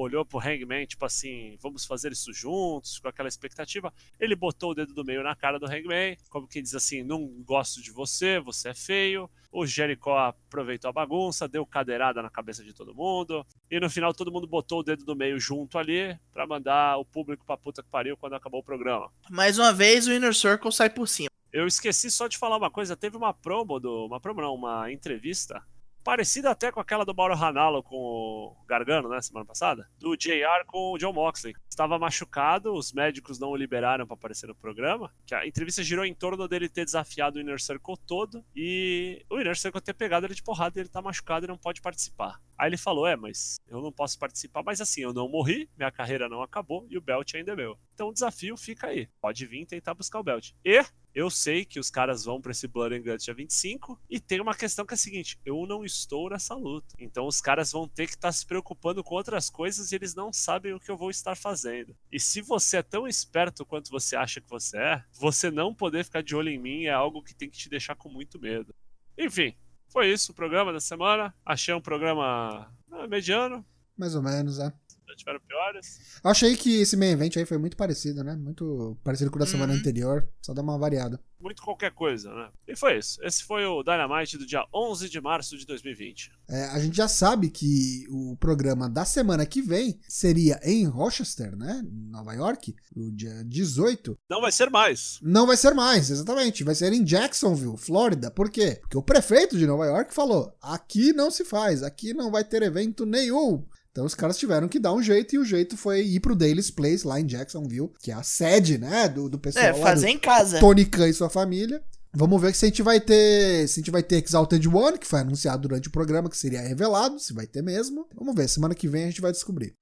olhou 0.00 0.24
pro 0.24 0.38
Hangman, 0.38 0.86
tipo 0.86 1.04
assim, 1.04 1.56
vamos 1.60 1.84
fazer 1.84 2.12
isso 2.12 2.32
juntos, 2.32 2.98
com 2.98 3.08
aquela 3.08 3.28
expectativa. 3.28 3.92
Ele 4.20 4.36
botou 4.36 4.70
o 4.70 4.74
dedo 4.74 4.92
do 4.92 5.04
meio 5.04 5.22
na 5.22 5.34
cara 5.34 5.58
do 5.58 5.66
Hangman, 5.66 6.16
como 6.28 6.46
que 6.46 6.60
diz 6.60 6.74
assim, 6.74 7.02
não 7.02 7.26
gosto 7.42 7.82
de 7.82 7.90
você, 7.90 8.38
você 8.38 8.70
é 8.70 8.74
feio. 8.74 9.30
O 9.50 9.66
Jericho 9.66 10.10
aproveitou 10.10 10.90
a 10.90 10.92
bagunça, 10.92 11.48
deu 11.48 11.64
cadeirada 11.64 12.22
na 12.22 12.28
cabeça 12.28 12.62
de 12.62 12.74
todo 12.74 12.94
mundo. 12.94 13.46
E 13.70 13.80
no 13.80 13.88
final 13.88 14.12
todo 14.12 14.30
mundo 14.30 14.46
botou 14.46 14.80
o 14.80 14.82
dedo 14.82 15.04
do 15.04 15.16
meio 15.16 15.40
junto 15.40 15.78
ali 15.78 16.18
pra 16.32 16.46
mandar 16.46 16.98
o 16.98 17.04
público 17.04 17.44
pra 17.46 17.56
puta 17.56 17.82
que 17.82 17.88
pariu 17.88 18.16
quando 18.16 18.34
acabou 18.34 18.60
o 18.60 18.64
programa. 18.64 19.10
Mais 19.30 19.58
uma 19.58 19.72
vez, 19.72 20.06
o 20.06 20.12
Inner 20.12 20.34
Circle 20.34 20.72
sai 20.72 20.90
por 20.90 21.08
cima. 21.08 21.30
Eu 21.52 21.66
esqueci 21.66 22.10
só 22.10 22.28
de 22.28 22.36
falar 22.36 22.58
uma 22.58 22.70
coisa, 22.70 22.94
teve 22.94 23.16
uma 23.16 23.32
promo 23.32 23.80
do, 23.80 24.04
uma 24.04 24.20
promo 24.20 24.42
não, 24.42 24.54
uma 24.54 24.92
entrevista 24.92 25.62
parecida 26.06 26.52
até 26.52 26.70
com 26.70 26.78
aquela 26.78 27.04
do 27.04 27.12
Mauro 27.12 27.34
Ranallo 27.34 27.82
com 27.82 27.96
o 27.96 28.56
Gargano, 28.64 29.08
né, 29.08 29.20
semana 29.20 29.44
passada, 29.44 29.90
do 29.98 30.16
JR 30.16 30.64
com 30.64 30.92
o 30.92 30.98
John 30.98 31.12
Moxley. 31.12 31.52
Estava 31.76 31.98
machucado, 31.98 32.72
os 32.72 32.90
médicos 32.90 33.38
não 33.38 33.50
o 33.50 33.54
liberaram 33.54 34.06
para 34.06 34.14
aparecer 34.14 34.46
no 34.46 34.54
programa, 34.54 35.12
que 35.26 35.34
a 35.34 35.46
entrevista 35.46 35.82
girou 35.82 36.06
em 36.06 36.14
torno 36.14 36.48
dele 36.48 36.70
ter 36.70 36.86
desafiado 36.86 37.36
o 37.36 37.42
Inner 37.42 37.60
Circle 37.60 37.98
todo 38.06 38.42
e 38.56 39.22
o 39.28 39.38
Inner 39.38 39.54
Circle 39.54 39.82
ter 39.82 39.92
pegado 39.92 40.24
ele 40.24 40.34
de 40.34 40.42
porrada 40.42 40.78
e 40.78 40.80
ele 40.80 40.88
tá 40.88 41.02
machucado 41.02 41.44
e 41.44 41.48
não 41.48 41.58
pode 41.58 41.82
participar. 41.82 42.40
Aí 42.56 42.70
ele 42.70 42.78
falou: 42.78 43.06
"É, 43.06 43.14
mas 43.14 43.56
eu 43.68 43.82
não 43.82 43.92
posso 43.92 44.18
participar, 44.18 44.62
mas 44.62 44.80
assim, 44.80 45.02
eu 45.02 45.12
não 45.12 45.28
morri, 45.28 45.68
minha 45.76 45.92
carreira 45.92 46.30
não 46.30 46.40
acabou 46.40 46.86
e 46.88 46.96
o 46.96 47.02
belt 47.02 47.34
ainda 47.34 47.52
é 47.52 47.56
meu. 47.56 47.78
Então 47.92 48.08
o 48.08 48.12
desafio 48.12 48.56
fica 48.56 48.86
aí. 48.86 49.06
Pode 49.20 49.44
vir 49.44 49.66
tentar 49.66 49.92
buscar 49.92 50.18
o 50.18 50.24
belt. 50.24 50.52
E 50.64 50.82
eu 51.14 51.30
sei 51.30 51.64
que 51.64 51.80
os 51.80 51.88
caras 51.90 52.24
vão 52.24 52.42
pra 52.42 52.52
esse 52.52 52.68
Blood 52.68 52.94
and 52.94 53.02
Guts 53.02 53.24
dia 53.24 53.32
25 53.32 53.98
e 54.08 54.20
tem 54.20 54.38
uma 54.38 54.54
questão 54.54 54.84
que 54.84 54.92
é 54.92 54.96
a 54.96 54.98
seguinte: 54.98 55.38
eu 55.44 55.66
não 55.66 55.82
estou 55.82 56.28
nessa 56.28 56.54
luta. 56.54 56.94
Então 56.98 57.26
os 57.26 57.40
caras 57.40 57.72
vão 57.72 57.88
ter 57.88 58.06
que 58.06 58.12
estar 58.12 58.30
se 58.32 58.44
preocupando 58.46 59.02
com 59.02 59.14
outras 59.14 59.48
coisas 59.48 59.92
e 59.92 59.94
eles 59.94 60.14
não 60.14 60.30
sabem 60.30 60.74
o 60.74 60.80
que 60.80 60.90
eu 60.90 60.96
vou 60.96 61.10
estar 61.10 61.34
fazendo. 61.34 61.65
E 62.10 62.18
se 62.20 62.40
você 62.40 62.78
é 62.78 62.82
tão 62.82 63.06
esperto 63.06 63.64
quanto 63.64 63.90
você 63.90 64.16
acha 64.16 64.40
que 64.40 64.48
você 64.48 64.78
é, 64.78 65.04
você 65.18 65.50
não 65.50 65.74
poder 65.74 66.04
ficar 66.04 66.22
de 66.22 66.34
olho 66.34 66.48
em 66.48 66.58
mim 66.58 66.84
é 66.84 66.92
algo 66.92 67.22
que 67.22 67.34
tem 67.34 67.50
que 67.50 67.58
te 67.58 67.68
deixar 67.68 67.94
com 67.94 68.08
muito 68.08 68.38
medo. 68.40 68.74
Enfim, 69.18 69.54
foi 69.88 70.10
isso 70.12 70.32
o 70.32 70.34
programa 70.34 70.72
da 70.72 70.80
semana. 70.80 71.34
Achei 71.44 71.72
um 71.74 71.80
programa 71.80 72.70
ah, 72.92 73.06
mediano, 73.06 73.64
Mais 73.96 74.14
ou 74.14 74.22
menos, 74.22 74.58
é. 74.58 74.70
Já 75.08 75.14
tiveram 75.16 75.40
piores. 75.40 75.98
Eu 76.24 76.30
achei 76.30 76.56
que 76.56 76.80
esse 76.80 76.96
main 76.96 77.10
event 77.12 77.36
aí 77.36 77.44
foi 77.46 77.58
muito 77.58 77.76
parecido, 77.76 78.22
né? 78.24 78.34
Muito 78.36 78.96
parecido 79.04 79.30
com 79.30 79.36
o 79.36 79.40
da 79.40 79.46
semana 79.46 79.72
Uhum. 79.72 79.78
anterior. 79.78 80.28
Só 80.42 80.52
dá 80.54 80.62
uma 80.62 80.78
variada. 80.78 81.20
Muito 81.38 81.62
qualquer 81.62 81.92
coisa, 81.92 82.32
né? 82.34 82.48
E 82.66 82.74
foi 82.74 82.98
isso. 82.98 83.22
Esse 83.22 83.44
foi 83.44 83.64
o 83.66 83.82
Dynamite 83.82 84.38
do 84.38 84.46
dia 84.46 84.64
11 84.74 85.08
de 85.08 85.20
março 85.20 85.56
de 85.56 85.66
2020. 85.66 86.32
É, 86.48 86.64
a 86.70 86.78
gente 86.80 86.96
já 86.96 87.06
sabe 87.06 87.50
que 87.50 88.06
o 88.08 88.36
programa 88.38 88.88
da 88.88 89.04
semana 89.04 89.44
que 89.44 89.60
vem 89.60 90.00
seria 90.08 90.58
em 90.62 90.86
Rochester, 90.86 91.54
né? 91.54 91.82
Nova 92.10 92.32
York, 92.32 92.74
no 92.96 93.12
dia 93.12 93.44
18. 93.44 94.16
Não 94.30 94.40
vai 94.40 94.50
ser 94.50 94.70
mais. 94.70 95.18
Não 95.22 95.46
vai 95.46 95.56
ser 95.58 95.74
mais, 95.74 96.10
exatamente. 96.10 96.64
Vai 96.64 96.74
ser 96.74 96.92
em 96.92 97.04
Jacksonville, 97.04 97.76
Flórida. 97.76 98.30
Por 98.30 98.50
quê? 98.50 98.78
Porque 98.80 98.96
o 98.98 99.02
prefeito 99.02 99.58
de 99.58 99.66
Nova 99.66 99.84
York 99.86 100.14
falou: 100.14 100.56
aqui 100.60 101.12
não 101.12 101.30
se 101.30 101.44
faz, 101.44 101.82
aqui 101.82 102.14
não 102.14 102.30
vai 102.30 102.44
ter 102.44 102.62
evento 102.62 103.04
nenhum. 103.04 103.64
Então 103.96 104.04
os 104.04 104.14
caras 104.14 104.36
tiveram 104.36 104.68
que 104.68 104.78
dar 104.78 104.92
um 104.92 105.02
jeito 105.02 105.34
e 105.34 105.38
o 105.38 105.44
jeito 105.44 105.74
foi 105.74 106.02
ir 106.02 106.20
pro 106.20 106.36
Daily's 106.36 106.70
Place 106.70 107.06
lá 107.06 107.18
em 107.18 107.24
Jacksonville, 107.24 107.90
que 108.02 108.10
é 108.10 108.14
a 108.14 108.22
sede, 108.22 108.76
né, 108.76 109.08
do, 109.08 109.26
do 109.26 109.38
pessoal 109.38 109.64
É, 109.64 109.72
fazer 109.72 110.08
do 110.08 110.12
em 110.12 110.18
casa. 110.18 110.60
Tony 110.60 110.84
Khan 110.84 111.08
e 111.08 111.14
sua 111.14 111.30
família. 111.30 111.82
Vamos 112.12 112.38
ver 112.38 112.54
se 112.54 112.66
a 112.66 112.68
gente 112.68 112.82
vai 112.82 113.00
ter. 113.00 113.66
Se 113.66 113.80
a 113.80 113.82
gente 113.82 113.90
vai 113.90 114.02
ter 114.02 114.22
Exalted 114.22 114.68
One, 114.68 114.98
que 114.98 115.06
foi 115.06 115.20
anunciado 115.20 115.62
durante 115.66 115.88
o 115.88 115.90
programa, 115.90 116.28
que 116.28 116.36
seria 116.36 116.60
revelado, 116.60 117.18
se 117.18 117.32
vai 117.32 117.46
ter 117.46 117.62
mesmo. 117.62 118.06
Vamos 118.14 118.34
ver, 118.34 118.46
semana 118.50 118.74
que 118.74 118.86
vem 118.86 119.04
a 119.04 119.06
gente 119.06 119.22
vai 119.22 119.32
descobrir. 119.32 119.74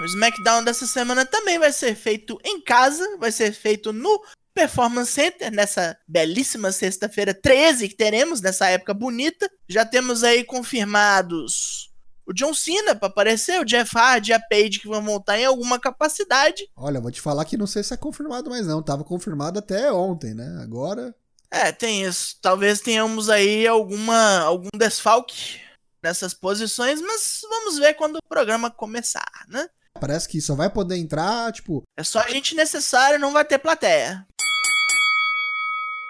O 0.00 0.04
SmackDown 0.06 0.64
dessa 0.64 0.86
semana 0.86 1.26
também 1.26 1.58
vai 1.58 1.70
ser 1.70 1.94
feito 1.94 2.38
em 2.42 2.62
casa, 2.62 3.18
vai 3.18 3.30
ser 3.30 3.52
feito 3.52 3.92
no 3.92 4.22
Performance 4.54 5.12
Center, 5.12 5.52
nessa 5.52 5.94
belíssima 6.08 6.72
sexta-feira 6.72 7.34
13 7.34 7.90
que 7.90 7.94
teremos, 7.94 8.40
nessa 8.40 8.68
época 8.68 8.94
bonita. 8.94 9.50
Já 9.68 9.84
temos 9.84 10.24
aí 10.24 10.44
confirmados 10.44 11.92
o 12.26 12.32
John 12.32 12.54
Cena 12.54 12.94
para 12.94 13.08
aparecer, 13.08 13.60
o 13.60 13.64
Jeff 13.64 13.96
Hardy 13.96 14.30
e 14.30 14.34
a 14.34 14.40
Paige 14.40 14.80
que 14.80 14.88
vão 14.88 15.02
montar 15.02 15.38
em 15.38 15.44
alguma 15.44 15.78
capacidade. 15.78 16.68
Olha, 16.76 17.00
vou 17.00 17.10
te 17.10 17.20
falar 17.20 17.44
que 17.44 17.56
não 17.56 17.66
sei 17.66 17.82
se 17.82 17.92
é 17.94 17.96
confirmado 17.96 18.50
mais 18.50 18.66
não. 18.66 18.82
Tava 18.82 19.04
confirmado 19.04 19.58
até 19.58 19.92
ontem, 19.92 20.34
né? 20.34 20.60
Agora. 20.62 21.14
É, 21.50 21.70
tem 21.70 22.04
isso. 22.04 22.36
Talvez 22.40 22.80
tenhamos 22.80 23.30
aí 23.30 23.66
alguma 23.66 24.40
algum 24.40 24.68
desfalque 24.76 25.60
nessas 26.02 26.34
posições, 26.34 27.00
mas 27.00 27.40
vamos 27.48 27.78
ver 27.78 27.94
quando 27.94 28.16
o 28.16 28.28
programa 28.28 28.70
começar, 28.70 29.30
né? 29.48 29.68
Parece 30.00 30.28
que 30.28 30.40
só 30.40 30.54
vai 30.54 30.68
poder 30.68 30.96
entrar, 30.96 31.52
tipo. 31.52 31.82
É 31.96 32.02
só 32.02 32.20
gente 32.28 32.54
necessária, 32.54 33.18
não 33.18 33.32
vai 33.32 33.44
ter 33.44 33.58
plateia. 33.58 34.26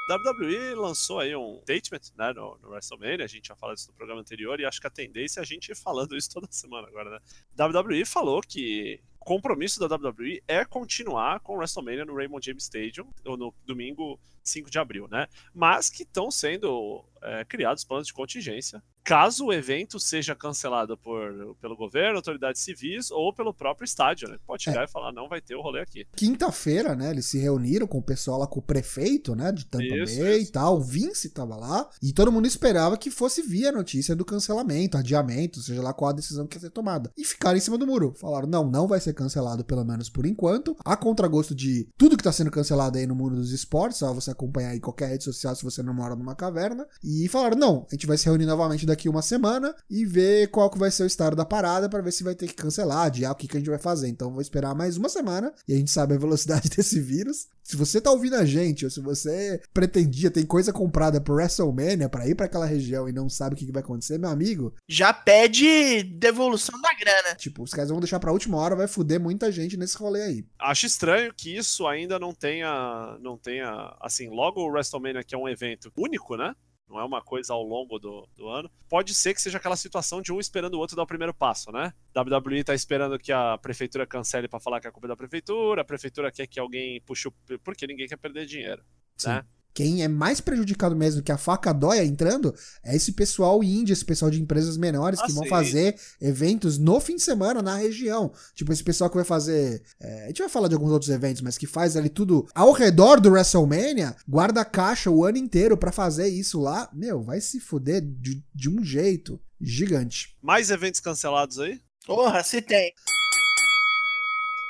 WWE 0.08 0.74
lançou 0.74 1.18
aí 1.18 1.34
um 1.34 1.60
statement 1.62 2.12
né, 2.16 2.32
no, 2.34 2.58
no, 2.58 2.68
WrestleMania, 2.68 3.24
a 3.24 3.28
gente 3.28 3.48
já 3.48 3.56
falou 3.56 3.74
isso 3.74 3.88
no 3.88 3.94
programa 3.94 4.20
anterior, 4.20 4.60
e 4.60 4.66
acho 4.66 4.78
que 4.78 4.86
a 4.86 4.90
tendência 4.90 5.40
é 5.40 5.42
a 5.42 5.46
gente 5.46 5.70
ir 5.70 5.74
falando 5.74 6.14
isso 6.14 6.30
toda 6.30 6.46
semana 6.52 6.86
agora, 6.88 7.10
né? 7.10 7.18
WWE 7.58 8.04
falou 8.04 8.42
que 8.42 9.00
o 9.18 9.24
compromisso 9.24 9.80
da 9.80 9.96
WWE 9.96 10.42
é 10.46 10.62
continuar 10.64 11.40
com 11.40 11.54
o 11.54 11.56
WrestleMania 11.56 12.04
no 12.04 12.14
Raymond 12.14 12.44
James 12.44 12.64
Stadium, 12.64 13.08
ou 13.24 13.38
no 13.38 13.54
domingo 13.64 14.20
5 14.42 14.70
de 14.70 14.78
abril, 14.78 15.08
né? 15.08 15.26
Mas 15.54 15.88
que 15.88 16.02
estão 16.02 16.30
sendo 16.30 17.02
é, 17.22 17.44
criados 17.46 17.82
planos 17.82 18.06
de 18.06 18.12
contingência 18.12 18.82
caso 19.04 19.46
o 19.46 19.52
evento 19.52 20.00
seja 20.00 20.34
cancelado 20.34 20.96
por, 20.96 21.56
pelo 21.60 21.76
governo, 21.76 22.16
autoridades 22.16 22.62
civis 22.62 23.10
ou 23.10 23.32
pelo 23.32 23.52
próprio 23.52 23.84
estádio, 23.84 24.28
né? 24.28 24.38
Pode 24.46 24.62
chegar 24.62 24.82
é. 24.82 24.84
e 24.84 24.88
falar, 24.88 25.12
não 25.12 25.28
vai 25.28 25.40
ter 25.40 25.54
o 25.54 25.60
rolê 25.60 25.80
aqui. 25.80 26.06
Quinta-feira, 26.16 26.96
né, 26.96 27.10
eles 27.10 27.26
se 27.26 27.38
reuniram 27.38 27.86
com 27.86 27.98
o 27.98 28.02
pessoal 28.02 28.38
lá, 28.38 28.46
com 28.46 28.60
o 28.60 28.62
prefeito, 28.62 29.34
né, 29.34 29.52
de 29.52 29.66
Tampa 29.66 29.84
isso, 29.84 30.18
Bay 30.18 30.38
isso. 30.38 30.48
e 30.48 30.52
tal, 30.52 30.78
o 30.78 30.82
Vince 30.82 31.30
tava 31.30 31.56
lá, 31.56 31.88
e 32.02 32.12
todo 32.12 32.32
mundo 32.32 32.46
esperava 32.46 32.96
que 32.96 33.10
fosse 33.10 33.42
via 33.42 33.70
notícia 33.70 34.16
do 34.16 34.24
cancelamento, 34.24 34.96
adiamento, 34.96 35.60
seja 35.60 35.82
lá 35.82 35.92
qual 35.92 36.10
a 36.10 36.14
decisão 36.14 36.46
que 36.46 36.56
ia 36.56 36.60
ser 36.60 36.70
tomada. 36.70 37.12
E 37.16 37.24
ficaram 37.24 37.56
em 37.56 37.60
cima 37.60 37.76
do 37.76 37.86
muro. 37.86 38.14
Falaram, 38.18 38.48
não, 38.48 38.64
não 38.64 38.86
vai 38.88 39.00
ser 39.00 39.12
cancelado, 39.12 39.64
pelo 39.64 39.84
menos 39.84 40.08
por 40.08 40.26
enquanto. 40.26 40.76
A 40.84 40.96
contragosto 40.96 41.54
de 41.54 41.88
tudo 41.96 42.16
que 42.16 42.24
tá 42.24 42.32
sendo 42.32 42.50
cancelado 42.50 42.98
aí 42.98 43.06
no 43.06 43.14
mundo 43.14 43.36
dos 43.36 43.52
esportes, 43.52 43.98
só 43.98 44.12
você 44.12 44.30
acompanhar 44.30 44.70
aí 44.70 44.80
qualquer 44.80 45.10
rede 45.10 45.24
social 45.24 45.54
se 45.54 45.62
você 45.62 45.82
não 45.82 45.94
mora 45.94 46.16
numa 46.16 46.34
caverna. 46.34 46.86
E 47.02 47.28
falaram, 47.28 47.56
não, 47.56 47.86
a 47.90 47.94
gente 47.94 48.06
vai 48.06 48.16
se 48.16 48.26
reunir 48.26 48.46
novamente 48.46 48.86
daqui 48.86 48.93
uma 49.08 49.22
semana 49.22 49.74
e 49.90 50.04
ver 50.04 50.48
qual 50.48 50.70
que 50.70 50.78
vai 50.78 50.90
ser 50.90 51.02
o 51.02 51.06
estado 51.06 51.36
da 51.36 51.44
parada 51.44 51.88
para 51.88 52.02
ver 52.02 52.12
se 52.12 52.24
vai 52.24 52.34
ter 52.34 52.46
que 52.46 52.54
cancelar, 52.54 53.06
adiar 53.06 53.32
o 53.32 53.34
que, 53.34 53.48
que 53.48 53.56
a 53.56 53.60
gente 53.60 53.70
vai 53.70 53.78
fazer. 53.78 54.08
Então 54.08 54.32
vou 54.32 54.40
esperar 54.40 54.74
mais 54.74 54.96
uma 54.96 55.08
semana 55.08 55.52
e 55.68 55.74
a 55.74 55.76
gente 55.76 55.90
sabe 55.90 56.14
a 56.14 56.18
velocidade 56.18 56.68
desse 56.74 57.00
vírus. 57.00 57.48
Se 57.62 57.76
você 57.76 57.98
tá 57.98 58.10
ouvindo 58.10 58.36
a 58.36 58.44
gente, 58.44 58.84
ou 58.84 58.90
se 58.90 59.00
você 59.00 59.60
pretendia, 59.72 60.30
tem 60.30 60.44
coisa 60.44 60.70
comprada 60.70 61.18
pro 61.18 61.34
WrestleMania 61.34 62.10
para 62.10 62.28
ir 62.28 62.34
para 62.34 62.44
aquela 62.44 62.66
região 62.66 63.08
e 63.08 63.12
não 63.12 63.28
sabe 63.28 63.54
o 63.54 63.58
que, 63.58 63.64
que 63.64 63.72
vai 63.72 63.82
acontecer, 63.82 64.18
meu 64.18 64.28
amigo. 64.28 64.74
Já 64.86 65.14
pede 65.14 66.02
devolução 66.02 66.78
da 66.82 66.92
grana. 66.92 67.34
Tipo, 67.36 67.62
os 67.62 67.72
caras 67.72 67.88
vão 67.88 68.00
deixar 68.00 68.20
pra 68.20 68.32
última 68.32 68.58
hora, 68.58 68.76
vai 68.76 68.86
fuder 68.86 69.18
muita 69.18 69.50
gente 69.50 69.78
nesse 69.78 69.96
rolê 69.96 70.22
aí. 70.22 70.46
Acho 70.58 70.84
estranho 70.84 71.32
que 71.34 71.56
isso 71.56 71.86
ainda 71.86 72.18
não 72.18 72.34
tenha. 72.34 73.16
Não 73.22 73.38
tenha. 73.38 73.96
Assim, 73.98 74.28
logo 74.28 74.60
o 74.60 74.70
WrestleMania, 74.70 75.24
que 75.24 75.34
é 75.34 75.38
um 75.38 75.48
evento 75.48 75.90
único, 75.96 76.36
né? 76.36 76.54
Não 76.88 77.00
é 77.00 77.04
uma 77.04 77.22
coisa 77.22 77.52
ao 77.52 77.62
longo 77.62 77.98
do, 77.98 78.28
do 78.36 78.48
ano. 78.48 78.70
Pode 78.88 79.14
ser 79.14 79.34
que 79.34 79.42
seja 79.42 79.58
aquela 79.58 79.76
situação 79.76 80.20
de 80.20 80.32
um 80.32 80.38
esperando 80.38 80.74
o 80.74 80.78
outro 80.78 80.96
dar 80.96 81.02
o 81.02 81.06
primeiro 81.06 81.34
passo, 81.34 81.72
né? 81.72 81.92
WWE 82.16 82.64
tá 82.64 82.74
esperando 82.74 83.18
que 83.18 83.32
a 83.32 83.58
prefeitura 83.58 84.06
cancele 84.06 84.48
para 84.48 84.60
falar 84.60 84.80
que 84.80 84.86
é 84.86 84.90
culpa 84.90 85.08
da 85.08 85.16
prefeitura, 85.16 85.82
a 85.82 85.84
prefeitura 85.84 86.30
quer 86.30 86.46
que 86.46 86.60
alguém 86.60 87.00
puxe 87.02 87.28
o. 87.28 87.32
porque 87.62 87.86
ninguém 87.86 88.06
quer 88.06 88.16
perder 88.16 88.46
dinheiro, 88.46 88.82
Sim. 89.16 89.30
né? 89.30 89.44
Quem 89.74 90.04
é 90.04 90.08
mais 90.08 90.40
prejudicado 90.40 90.94
mesmo 90.94 91.20
que 91.20 91.32
a 91.32 91.36
faca 91.36 91.72
dóia 91.72 92.04
entrando 92.04 92.54
é 92.84 92.94
esse 92.94 93.12
pessoal 93.12 93.62
indie, 93.62 93.92
esse 93.92 94.04
pessoal 94.04 94.30
de 94.30 94.40
empresas 94.40 94.76
menores 94.76 95.18
ah, 95.18 95.26
que 95.26 95.32
vão 95.32 95.42
sim. 95.42 95.48
fazer 95.50 95.96
eventos 96.20 96.78
no 96.78 97.00
fim 97.00 97.16
de 97.16 97.22
semana 97.22 97.60
na 97.60 97.74
região. 97.74 98.32
Tipo, 98.54 98.72
esse 98.72 98.84
pessoal 98.84 99.10
que 99.10 99.16
vai 99.16 99.24
fazer. 99.24 99.82
É, 100.00 100.24
a 100.24 100.26
gente 100.28 100.38
vai 100.38 100.48
falar 100.48 100.68
de 100.68 100.74
alguns 100.74 100.92
outros 100.92 101.10
eventos, 101.10 101.42
mas 101.42 101.58
que 101.58 101.66
faz 101.66 101.96
ali 101.96 102.08
tudo 102.08 102.46
ao 102.54 102.70
redor 102.70 103.20
do 103.20 103.30
WrestleMania, 103.30 104.14
guarda 104.28 104.64
caixa 104.64 105.10
o 105.10 105.24
ano 105.24 105.38
inteiro 105.38 105.76
para 105.76 105.90
fazer 105.90 106.28
isso 106.28 106.60
lá. 106.60 106.88
Meu, 106.92 107.22
vai 107.22 107.40
se 107.40 107.58
fuder 107.58 108.00
de, 108.00 108.44
de 108.54 108.70
um 108.70 108.84
jeito 108.84 109.40
gigante. 109.60 110.36
Mais 110.40 110.70
eventos 110.70 111.00
cancelados 111.00 111.58
aí? 111.58 111.80
Porra, 112.06 112.44
se 112.44 112.62
tem 112.62 112.92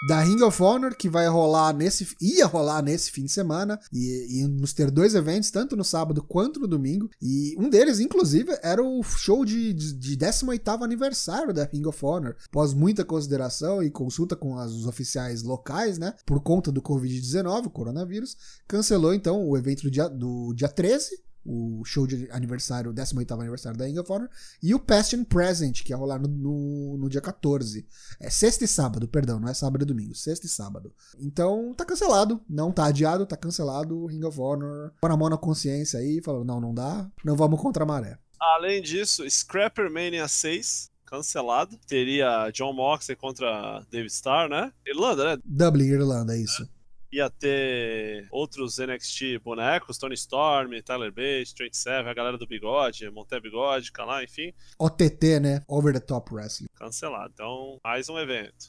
da 0.06 0.20
Ring 0.20 0.42
of 0.42 0.62
Honor, 0.62 0.94
que 0.94 1.08
vai 1.08 1.26
rolar 1.28 1.72
nesse. 1.72 2.14
ia 2.20 2.46
rolar 2.46 2.82
nesse 2.82 3.10
fim 3.10 3.24
de 3.24 3.32
semana. 3.32 3.80
E, 3.92 4.46
nos 4.48 4.72
ter 4.72 4.90
dois 4.90 5.14
eventos, 5.14 5.50
tanto 5.50 5.76
no 5.76 5.84
sábado 5.84 6.22
quanto 6.22 6.60
no 6.60 6.66
domingo. 6.66 7.10
E 7.20 7.54
um 7.58 7.68
deles, 7.68 8.00
inclusive, 8.00 8.56
era 8.62 8.82
o 8.82 9.02
show 9.02 9.44
de, 9.44 9.72
de, 9.72 9.92
de 9.94 10.16
18 10.16 10.70
aniversário 10.82 11.54
da 11.54 11.64
Ring 11.64 11.86
of 11.86 12.04
Honor. 12.04 12.36
Após 12.46 12.74
muita 12.74 13.04
consideração 13.04 13.82
e 13.82 13.90
consulta 13.90 14.36
com 14.36 14.58
as, 14.58 14.72
os 14.72 14.86
oficiais 14.86 15.42
locais, 15.42 15.98
né? 15.98 16.14
Por 16.26 16.40
conta 16.40 16.70
do 16.70 16.82
Covid-19, 16.82 17.66
o 17.66 17.70
coronavírus, 17.70 18.36
cancelou 18.68 19.14
então 19.14 19.48
o 19.48 19.56
evento 19.56 19.82
do 19.82 19.90
dia, 19.90 20.08
do 20.08 20.52
dia 20.54 20.68
13 20.68 21.24
o 21.44 21.84
show 21.84 22.06
de 22.06 22.28
aniversário, 22.30 22.92
18 22.92 23.34
aniversário 23.34 23.78
da 23.78 23.84
Ring 23.84 23.98
of 23.98 24.10
Honor, 24.10 24.30
e 24.62 24.74
o 24.74 24.78
Past 24.78 25.14
and 25.14 25.24
Present, 25.24 25.82
que 25.82 25.92
ia 25.92 25.96
rolar 25.96 26.18
no, 26.18 26.28
no, 26.28 26.96
no, 26.98 27.08
dia 27.08 27.20
14. 27.20 27.86
É 28.20 28.30
sexta 28.30 28.64
e 28.64 28.68
sábado, 28.68 29.06
perdão, 29.06 29.38
não 29.38 29.48
é 29.48 29.54
sábado 29.54 29.82
e 29.82 29.86
domingo, 29.86 30.14
sexta 30.14 30.46
e 30.46 30.48
sábado. 30.48 30.92
Então 31.18 31.74
tá 31.74 31.84
cancelado, 31.84 32.40
não 32.48 32.72
tá 32.72 32.86
adiado, 32.86 33.26
tá 33.26 33.36
cancelado 33.36 34.06
Ring 34.06 34.24
of 34.24 34.40
Honor. 34.40 34.92
Põe 35.00 35.10
a 35.10 35.16
mão 35.16 35.28
na 35.28 35.36
consciência 35.38 36.00
aí, 36.00 36.22
falou, 36.22 36.44
não, 36.44 36.60
não 36.60 36.74
dá, 36.74 37.10
não 37.24 37.36
vamos 37.36 37.60
contra 37.60 37.84
a 37.84 37.86
maré. 37.86 38.18
Além 38.40 38.82
disso, 38.82 39.28
Scrapper 39.28 39.90
Mania 39.90 40.28
6, 40.28 40.90
cancelado. 41.06 41.78
Teria 41.86 42.50
John 42.50 42.72
Moxley 42.72 43.16
contra 43.16 43.84
David 43.90 44.12
Starr, 44.12 44.48
né? 44.48 44.72
Irlanda, 44.86 45.36
né? 45.36 45.42
Dublin, 45.44 45.86
Irlanda, 45.86 46.36
é 46.36 46.40
isso 46.40 46.68
ia 47.14 47.30
ter 47.30 48.26
outros 48.30 48.78
NXT 48.78 49.38
bonecos, 49.42 49.98
Tony 49.98 50.14
Storm, 50.14 50.70
Tyler 50.82 51.12
Bates, 51.12 51.52
Trent 51.52 51.72
Seven, 51.72 52.10
a 52.10 52.14
galera 52.14 52.36
do 52.36 52.46
Bigode, 52.46 53.08
Monte 53.10 53.38
Bigode, 53.40 53.92
lá, 53.98 54.22
enfim. 54.24 54.52
OTT, 54.78 55.40
né? 55.40 55.62
Over 55.68 55.94
the 55.94 56.00
Top 56.00 56.34
Wrestling. 56.34 56.66
Cancelado. 56.74 57.30
Então, 57.32 57.78
mais 57.84 58.08
um 58.08 58.18
evento. 58.18 58.66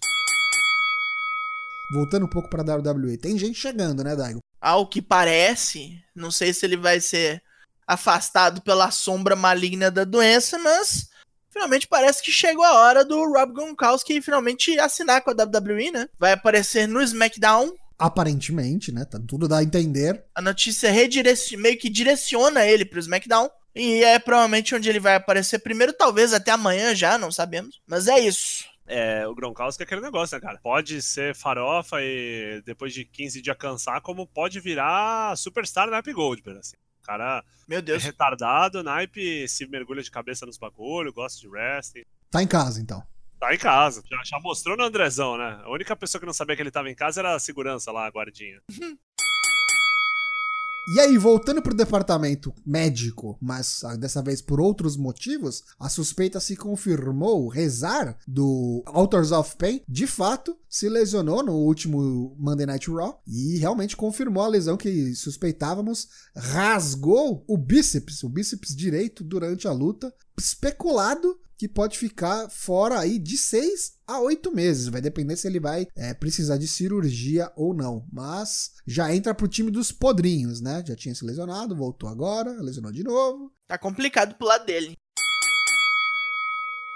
Voltando 1.92 2.26
um 2.26 2.30
pouco 2.30 2.50
pra 2.50 2.62
WWE, 2.62 3.18
tem 3.18 3.38
gente 3.38 3.60
chegando, 3.60 4.04
né, 4.04 4.16
Daigo? 4.16 4.40
Ao 4.62 4.88
que 4.88 5.02
parece, 5.02 6.00
não 6.16 6.32
sei 6.32 6.54
se 6.54 6.66
ele 6.66 6.78
vai 6.78 7.00
ser 7.00 7.42
afastado 7.88 8.62
pela 8.62 8.90
sombra 8.90 9.36
maligna 9.36 9.92
da 9.92 10.04
doença, 10.04 10.58
mas 10.58 11.08
finalmente 11.52 11.88
parece 11.88 12.24
que 12.24 12.32
chegou 12.32 12.64
a 12.64 12.80
hora 12.80 13.06
do 13.06 13.24
Rob 13.32 13.54
Gronkowski 13.54 14.22
finalmente 14.22 14.78
assinar 14.80 15.22
com 15.22 15.30
a 15.30 15.34
WWE, 15.34 15.92
né? 15.92 16.10
Vai 16.18 16.34
aparecer 16.34 16.88
no 16.88 17.02
SmackDown 17.02 17.72
Aparentemente, 17.98 18.92
né? 18.92 19.06
Tá, 19.06 19.20
tudo 19.26 19.48
dá 19.48 19.60
a 19.60 19.64
entender. 19.64 20.24
A 20.36 20.42
notícia 20.42 20.92
redireciona, 20.92 21.64
meio 21.64 21.78
que 21.78 21.90
direciona 21.90 22.66
ele 22.66 22.86
pro 22.86 23.00
SmackDown. 23.00 23.50
E 23.76 24.04
é 24.04 24.18
provavelmente 24.18 24.74
onde 24.74 24.90
ele 24.90 25.00
vai 25.00 25.16
aparecer 25.16 25.60
primeiro, 25.60 25.92
talvez 25.92 26.34
até 26.34 26.52
amanhã 26.52 26.96
já, 26.96 27.18
não 27.18 27.32
sabemos. 27.32 27.82
Mas 27.86 28.08
é 28.08 28.20
isso. 28.20 28.66
É, 28.88 29.28
o 29.28 29.34
Gronkowski 29.34 29.84
é 29.84 29.86
aquele 29.86 30.02
negócio, 30.02 30.36
né, 30.36 30.42
cara? 30.42 30.60
Pode 30.62 31.02
ser 31.02 31.36
farofa 31.36 31.98
e 32.02 32.62
depois 32.66 32.94
de 32.94 33.04
15 33.04 33.42
dias 33.42 33.58
cansar, 33.58 34.00
como 34.02 34.28
pode 34.28 34.60
virar 34.60 35.36
superstar 35.38 35.90
naipe 35.90 36.14
Goldberg, 36.14 36.60
assim. 36.60 36.78
O 37.02 37.06
cara 37.06 37.44
Meu 37.68 37.82
Deus. 37.82 38.04
é 38.04 38.08
retardado, 38.08 38.84
naipe 38.84 39.48
se 39.48 39.68
mergulha 39.68 40.02
de 40.02 40.12
cabeça 40.12 40.46
nos 40.46 40.58
bagulho, 40.58 41.12
gosta 41.12 41.40
de 41.42 41.48
wrestling. 41.48 42.04
Tá 42.30 42.42
em 42.42 42.48
casa, 42.48 42.80
então. 42.80 43.04
Tá 43.40 43.54
em 43.54 43.58
casa. 43.58 44.04
Já, 44.10 44.18
já 44.24 44.40
mostrou 44.40 44.78
no 44.78 44.84
Andrezão, 44.84 45.38
né? 45.38 45.62
A 45.64 45.70
única 45.70 45.96
pessoa 45.96 46.20
que 46.20 46.26
não 46.26 46.34
sabia 46.34 46.56
que 46.56 46.62
ele 46.62 46.72
tava 46.72 46.90
em 46.90 46.96
casa 46.96 47.22
era 47.22 47.36
a 47.36 47.40
segurança 47.40 47.92
lá, 47.92 48.06
a 48.06 48.12
guardinha. 48.12 48.62
E 50.88 51.00
aí, 51.00 51.18
voltando 51.18 51.64
pro 51.64 51.74
departamento 51.74 52.54
médico, 52.64 53.36
mas 53.42 53.84
ah, 53.84 53.96
dessa 53.96 54.22
vez 54.22 54.40
por 54.40 54.62
outros 54.62 54.96
motivos, 54.96 55.64
a 55.80 55.90
suspeita 55.90 56.40
se 56.40 56.56
confirmou. 56.56 57.48
Rezar 57.48 58.16
do 58.28 58.84
Authors 58.86 59.32
of 59.32 59.56
Pain, 59.58 59.82
de 59.90 60.06
fato, 60.06 60.56
se 60.70 60.88
lesionou 60.88 61.44
no 61.44 61.54
último 61.54 62.36
Monday 62.38 62.68
Night 62.68 62.88
Raw 62.92 63.20
e 63.26 63.58
realmente 63.58 63.98
confirmou 63.98 64.44
a 64.44 64.48
lesão 64.48 64.78
que 64.78 65.16
suspeitávamos. 65.16 66.08
Rasgou 66.36 67.44
o 67.48 67.58
bíceps, 67.58 68.22
o 68.22 68.30
bíceps 68.30 68.76
direito 68.76 69.24
durante 69.24 69.68
a 69.68 69.72
luta. 69.72 70.14
Especulado 70.38 71.36
que 71.58 71.68
pode 71.68 71.98
ficar 71.98 72.50
fora 72.50 73.00
aí 73.00 73.18
de 73.18 73.38
6 73.38 73.94
a 74.08 74.20
8 74.20 74.54
meses. 74.54 74.88
Vai 74.88 75.02
depender 75.02 75.36
se 75.36 75.48
ele 75.48 75.60
vai 75.60 75.88
é, 75.96 76.14
precisar 76.14 76.58
de 76.58 76.68
cirurgia 76.68 77.52
ou 77.56 77.74
não. 77.74 78.06
Mas 78.12 78.72
já 78.86 79.14
entra 79.14 79.34
pro 79.34 79.48
time 79.48 79.72
dos 79.72 79.92
podrinhos, 79.92 80.62
né? 80.62 80.84
Já 80.86 80.96
tinha 80.96 81.16
se 81.16 81.26
lesionado, 81.26 81.76
voltou 81.76 82.10
agora, 82.10 82.52
lesionou 82.62 82.92
de 82.92 83.04
novo. 83.04 83.52
Tá 83.68 83.78
complicado 83.78 84.36
pro 84.36 84.48
lado 84.48 84.66
dele. 84.66 84.94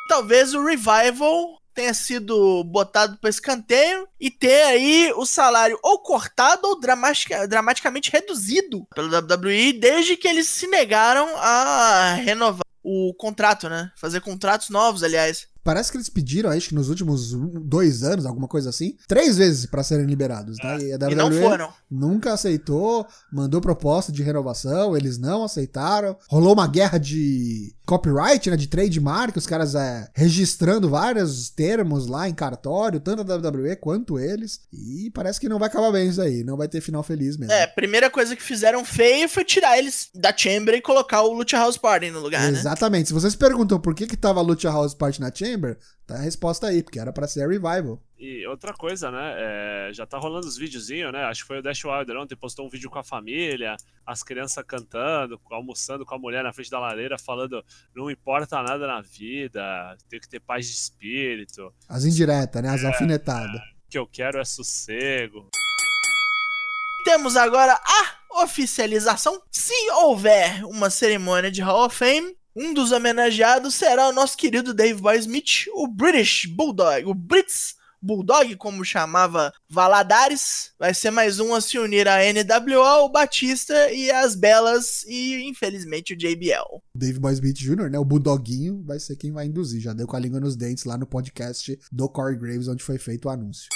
Talvez 0.07 0.53
o 0.53 0.63
Revival 0.63 1.59
tenha 1.73 1.93
sido 1.93 2.63
botado 2.65 3.17
para 3.19 3.29
escanteio 3.29 4.07
e 4.19 4.29
ter 4.29 4.63
aí 4.63 5.13
o 5.15 5.25
salário 5.25 5.79
ou 5.81 5.99
cortado 5.99 6.67
ou 6.67 6.79
dramatica, 6.79 7.47
dramaticamente 7.47 8.11
reduzido 8.11 8.85
pelo 8.93 9.07
WWE 9.07 9.73
desde 9.73 10.17
que 10.17 10.27
eles 10.27 10.47
se 10.47 10.67
negaram 10.67 11.27
a 11.37 12.15
renovar 12.15 12.68
o 12.83 13.13
contrato, 13.15 13.67
né? 13.69 13.91
Fazer 13.97 14.21
contratos 14.21 14.69
novos, 14.69 15.03
aliás. 15.03 15.48
Parece 15.63 15.91
que 15.91 15.97
eles 15.97 16.09
pediram, 16.09 16.49
acho 16.49 16.69
que 16.69 16.75
nos 16.75 16.89
últimos 16.89 17.33
dois 17.61 18.03
anos, 18.03 18.25
alguma 18.25 18.47
coisa 18.47 18.69
assim, 18.69 18.95
três 19.07 19.37
vezes 19.37 19.65
para 19.65 19.83
serem 19.83 20.05
liberados, 20.05 20.57
tá? 20.57 20.77
E, 20.79 20.93
a 20.93 20.95
WWE 20.95 21.11
e 21.11 21.15
não 21.15 21.31
foram. 21.31 21.69
Nunca 21.89 22.33
aceitou, 22.33 23.05
mandou 23.31 23.61
proposta 23.61 24.11
de 24.11 24.23
renovação, 24.23 24.95
eles 24.95 25.17
não 25.17 25.43
aceitaram. 25.43 26.15
Rolou 26.27 26.53
uma 26.53 26.67
guerra 26.67 26.97
de 26.97 27.73
copyright, 27.85 28.49
né? 28.49 28.55
De 28.55 28.67
trademark, 28.67 29.35
os 29.35 29.47
caras 29.47 29.73
é, 29.75 30.07
registrando 30.13 30.89
vários 30.89 31.49
termos 31.49 32.07
lá 32.07 32.29
em 32.29 32.33
cartório, 32.33 32.99
tanto 32.99 33.21
a 33.21 33.35
WWE 33.35 33.75
quanto 33.75 34.19
eles. 34.19 34.61
E 34.71 35.11
parece 35.11 35.39
que 35.39 35.49
não 35.49 35.59
vai 35.59 35.67
acabar 35.67 35.91
bem 35.91 36.07
isso 36.07 36.21
aí, 36.21 36.43
não 36.43 36.55
vai 36.55 36.67
ter 36.67 36.81
final 36.81 37.03
feliz 37.03 37.35
mesmo. 37.35 37.51
É, 37.51 37.63
a 37.63 37.67
primeira 37.67 38.09
coisa 38.09 38.35
que 38.35 38.43
fizeram 38.43 38.85
feio 38.85 39.27
foi 39.27 39.43
tirar 39.43 39.77
eles 39.77 40.09
da 40.13 40.35
Chamber 40.35 40.75
e 40.75 40.81
colocar 40.81 41.21
o 41.23 41.33
Lucha 41.33 41.57
House 41.57 41.77
Party 41.77 42.11
no 42.11 42.19
lugar, 42.19 42.41
Exatamente. 42.41 42.53
né? 42.53 42.59
Exatamente. 42.59 43.07
Se 43.07 43.13
vocês 43.13 43.35
perguntam 43.35 43.79
por 43.79 43.95
que 43.95 44.05
que 44.05 44.15
tava 44.17 44.41
Lucha 44.41 44.69
House 44.69 44.93
Party 44.93 45.19
na 45.19 45.31
Chamber, 45.33 45.48
Chamber, 45.49 45.77
tá 46.05 46.15
a 46.15 46.21
resposta 46.21 46.67
aí, 46.67 46.83
porque 46.83 46.99
era 46.99 47.11
para 47.11 47.27
ser 47.27 47.43
a 47.43 47.47
Revival. 47.47 48.01
E 48.17 48.45
outra 48.47 48.73
coisa, 48.73 49.09
né? 49.09 49.35
É, 49.37 49.93
já 49.93 50.05
tá 50.05 50.17
rolando 50.17 50.45
os 50.45 50.57
videozinhos, 50.57 51.11
né? 51.13 51.23
Acho 51.23 51.41
que 51.41 51.47
foi 51.47 51.59
o 51.59 51.61
Dash 51.61 51.83
Wilder 51.85 52.17
ontem, 52.17 52.35
postou 52.35 52.65
um 52.65 52.69
vídeo 52.69 52.89
com 52.89 52.99
a 52.99 53.03
família, 53.03 53.77
as 54.05 54.21
crianças 54.21 54.63
cantando, 54.67 55.39
almoçando 55.49 56.05
com 56.05 56.15
a 56.15 56.19
mulher 56.19 56.43
na 56.43 56.51
frente 56.51 56.69
da 56.69 56.79
lareira, 56.79 57.17
falando: 57.17 57.63
não 57.95 58.11
importa 58.11 58.61
nada 58.61 58.85
na 58.85 59.01
vida, 59.01 59.97
tem 60.09 60.19
que 60.19 60.27
ter 60.27 60.41
paz 60.41 60.67
de 60.67 60.73
espírito. 60.73 61.73
As 61.87 62.03
indiretas, 62.03 62.61
né? 62.61 62.69
As 62.69 62.83
é, 62.83 62.87
alfinetadas. 62.87 63.55
É, 63.55 63.63
que 63.89 63.97
eu 63.97 64.05
quero 64.05 64.37
é 64.37 64.45
sossego. 64.45 65.49
Temos 67.05 67.37
agora 67.37 67.79
a 67.81 68.43
oficialização. 68.43 69.41
Se 69.49 69.73
houver 69.91 70.65
uma 70.65 70.89
cerimônia 70.89 71.49
de 71.49 71.61
Hall 71.61 71.85
of 71.85 71.95
Fame, 71.95 72.35
um 72.55 72.73
dos 72.73 72.91
homenageados 72.91 73.75
será 73.75 74.09
o 74.09 74.13
nosso 74.13 74.37
querido 74.37 74.73
Dave 74.73 75.01
Boy 75.01 75.17
Smith, 75.17 75.67
o 75.73 75.87
British 75.87 76.45
Bulldog, 76.45 77.05
o 77.05 77.13
Brits 77.13 77.75
Bulldog, 78.01 78.55
como 78.55 78.85
chamava 78.85 79.53
Valadares. 79.69 80.71
Vai 80.79 80.93
ser 80.93 81.11
mais 81.11 81.39
um 81.39 81.53
a 81.53 81.61
se 81.61 81.77
unir 81.77 82.07
à 82.07 82.19
NWO, 82.33 83.05
o 83.05 83.09
Batista 83.09 83.91
e 83.91 84.09
as 84.09 84.35
Belas 84.35 85.03
e, 85.05 85.43
infelizmente, 85.43 86.13
o 86.13 86.17
JBL. 86.17 86.81
Dave 86.95 87.19
Boy 87.19 87.33
Smith 87.33 87.57
Jr., 87.57 87.89
né? 87.89 87.99
O 87.99 88.05
Bulldoguinho 88.05 88.81
vai 88.85 88.99
ser 88.99 89.15
quem 89.15 89.31
vai 89.31 89.45
induzir. 89.45 89.81
Já 89.81 89.93
deu 89.93 90.07
com 90.07 90.15
a 90.15 90.19
língua 90.19 90.39
nos 90.39 90.55
dentes 90.55 90.85
lá 90.85 90.97
no 90.97 91.05
podcast 91.05 91.77
do 91.91 92.07
Corey 92.07 92.37
Graves, 92.37 92.67
onde 92.67 92.83
foi 92.83 92.97
feito 92.97 93.25
o 93.25 93.29
anúncio. 93.29 93.67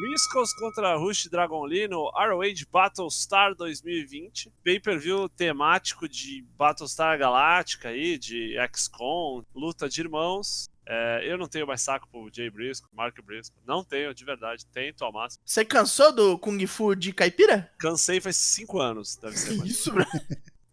Briscoes 0.00 0.54
contra 0.54 0.96
Rush 0.96 1.28
Dragon 1.28 1.62
Lee 1.62 1.86
no 1.86 2.10
ROH 2.10 2.64
Battlestar 2.72 3.54
2020. 3.54 4.50
Pay-per-view 4.64 5.28
temático 5.28 6.08
de 6.08 6.42
Battlestar 6.56 7.18
Galáctica 7.18 7.90
aí, 7.90 8.16
de 8.16 8.56
XCOM, 8.72 9.44
luta 9.54 9.90
de 9.90 10.00
irmãos. 10.00 10.70
É, 10.88 11.30
eu 11.30 11.36
não 11.36 11.46
tenho 11.46 11.66
mais 11.66 11.82
saco 11.82 12.08
pro 12.10 12.30
Jay 12.32 12.48
Briscoe, 12.48 12.88
Mark 12.94 13.14
Briscoe. 13.22 13.54
Não 13.66 13.84
tenho, 13.84 14.14
de 14.14 14.24
verdade. 14.24 14.64
Tento 14.72 15.04
ao 15.04 15.12
máximo. 15.12 15.42
Você 15.44 15.66
cansou 15.66 16.10
do 16.10 16.38
Kung 16.38 16.66
Fu 16.66 16.96
de 16.96 17.12
caipira? 17.12 17.70
Cansei 17.78 18.22
faz 18.22 18.36
cinco 18.36 18.80
anos, 18.80 19.16
deve 19.16 19.36
ser. 19.36 19.54
Mais. 19.58 19.68
Isso, 19.70 19.92
bro. 19.92 20.06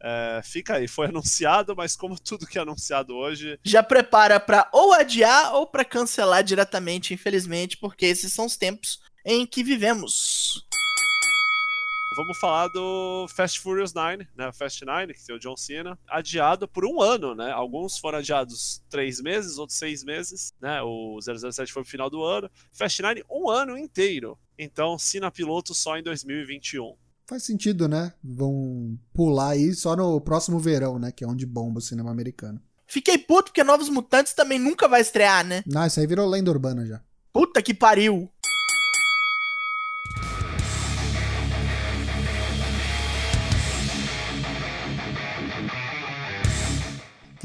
É, 0.01 0.41
fica 0.43 0.75
aí, 0.75 0.87
foi 0.87 1.07
anunciado, 1.07 1.75
mas 1.75 1.95
como 1.95 2.17
tudo 2.19 2.47
que 2.47 2.57
é 2.57 2.61
anunciado 2.61 3.15
hoje. 3.15 3.59
Já 3.63 3.83
prepara 3.83 4.39
para 4.39 4.69
ou 4.71 4.93
adiar 4.93 5.53
ou 5.55 5.67
para 5.67 5.83
cancelar 5.83 6.43
diretamente, 6.43 7.13
infelizmente, 7.13 7.75
porque 7.75 8.05
esses 8.05 8.31
são 8.31 8.45
os 8.45 8.55
tempos 8.55 9.01
em 9.27 9.45
que 9.45 9.61
vivemos. 9.61 10.65
Vamos 12.15 12.39
falar 12.39 12.69
do 12.69 13.27
Fast 13.27 13.59
Furious 13.59 13.93
9, 13.93 14.25
né? 14.35 14.51
Fast 14.53 14.83
9, 14.83 15.13
que 15.13 15.23
tem 15.23 15.35
o 15.35 15.39
John 15.39 15.57
Cena, 15.57 15.99
adiado 16.07 16.65
por 16.67 16.85
um 16.85 17.01
ano, 17.01 17.35
né? 17.35 17.51
Alguns 17.51 17.99
foram 17.99 18.19
adiados 18.19 18.81
três 18.89 19.21
meses, 19.21 19.57
outros 19.57 19.77
seis 19.77 20.03
meses, 20.03 20.53
né? 20.59 20.81
O 20.81 21.19
007 21.21 21.71
foi 21.71 21.83
pro 21.83 21.91
final 21.91 22.09
do 22.09 22.23
ano. 22.23 22.49
Fast 22.71 23.01
9, 23.01 23.23
um 23.29 23.49
ano 23.49 23.77
inteiro. 23.77 24.39
Então, 24.57 24.97
Cena 24.97 25.29
piloto 25.29 25.75
só 25.75 25.97
em 25.97 26.01
2021. 26.01 26.95
Faz 27.27 27.43
sentido, 27.43 27.87
né? 27.87 28.13
Vão 28.23 28.97
pular 29.13 29.49
aí 29.49 29.73
só 29.73 29.95
no 29.95 30.19
próximo 30.21 30.57
verão, 30.57 30.97
né? 30.97 31.11
Que 31.11 31.25
é 31.25 31.27
onde 31.27 31.45
bomba 31.45 31.79
o 31.79 31.81
cinema 31.81 32.09
americano. 32.09 32.59
Fiquei 32.87 33.17
puto 33.17 33.51
porque 33.51 33.63
Novos 33.65 33.89
Mutantes 33.89 34.33
também 34.33 34.57
nunca 34.57 34.87
vai 34.87 35.01
estrear, 35.01 35.45
né? 35.45 35.61
Não, 35.67 35.85
isso 35.85 35.99
aí 35.99 36.07
virou 36.07 36.27
lenda 36.27 36.49
urbana 36.49 36.85
já. 36.85 37.01
Puta 37.33 37.61
que 37.61 37.73
pariu. 37.73 38.31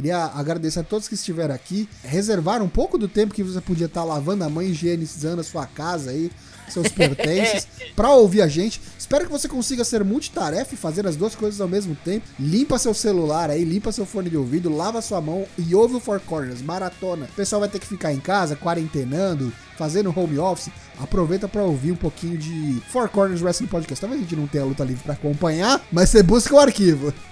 Queria 0.02 0.24
agradecer 0.34 0.80
a 0.80 0.82
todos 0.82 1.06
que 1.06 1.14
estiveram 1.14 1.54
aqui. 1.54 1.88
Reservar 2.02 2.60
um 2.60 2.68
pouco 2.68 2.98
do 2.98 3.06
tempo 3.06 3.32
que 3.32 3.40
você 3.44 3.60
podia 3.60 3.86
estar 3.86 4.02
lavando 4.02 4.42
a 4.42 4.48
mão, 4.48 4.60
higienizando 4.60 5.40
a 5.40 5.44
sua 5.44 5.64
casa 5.64 6.10
aí, 6.10 6.28
seus 6.68 6.88
pertences, 6.90 7.68
para 7.94 8.10
ouvir 8.10 8.42
a 8.42 8.48
gente. 8.48 8.80
Espero 8.98 9.26
que 9.26 9.30
você 9.30 9.46
consiga 9.46 9.84
ser 9.84 10.02
multitarefa 10.02 10.74
e 10.74 10.76
fazer 10.76 11.06
as 11.06 11.14
duas 11.14 11.36
coisas 11.36 11.60
ao 11.60 11.68
mesmo 11.68 11.94
tempo. 11.94 12.26
Limpa 12.36 12.80
seu 12.80 12.92
celular 12.92 13.48
aí, 13.48 13.62
limpa 13.62 13.92
seu 13.92 14.04
fone 14.04 14.28
de 14.28 14.36
ouvido, 14.36 14.74
lava 14.74 15.00
sua 15.00 15.20
mão 15.20 15.46
e 15.56 15.72
ouve 15.72 15.94
o 15.94 16.00
Four 16.00 16.18
Corners, 16.18 16.62
maratona. 16.62 17.26
O 17.26 17.36
pessoal 17.36 17.60
vai 17.60 17.68
ter 17.68 17.78
que 17.78 17.86
ficar 17.86 18.12
em 18.12 18.18
casa, 18.18 18.56
quarentenando, 18.56 19.52
fazendo 19.82 20.16
home 20.16 20.38
office, 20.38 20.70
aproveita 20.96 21.48
para 21.48 21.64
ouvir 21.64 21.90
um 21.90 21.96
pouquinho 21.96 22.38
de 22.38 22.80
Four 22.88 23.08
Corners 23.08 23.42
Wrestling 23.42 23.66
Podcast. 23.66 24.00
Talvez 24.00 24.20
a 24.20 24.22
gente 24.22 24.36
não 24.36 24.46
tenha 24.46 24.62
a 24.62 24.66
luta 24.66 24.84
livre 24.84 25.02
para 25.02 25.14
acompanhar, 25.14 25.80
mas 25.90 26.08
você 26.08 26.22
busca 26.22 26.54
o 26.54 26.60
arquivo. 26.60 27.12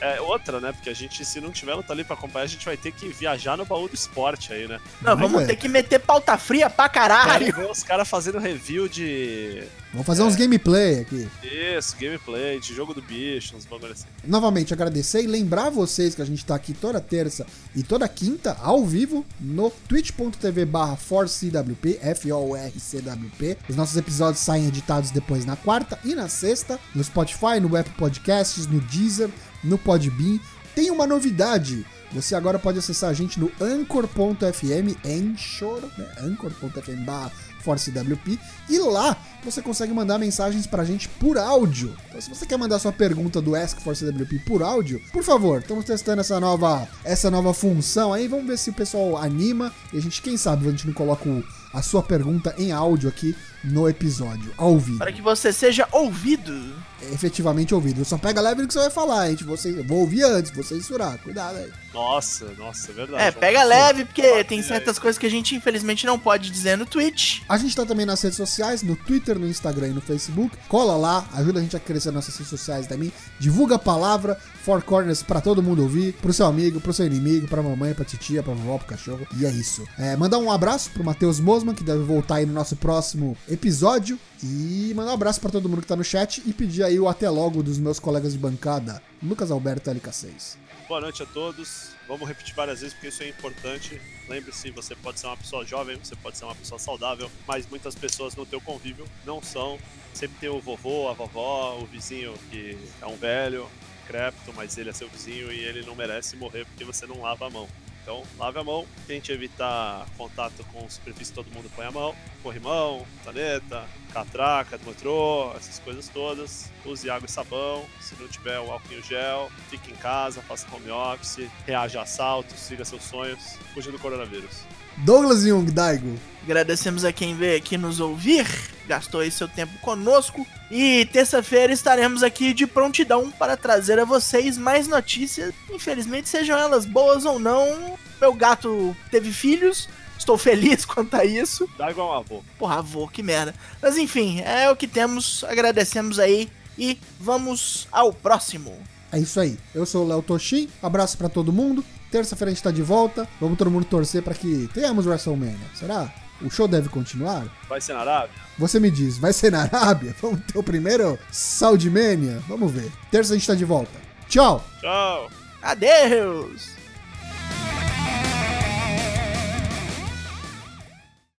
É 0.00 0.20
outra, 0.20 0.60
né? 0.60 0.72
Porque 0.72 0.90
a 0.90 0.94
gente, 0.94 1.24
se 1.24 1.40
não 1.40 1.50
tiver 1.50 1.74
luta 1.74 1.92
livre 1.92 2.06
pra 2.06 2.16
acompanhar, 2.16 2.44
a 2.44 2.48
gente 2.48 2.64
vai 2.64 2.76
ter 2.76 2.92
que 2.92 3.08
viajar 3.08 3.56
no 3.56 3.64
baú 3.64 3.88
do 3.88 3.94
esporte 3.94 4.52
aí, 4.52 4.66
né? 4.66 4.78
Não, 5.00 5.16
vamos 5.16 5.42
é. 5.42 5.46
ter 5.46 5.56
que 5.56 5.68
meter 5.68 5.98
pauta 5.98 6.36
fria 6.36 6.68
pra 6.68 6.88
caralho. 6.88 7.46
Quero 7.46 7.56
ver 7.58 7.70
os 7.70 7.82
caras 7.82 8.08
fazendo 8.08 8.38
review 8.38 8.88
de 8.88 9.62
Vamos 9.94 10.06
fazer 10.08 10.22
é. 10.22 10.24
uns 10.24 10.34
gameplay 10.34 11.00
aqui. 11.00 11.28
Isso, 11.42 11.96
gameplay, 12.00 12.58
de 12.58 12.74
jogo 12.74 12.92
do 12.92 13.00
bicho, 13.00 13.56
uns 13.56 13.64
bagulho 13.64 13.92
assim. 13.92 14.06
Novamente, 14.24 14.74
agradecer 14.74 15.22
e 15.22 15.26
lembrar 15.28 15.70
vocês 15.70 16.16
que 16.16 16.22
a 16.22 16.24
gente 16.24 16.44
tá 16.44 16.56
aqui 16.56 16.74
toda 16.74 17.00
terça 17.00 17.46
e 17.76 17.82
toda 17.84 18.08
quinta, 18.08 18.56
ao 18.60 18.84
vivo, 18.84 19.24
no 19.40 19.70
twitch.tv 19.70 20.64
barra 20.64 20.96
ForCWP, 20.96 22.00
F-O-R-C-W-P. 22.02 23.56
Os 23.68 23.76
nossos 23.76 23.96
episódios 23.96 24.42
saem 24.42 24.66
editados 24.66 25.12
depois 25.12 25.44
na 25.44 25.54
quarta 25.54 25.96
e 26.04 26.12
na 26.16 26.28
sexta, 26.28 26.80
no 26.92 27.04
Spotify, 27.04 27.60
no 27.60 27.76
Apple 27.76 27.94
Podcasts, 27.96 28.66
no 28.66 28.80
Deezer, 28.80 29.30
no 29.62 29.78
Podbean. 29.78 30.40
Tem 30.74 30.90
uma 30.90 31.06
novidade. 31.06 31.86
Você 32.10 32.34
agora 32.34 32.58
pode 32.58 32.78
acessar 32.78 33.10
a 33.10 33.14
gente 33.14 33.38
no 33.38 33.50
anchor.fm, 33.60 34.96
Anchor, 35.04 35.80
né? 35.96 36.08
anchor.fm 36.20 37.04
barra 37.04 37.32
ForceWP, 37.64 38.38
e 38.68 38.78
lá 38.78 39.16
você 39.42 39.60
consegue 39.60 39.92
mandar 39.92 40.18
mensagens 40.18 40.66
pra 40.66 40.84
gente 40.84 41.08
por 41.08 41.36
áudio. 41.38 41.94
Então, 42.08 42.20
se 42.20 42.28
você 42.28 42.46
quer 42.46 42.56
mandar 42.56 42.78
sua 42.78 42.92
pergunta 42.92 43.40
do 43.40 43.54
Ask 43.54 43.80
Force 43.80 44.04
WP 44.04 44.40
por 44.46 44.62
áudio, 44.62 45.00
por 45.12 45.22
favor, 45.22 45.60
estamos 45.60 45.84
testando 45.84 46.20
essa 46.20 46.40
nova, 46.40 46.88
essa 47.04 47.30
nova 47.30 47.52
função 47.52 48.12
aí. 48.12 48.26
Vamos 48.26 48.46
ver 48.46 48.58
se 48.58 48.70
o 48.70 48.74
pessoal 48.74 49.16
anima 49.18 49.72
e 49.92 49.98
a 49.98 50.00
gente, 50.00 50.22
quem 50.22 50.36
sabe, 50.36 50.66
a 50.66 50.70
gente 50.70 50.86
não 50.86 50.94
coloca 50.94 51.28
o, 51.28 51.44
a 51.72 51.82
sua 51.82 52.02
pergunta 52.02 52.54
em 52.56 52.72
áudio 52.72 53.08
aqui 53.08 53.36
no 53.62 53.88
episódio, 53.88 54.52
ao 54.56 54.78
vivo. 54.78 54.98
Para 54.98 55.12
que 55.12 55.22
você 55.22 55.52
seja 55.52 55.88
ouvido. 55.92 56.74
Efetivamente 57.12 57.74
ouvido. 57.74 58.04
Só 58.04 58.18
pega 58.18 58.40
leve 58.40 58.62
no 58.62 58.68
que 58.68 58.74
você 58.74 58.80
vai 58.80 58.90
falar, 58.90 59.28
gente. 59.30 59.44
Você, 59.44 59.82
vou 59.82 60.00
ouvir 60.00 60.22
antes, 60.22 60.50
vou 60.50 60.64
censurar. 60.64 61.18
Cuidado 61.18 61.58
aí. 61.58 61.70
Nossa, 61.92 62.46
nossa, 62.58 62.90
é 62.90 62.94
verdade. 62.94 63.22
É, 63.22 63.30
pega 63.30 63.62
leve, 63.62 64.04
porque 64.04 64.42
tem 64.44 64.62
certas 64.62 64.98
coisas 64.98 65.16
que 65.16 65.26
a 65.26 65.30
gente 65.30 65.54
infelizmente 65.54 66.04
não 66.04 66.18
pode 66.18 66.50
dizer 66.50 66.76
no 66.76 66.84
Twitch. 66.84 67.40
A 67.48 67.56
gente 67.56 67.74
tá 67.74 67.86
também 67.86 68.04
nas 68.04 68.20
redes 68.20 68.36
sociais, 68.36 68.82
no 68.82 68.96
Twitter, 68.96 69.38
no 69.38 69.46
Instagram 69.46 69.88
e 69.88 69.92
no 69.92 70.00
Facebook. 70.00 70.56
Cola 70.68 70.96
lá, 70.96 71.24
ajuda 71.34 71.60
a 71.60 71.62
gente 71.62 71.76
a 71.76 71.80
crescer 71.80 72.08
nas 72.08 72.16
nossas 72.16 72.36
redes 72.36 72.50
sociais 72.50 72.86
também. 72.86 73.12
Divulga 73.38 73.76
a 73.76 73.78
palavra, 73.78 74.36
Four 74.64 74.82
Corners 74.82 75.22
pra 75.22 75.40
todo 75.40 75.62
mundo 75.62 75.82
ouvir, 75.82 76.14
pro 76.14 76.32
seu 76.32 76.46
amigo, 76.46 76.80
pro 76.80 76.92
seu 76.92 77.06
inimigo, 77.06 77.46
pra 77.46 77.62
mamãe, 77.62 77.94
pra 77.94 78.04
titia, 78.04 78.42
pra 78.42 78.54
vovó, 78.54 78.78
pro 78.78 78.88
cachorro. 78.88 79.26
E 79.38 79.46
é 79.46 79.50
isso. 79.50 79.86
É, 79.96 80.16
mandar 80.16 80.38
um 80.38 80.50
abraço 80.50 80.90
pro 80.90 81.04
Matheus 81.04 81.38
Mosman, 81.38 81.74
que 81.74 81.84
deve 81.84 82.02
voltar 82.02 82.36
aí 82.36 82.46
no 82.46 82.52
nosso 82.52 82.74
próximo 82.74 83.36
episódio. 83.48 84.18
E 84.46 84.92
mandar 84.94 85.12
um 85.12 85.14
abraço 85.14 85.40
para 85.40 85.48
todo 85.48 85.70
mundo 85.70 85.80
que 85.80 85.88
tá 85.88 85.96
no 85.96 86.04
chat 86.04 86.42
e 86.44 86.52
pedir 86.52 86.82
aí 86.82 87.00
o 87.00 87.08
até 87.08 87.30
logo 87.30 87.62
dos 87.62 87.78
meus 87.78 87.98
colegas 87.98 88.34
de 88.34 88.38
bancada, 88.38 89.02
Lucas 89.22 89.50
Alberto 89.50 89.90
LK6. 89.90 90.58
Boa 90.86 91.00
noite 91.00 91.22
a 91.22 91.26
todos. 91.26 91.92
Vamos 92.06 92.28
repetir 92.28 92.54
várias 92.54 92.82
vezes 92.82 92.92
porque 92.92 93.08
isso 93.08 93.22
é 93.22 93.30
importante. 93.30 93.98
Lembre-se, 94.28 94.70
você 94.70 94.94
pode 94.96 95.18
ser 95.18 95.28
uma 95.28 95.36
pessoa 95.38 95.64
jovem, 95.64 95.96
você 95.96 96.14
pode 96.16 96.36
ser 96.36 96.44
uma 96.44 96.54
pessoa 96.54 96.78
saudável, 96.78 97.30
mas 97.48 97.66
muitas 97.66 97.94
pessoas 97.94 98.36
no 98.36 98.44
teu 98.44 98.60
convívio 98.60 99.06
não 99.24 99.42
são. 99.42 99.78
Sempre 100.12 100.36
tem 100.40 100.50
o 100.50 100.60
vovô, 100.60 101.08
a 101.08 101.14
vovó, 101.14 101.78
o 101.80 101.86
vizinho 101.86 102.34
que 102.50 102.76
é 103.00 103.06
um 103.06 103.16
velho, 103.16 103.66
crépito, 104.06 104.52
mas 104.54 104.76
ele 104.76 104.90
é 104.90 104.92
seu 104.92 105.08
vizinho 105.08 105.50
e 105.50 105.58
ele 105.58 105.86
não 105.86 105.94
merece 105.94 106.36
morrer 106.36 106.66
porque 106.66 106.84
você 106.84 107.06
não 107.06 107.22
lava 107.22 107.46
a 107.46 107.50
mão. 107.50 107.66
Então, 108.02 108.22
lave 108.38 108.58
a 108.58 108.62
mão, 108.62 108.84
tente 109.06 109.32
evitar 109.32 110.06
contato 110.18 110.62
com 110.70 110.86
superfície 110.90 111.32
que 111.32 111.36
todo 111.36 111.50
mundo 111.50 111.70
põe 111.74 111.86
a 111.86 111.90
mão, 111.90 112.14
corrimão, 112.42 113.06
caneta, 113.24 113.86
catraca 114.14 114.78
do 114.78 114.86
metrô, 114.86 115.52
essas 115.56 115.80
coisas 115.80 116.08
todas. 116.08 116.70
Use 116.86 117.10
água 117.10 117.26
e 117.26 117.30
sabão, 117.30 117.84
se 118.00 118.14
não 118.18 118.28
tiver 118.28 118.60
o 118.60 118.70
álcool 118.70 118.94
em 118.94 119.02
gel, 119.02 119.50
fique 119.68 119.90
em 119.90 119.96
casa, 119.96 120.40
faça 120.42 120.66
home 120.72 120.90
office, 120.90 121.50
reaja 121.66 121.98
a 121.98 122.02
assaltos, 122.04 122.58
siga 122.60 122.84
seus 122.84 123.02
sonhos, 123.02 123.58
fuja 123.74 123.90
do 123.90 123.98
coronavírus. 123.98 124.62
Douglas 124.98 125.42
Jung, 125.42 125.70
Daigo. 125.72 126.16
Agradecemos 126.44 127.04
a 127.04 127.12
quem 127.12 127.34
veio 127.34 127.56
aqui 127.56 127.76
nos 127.76 127.98
ouvir, 128.00 128.46
gastou 128.86 129.20
aí 129.20 129.30
seu 129.30 129.48
tempo 129.48 129.72
conosco. 129.80 130.46
E 130.70 131.06
terça-feira 131.06 131.72
estaremos 131.72 132.22
aqui 132.22 132.52
de 132.52 132.66
prontidão 132.66 133.30
para 133.30 133.56
trazer 133.56 133.98
a 133.98 134.04
vocês 134.04 134.58
mais 134.58 134.86
notícias. 134.86 135.54
Infelizmente, 135.70 136.28
sejam 136.28 136.56
elas 136.58 136.84
boas 136.84 137.24
ou 137.24 137.38
não. 137.38 137.98
Meu 138.20 138.32
gato 138.34 138.94
teve 139.10 139.32
filhos, 139.32 139.88
estou 140.18 140.36
feliz 140.38 140.84
quanto 140.86 141.14
a 141.14 141.24
isso. 141.24 141.68
Dá 141.78 141.90
igual 141.90 142.10
um 142.10 142.18
avô. 142.18 142.44
Porra, 142.58 142.78
avô, 142.78 143.08
que 143.08 143.22
merda. 143.22 143.54
Mas 143.80 143.96
enfim, 143.96 144.40
é 144.40 144.70
o 144.70 144.76
que 144.76 144.86
temos. 144.86 145.44
Agradecemos 145.44 146.18
aí 146.18 146.48
e 146.78 146.98
vamos 147.20 147.88
ao 147.90 148.12
próximo. 148.12 148.76
É 149.12 149.18
isso 149.18 149.38
aí. 149.38 149.56
Eu 149.74 149.86
sou 149.86 150.04
o 150.04 150.08
Léo 150.08 150.22
Toshin. 150.22 150.68
Abraço 150.82 151.16
pra 151.16 151.28
todo 151.28 151.52
mundo. 151.52 151.84
Terça-feira 152.10 152.50
a 152.50 152.54
gente 152.54 152.62
tá 152.62 152.70
de 152.70 152.82
volta. 152.82 153.28
Vamos 153.40 153.56
todo 153.56 153.70
mundo 153.70 153.84
torcer 153.84 154.22
pra 154.22 154.34
que 154.34 154.68
tenhamos 154.74 155.06
WrestleMania. 155.06 155.56
Será? 155.74 156.12
O 156.42 156.50
show 156.50 156.66
deve 156.66 156.88
continuar? 156.88 157.46
Vai 157.68 157.80
ser 157.80 157.94
na 157.94 158.00
Arábia? 158.00 158.34
Você 158.58 158.80
me 158.80 158.90
diz, 158.90 159.16
vai 159.18 159.32
ser 159.32 159.52
na 159.52 159.62
Arábia? 159.62 160.14
Vamos 160.20 160.40
ter 160.44 160.58
o 160.58 160.62
primeiro 160.62 161.18
Saudi 161.30 161.88
Mania? 161.88 162.42
Vamos 162.48 162.72
ver. 162.72 162.90
Terça 163.10 163.32
a 163.34 163.36
gente 163.36 163.46
tá 163.46 163.54
de 163.54 163.64
volta. 163.64 163.92
Tchau! 164.28 164.64
Tchau! 164.80 165.30
Adeus! 165.62 166.74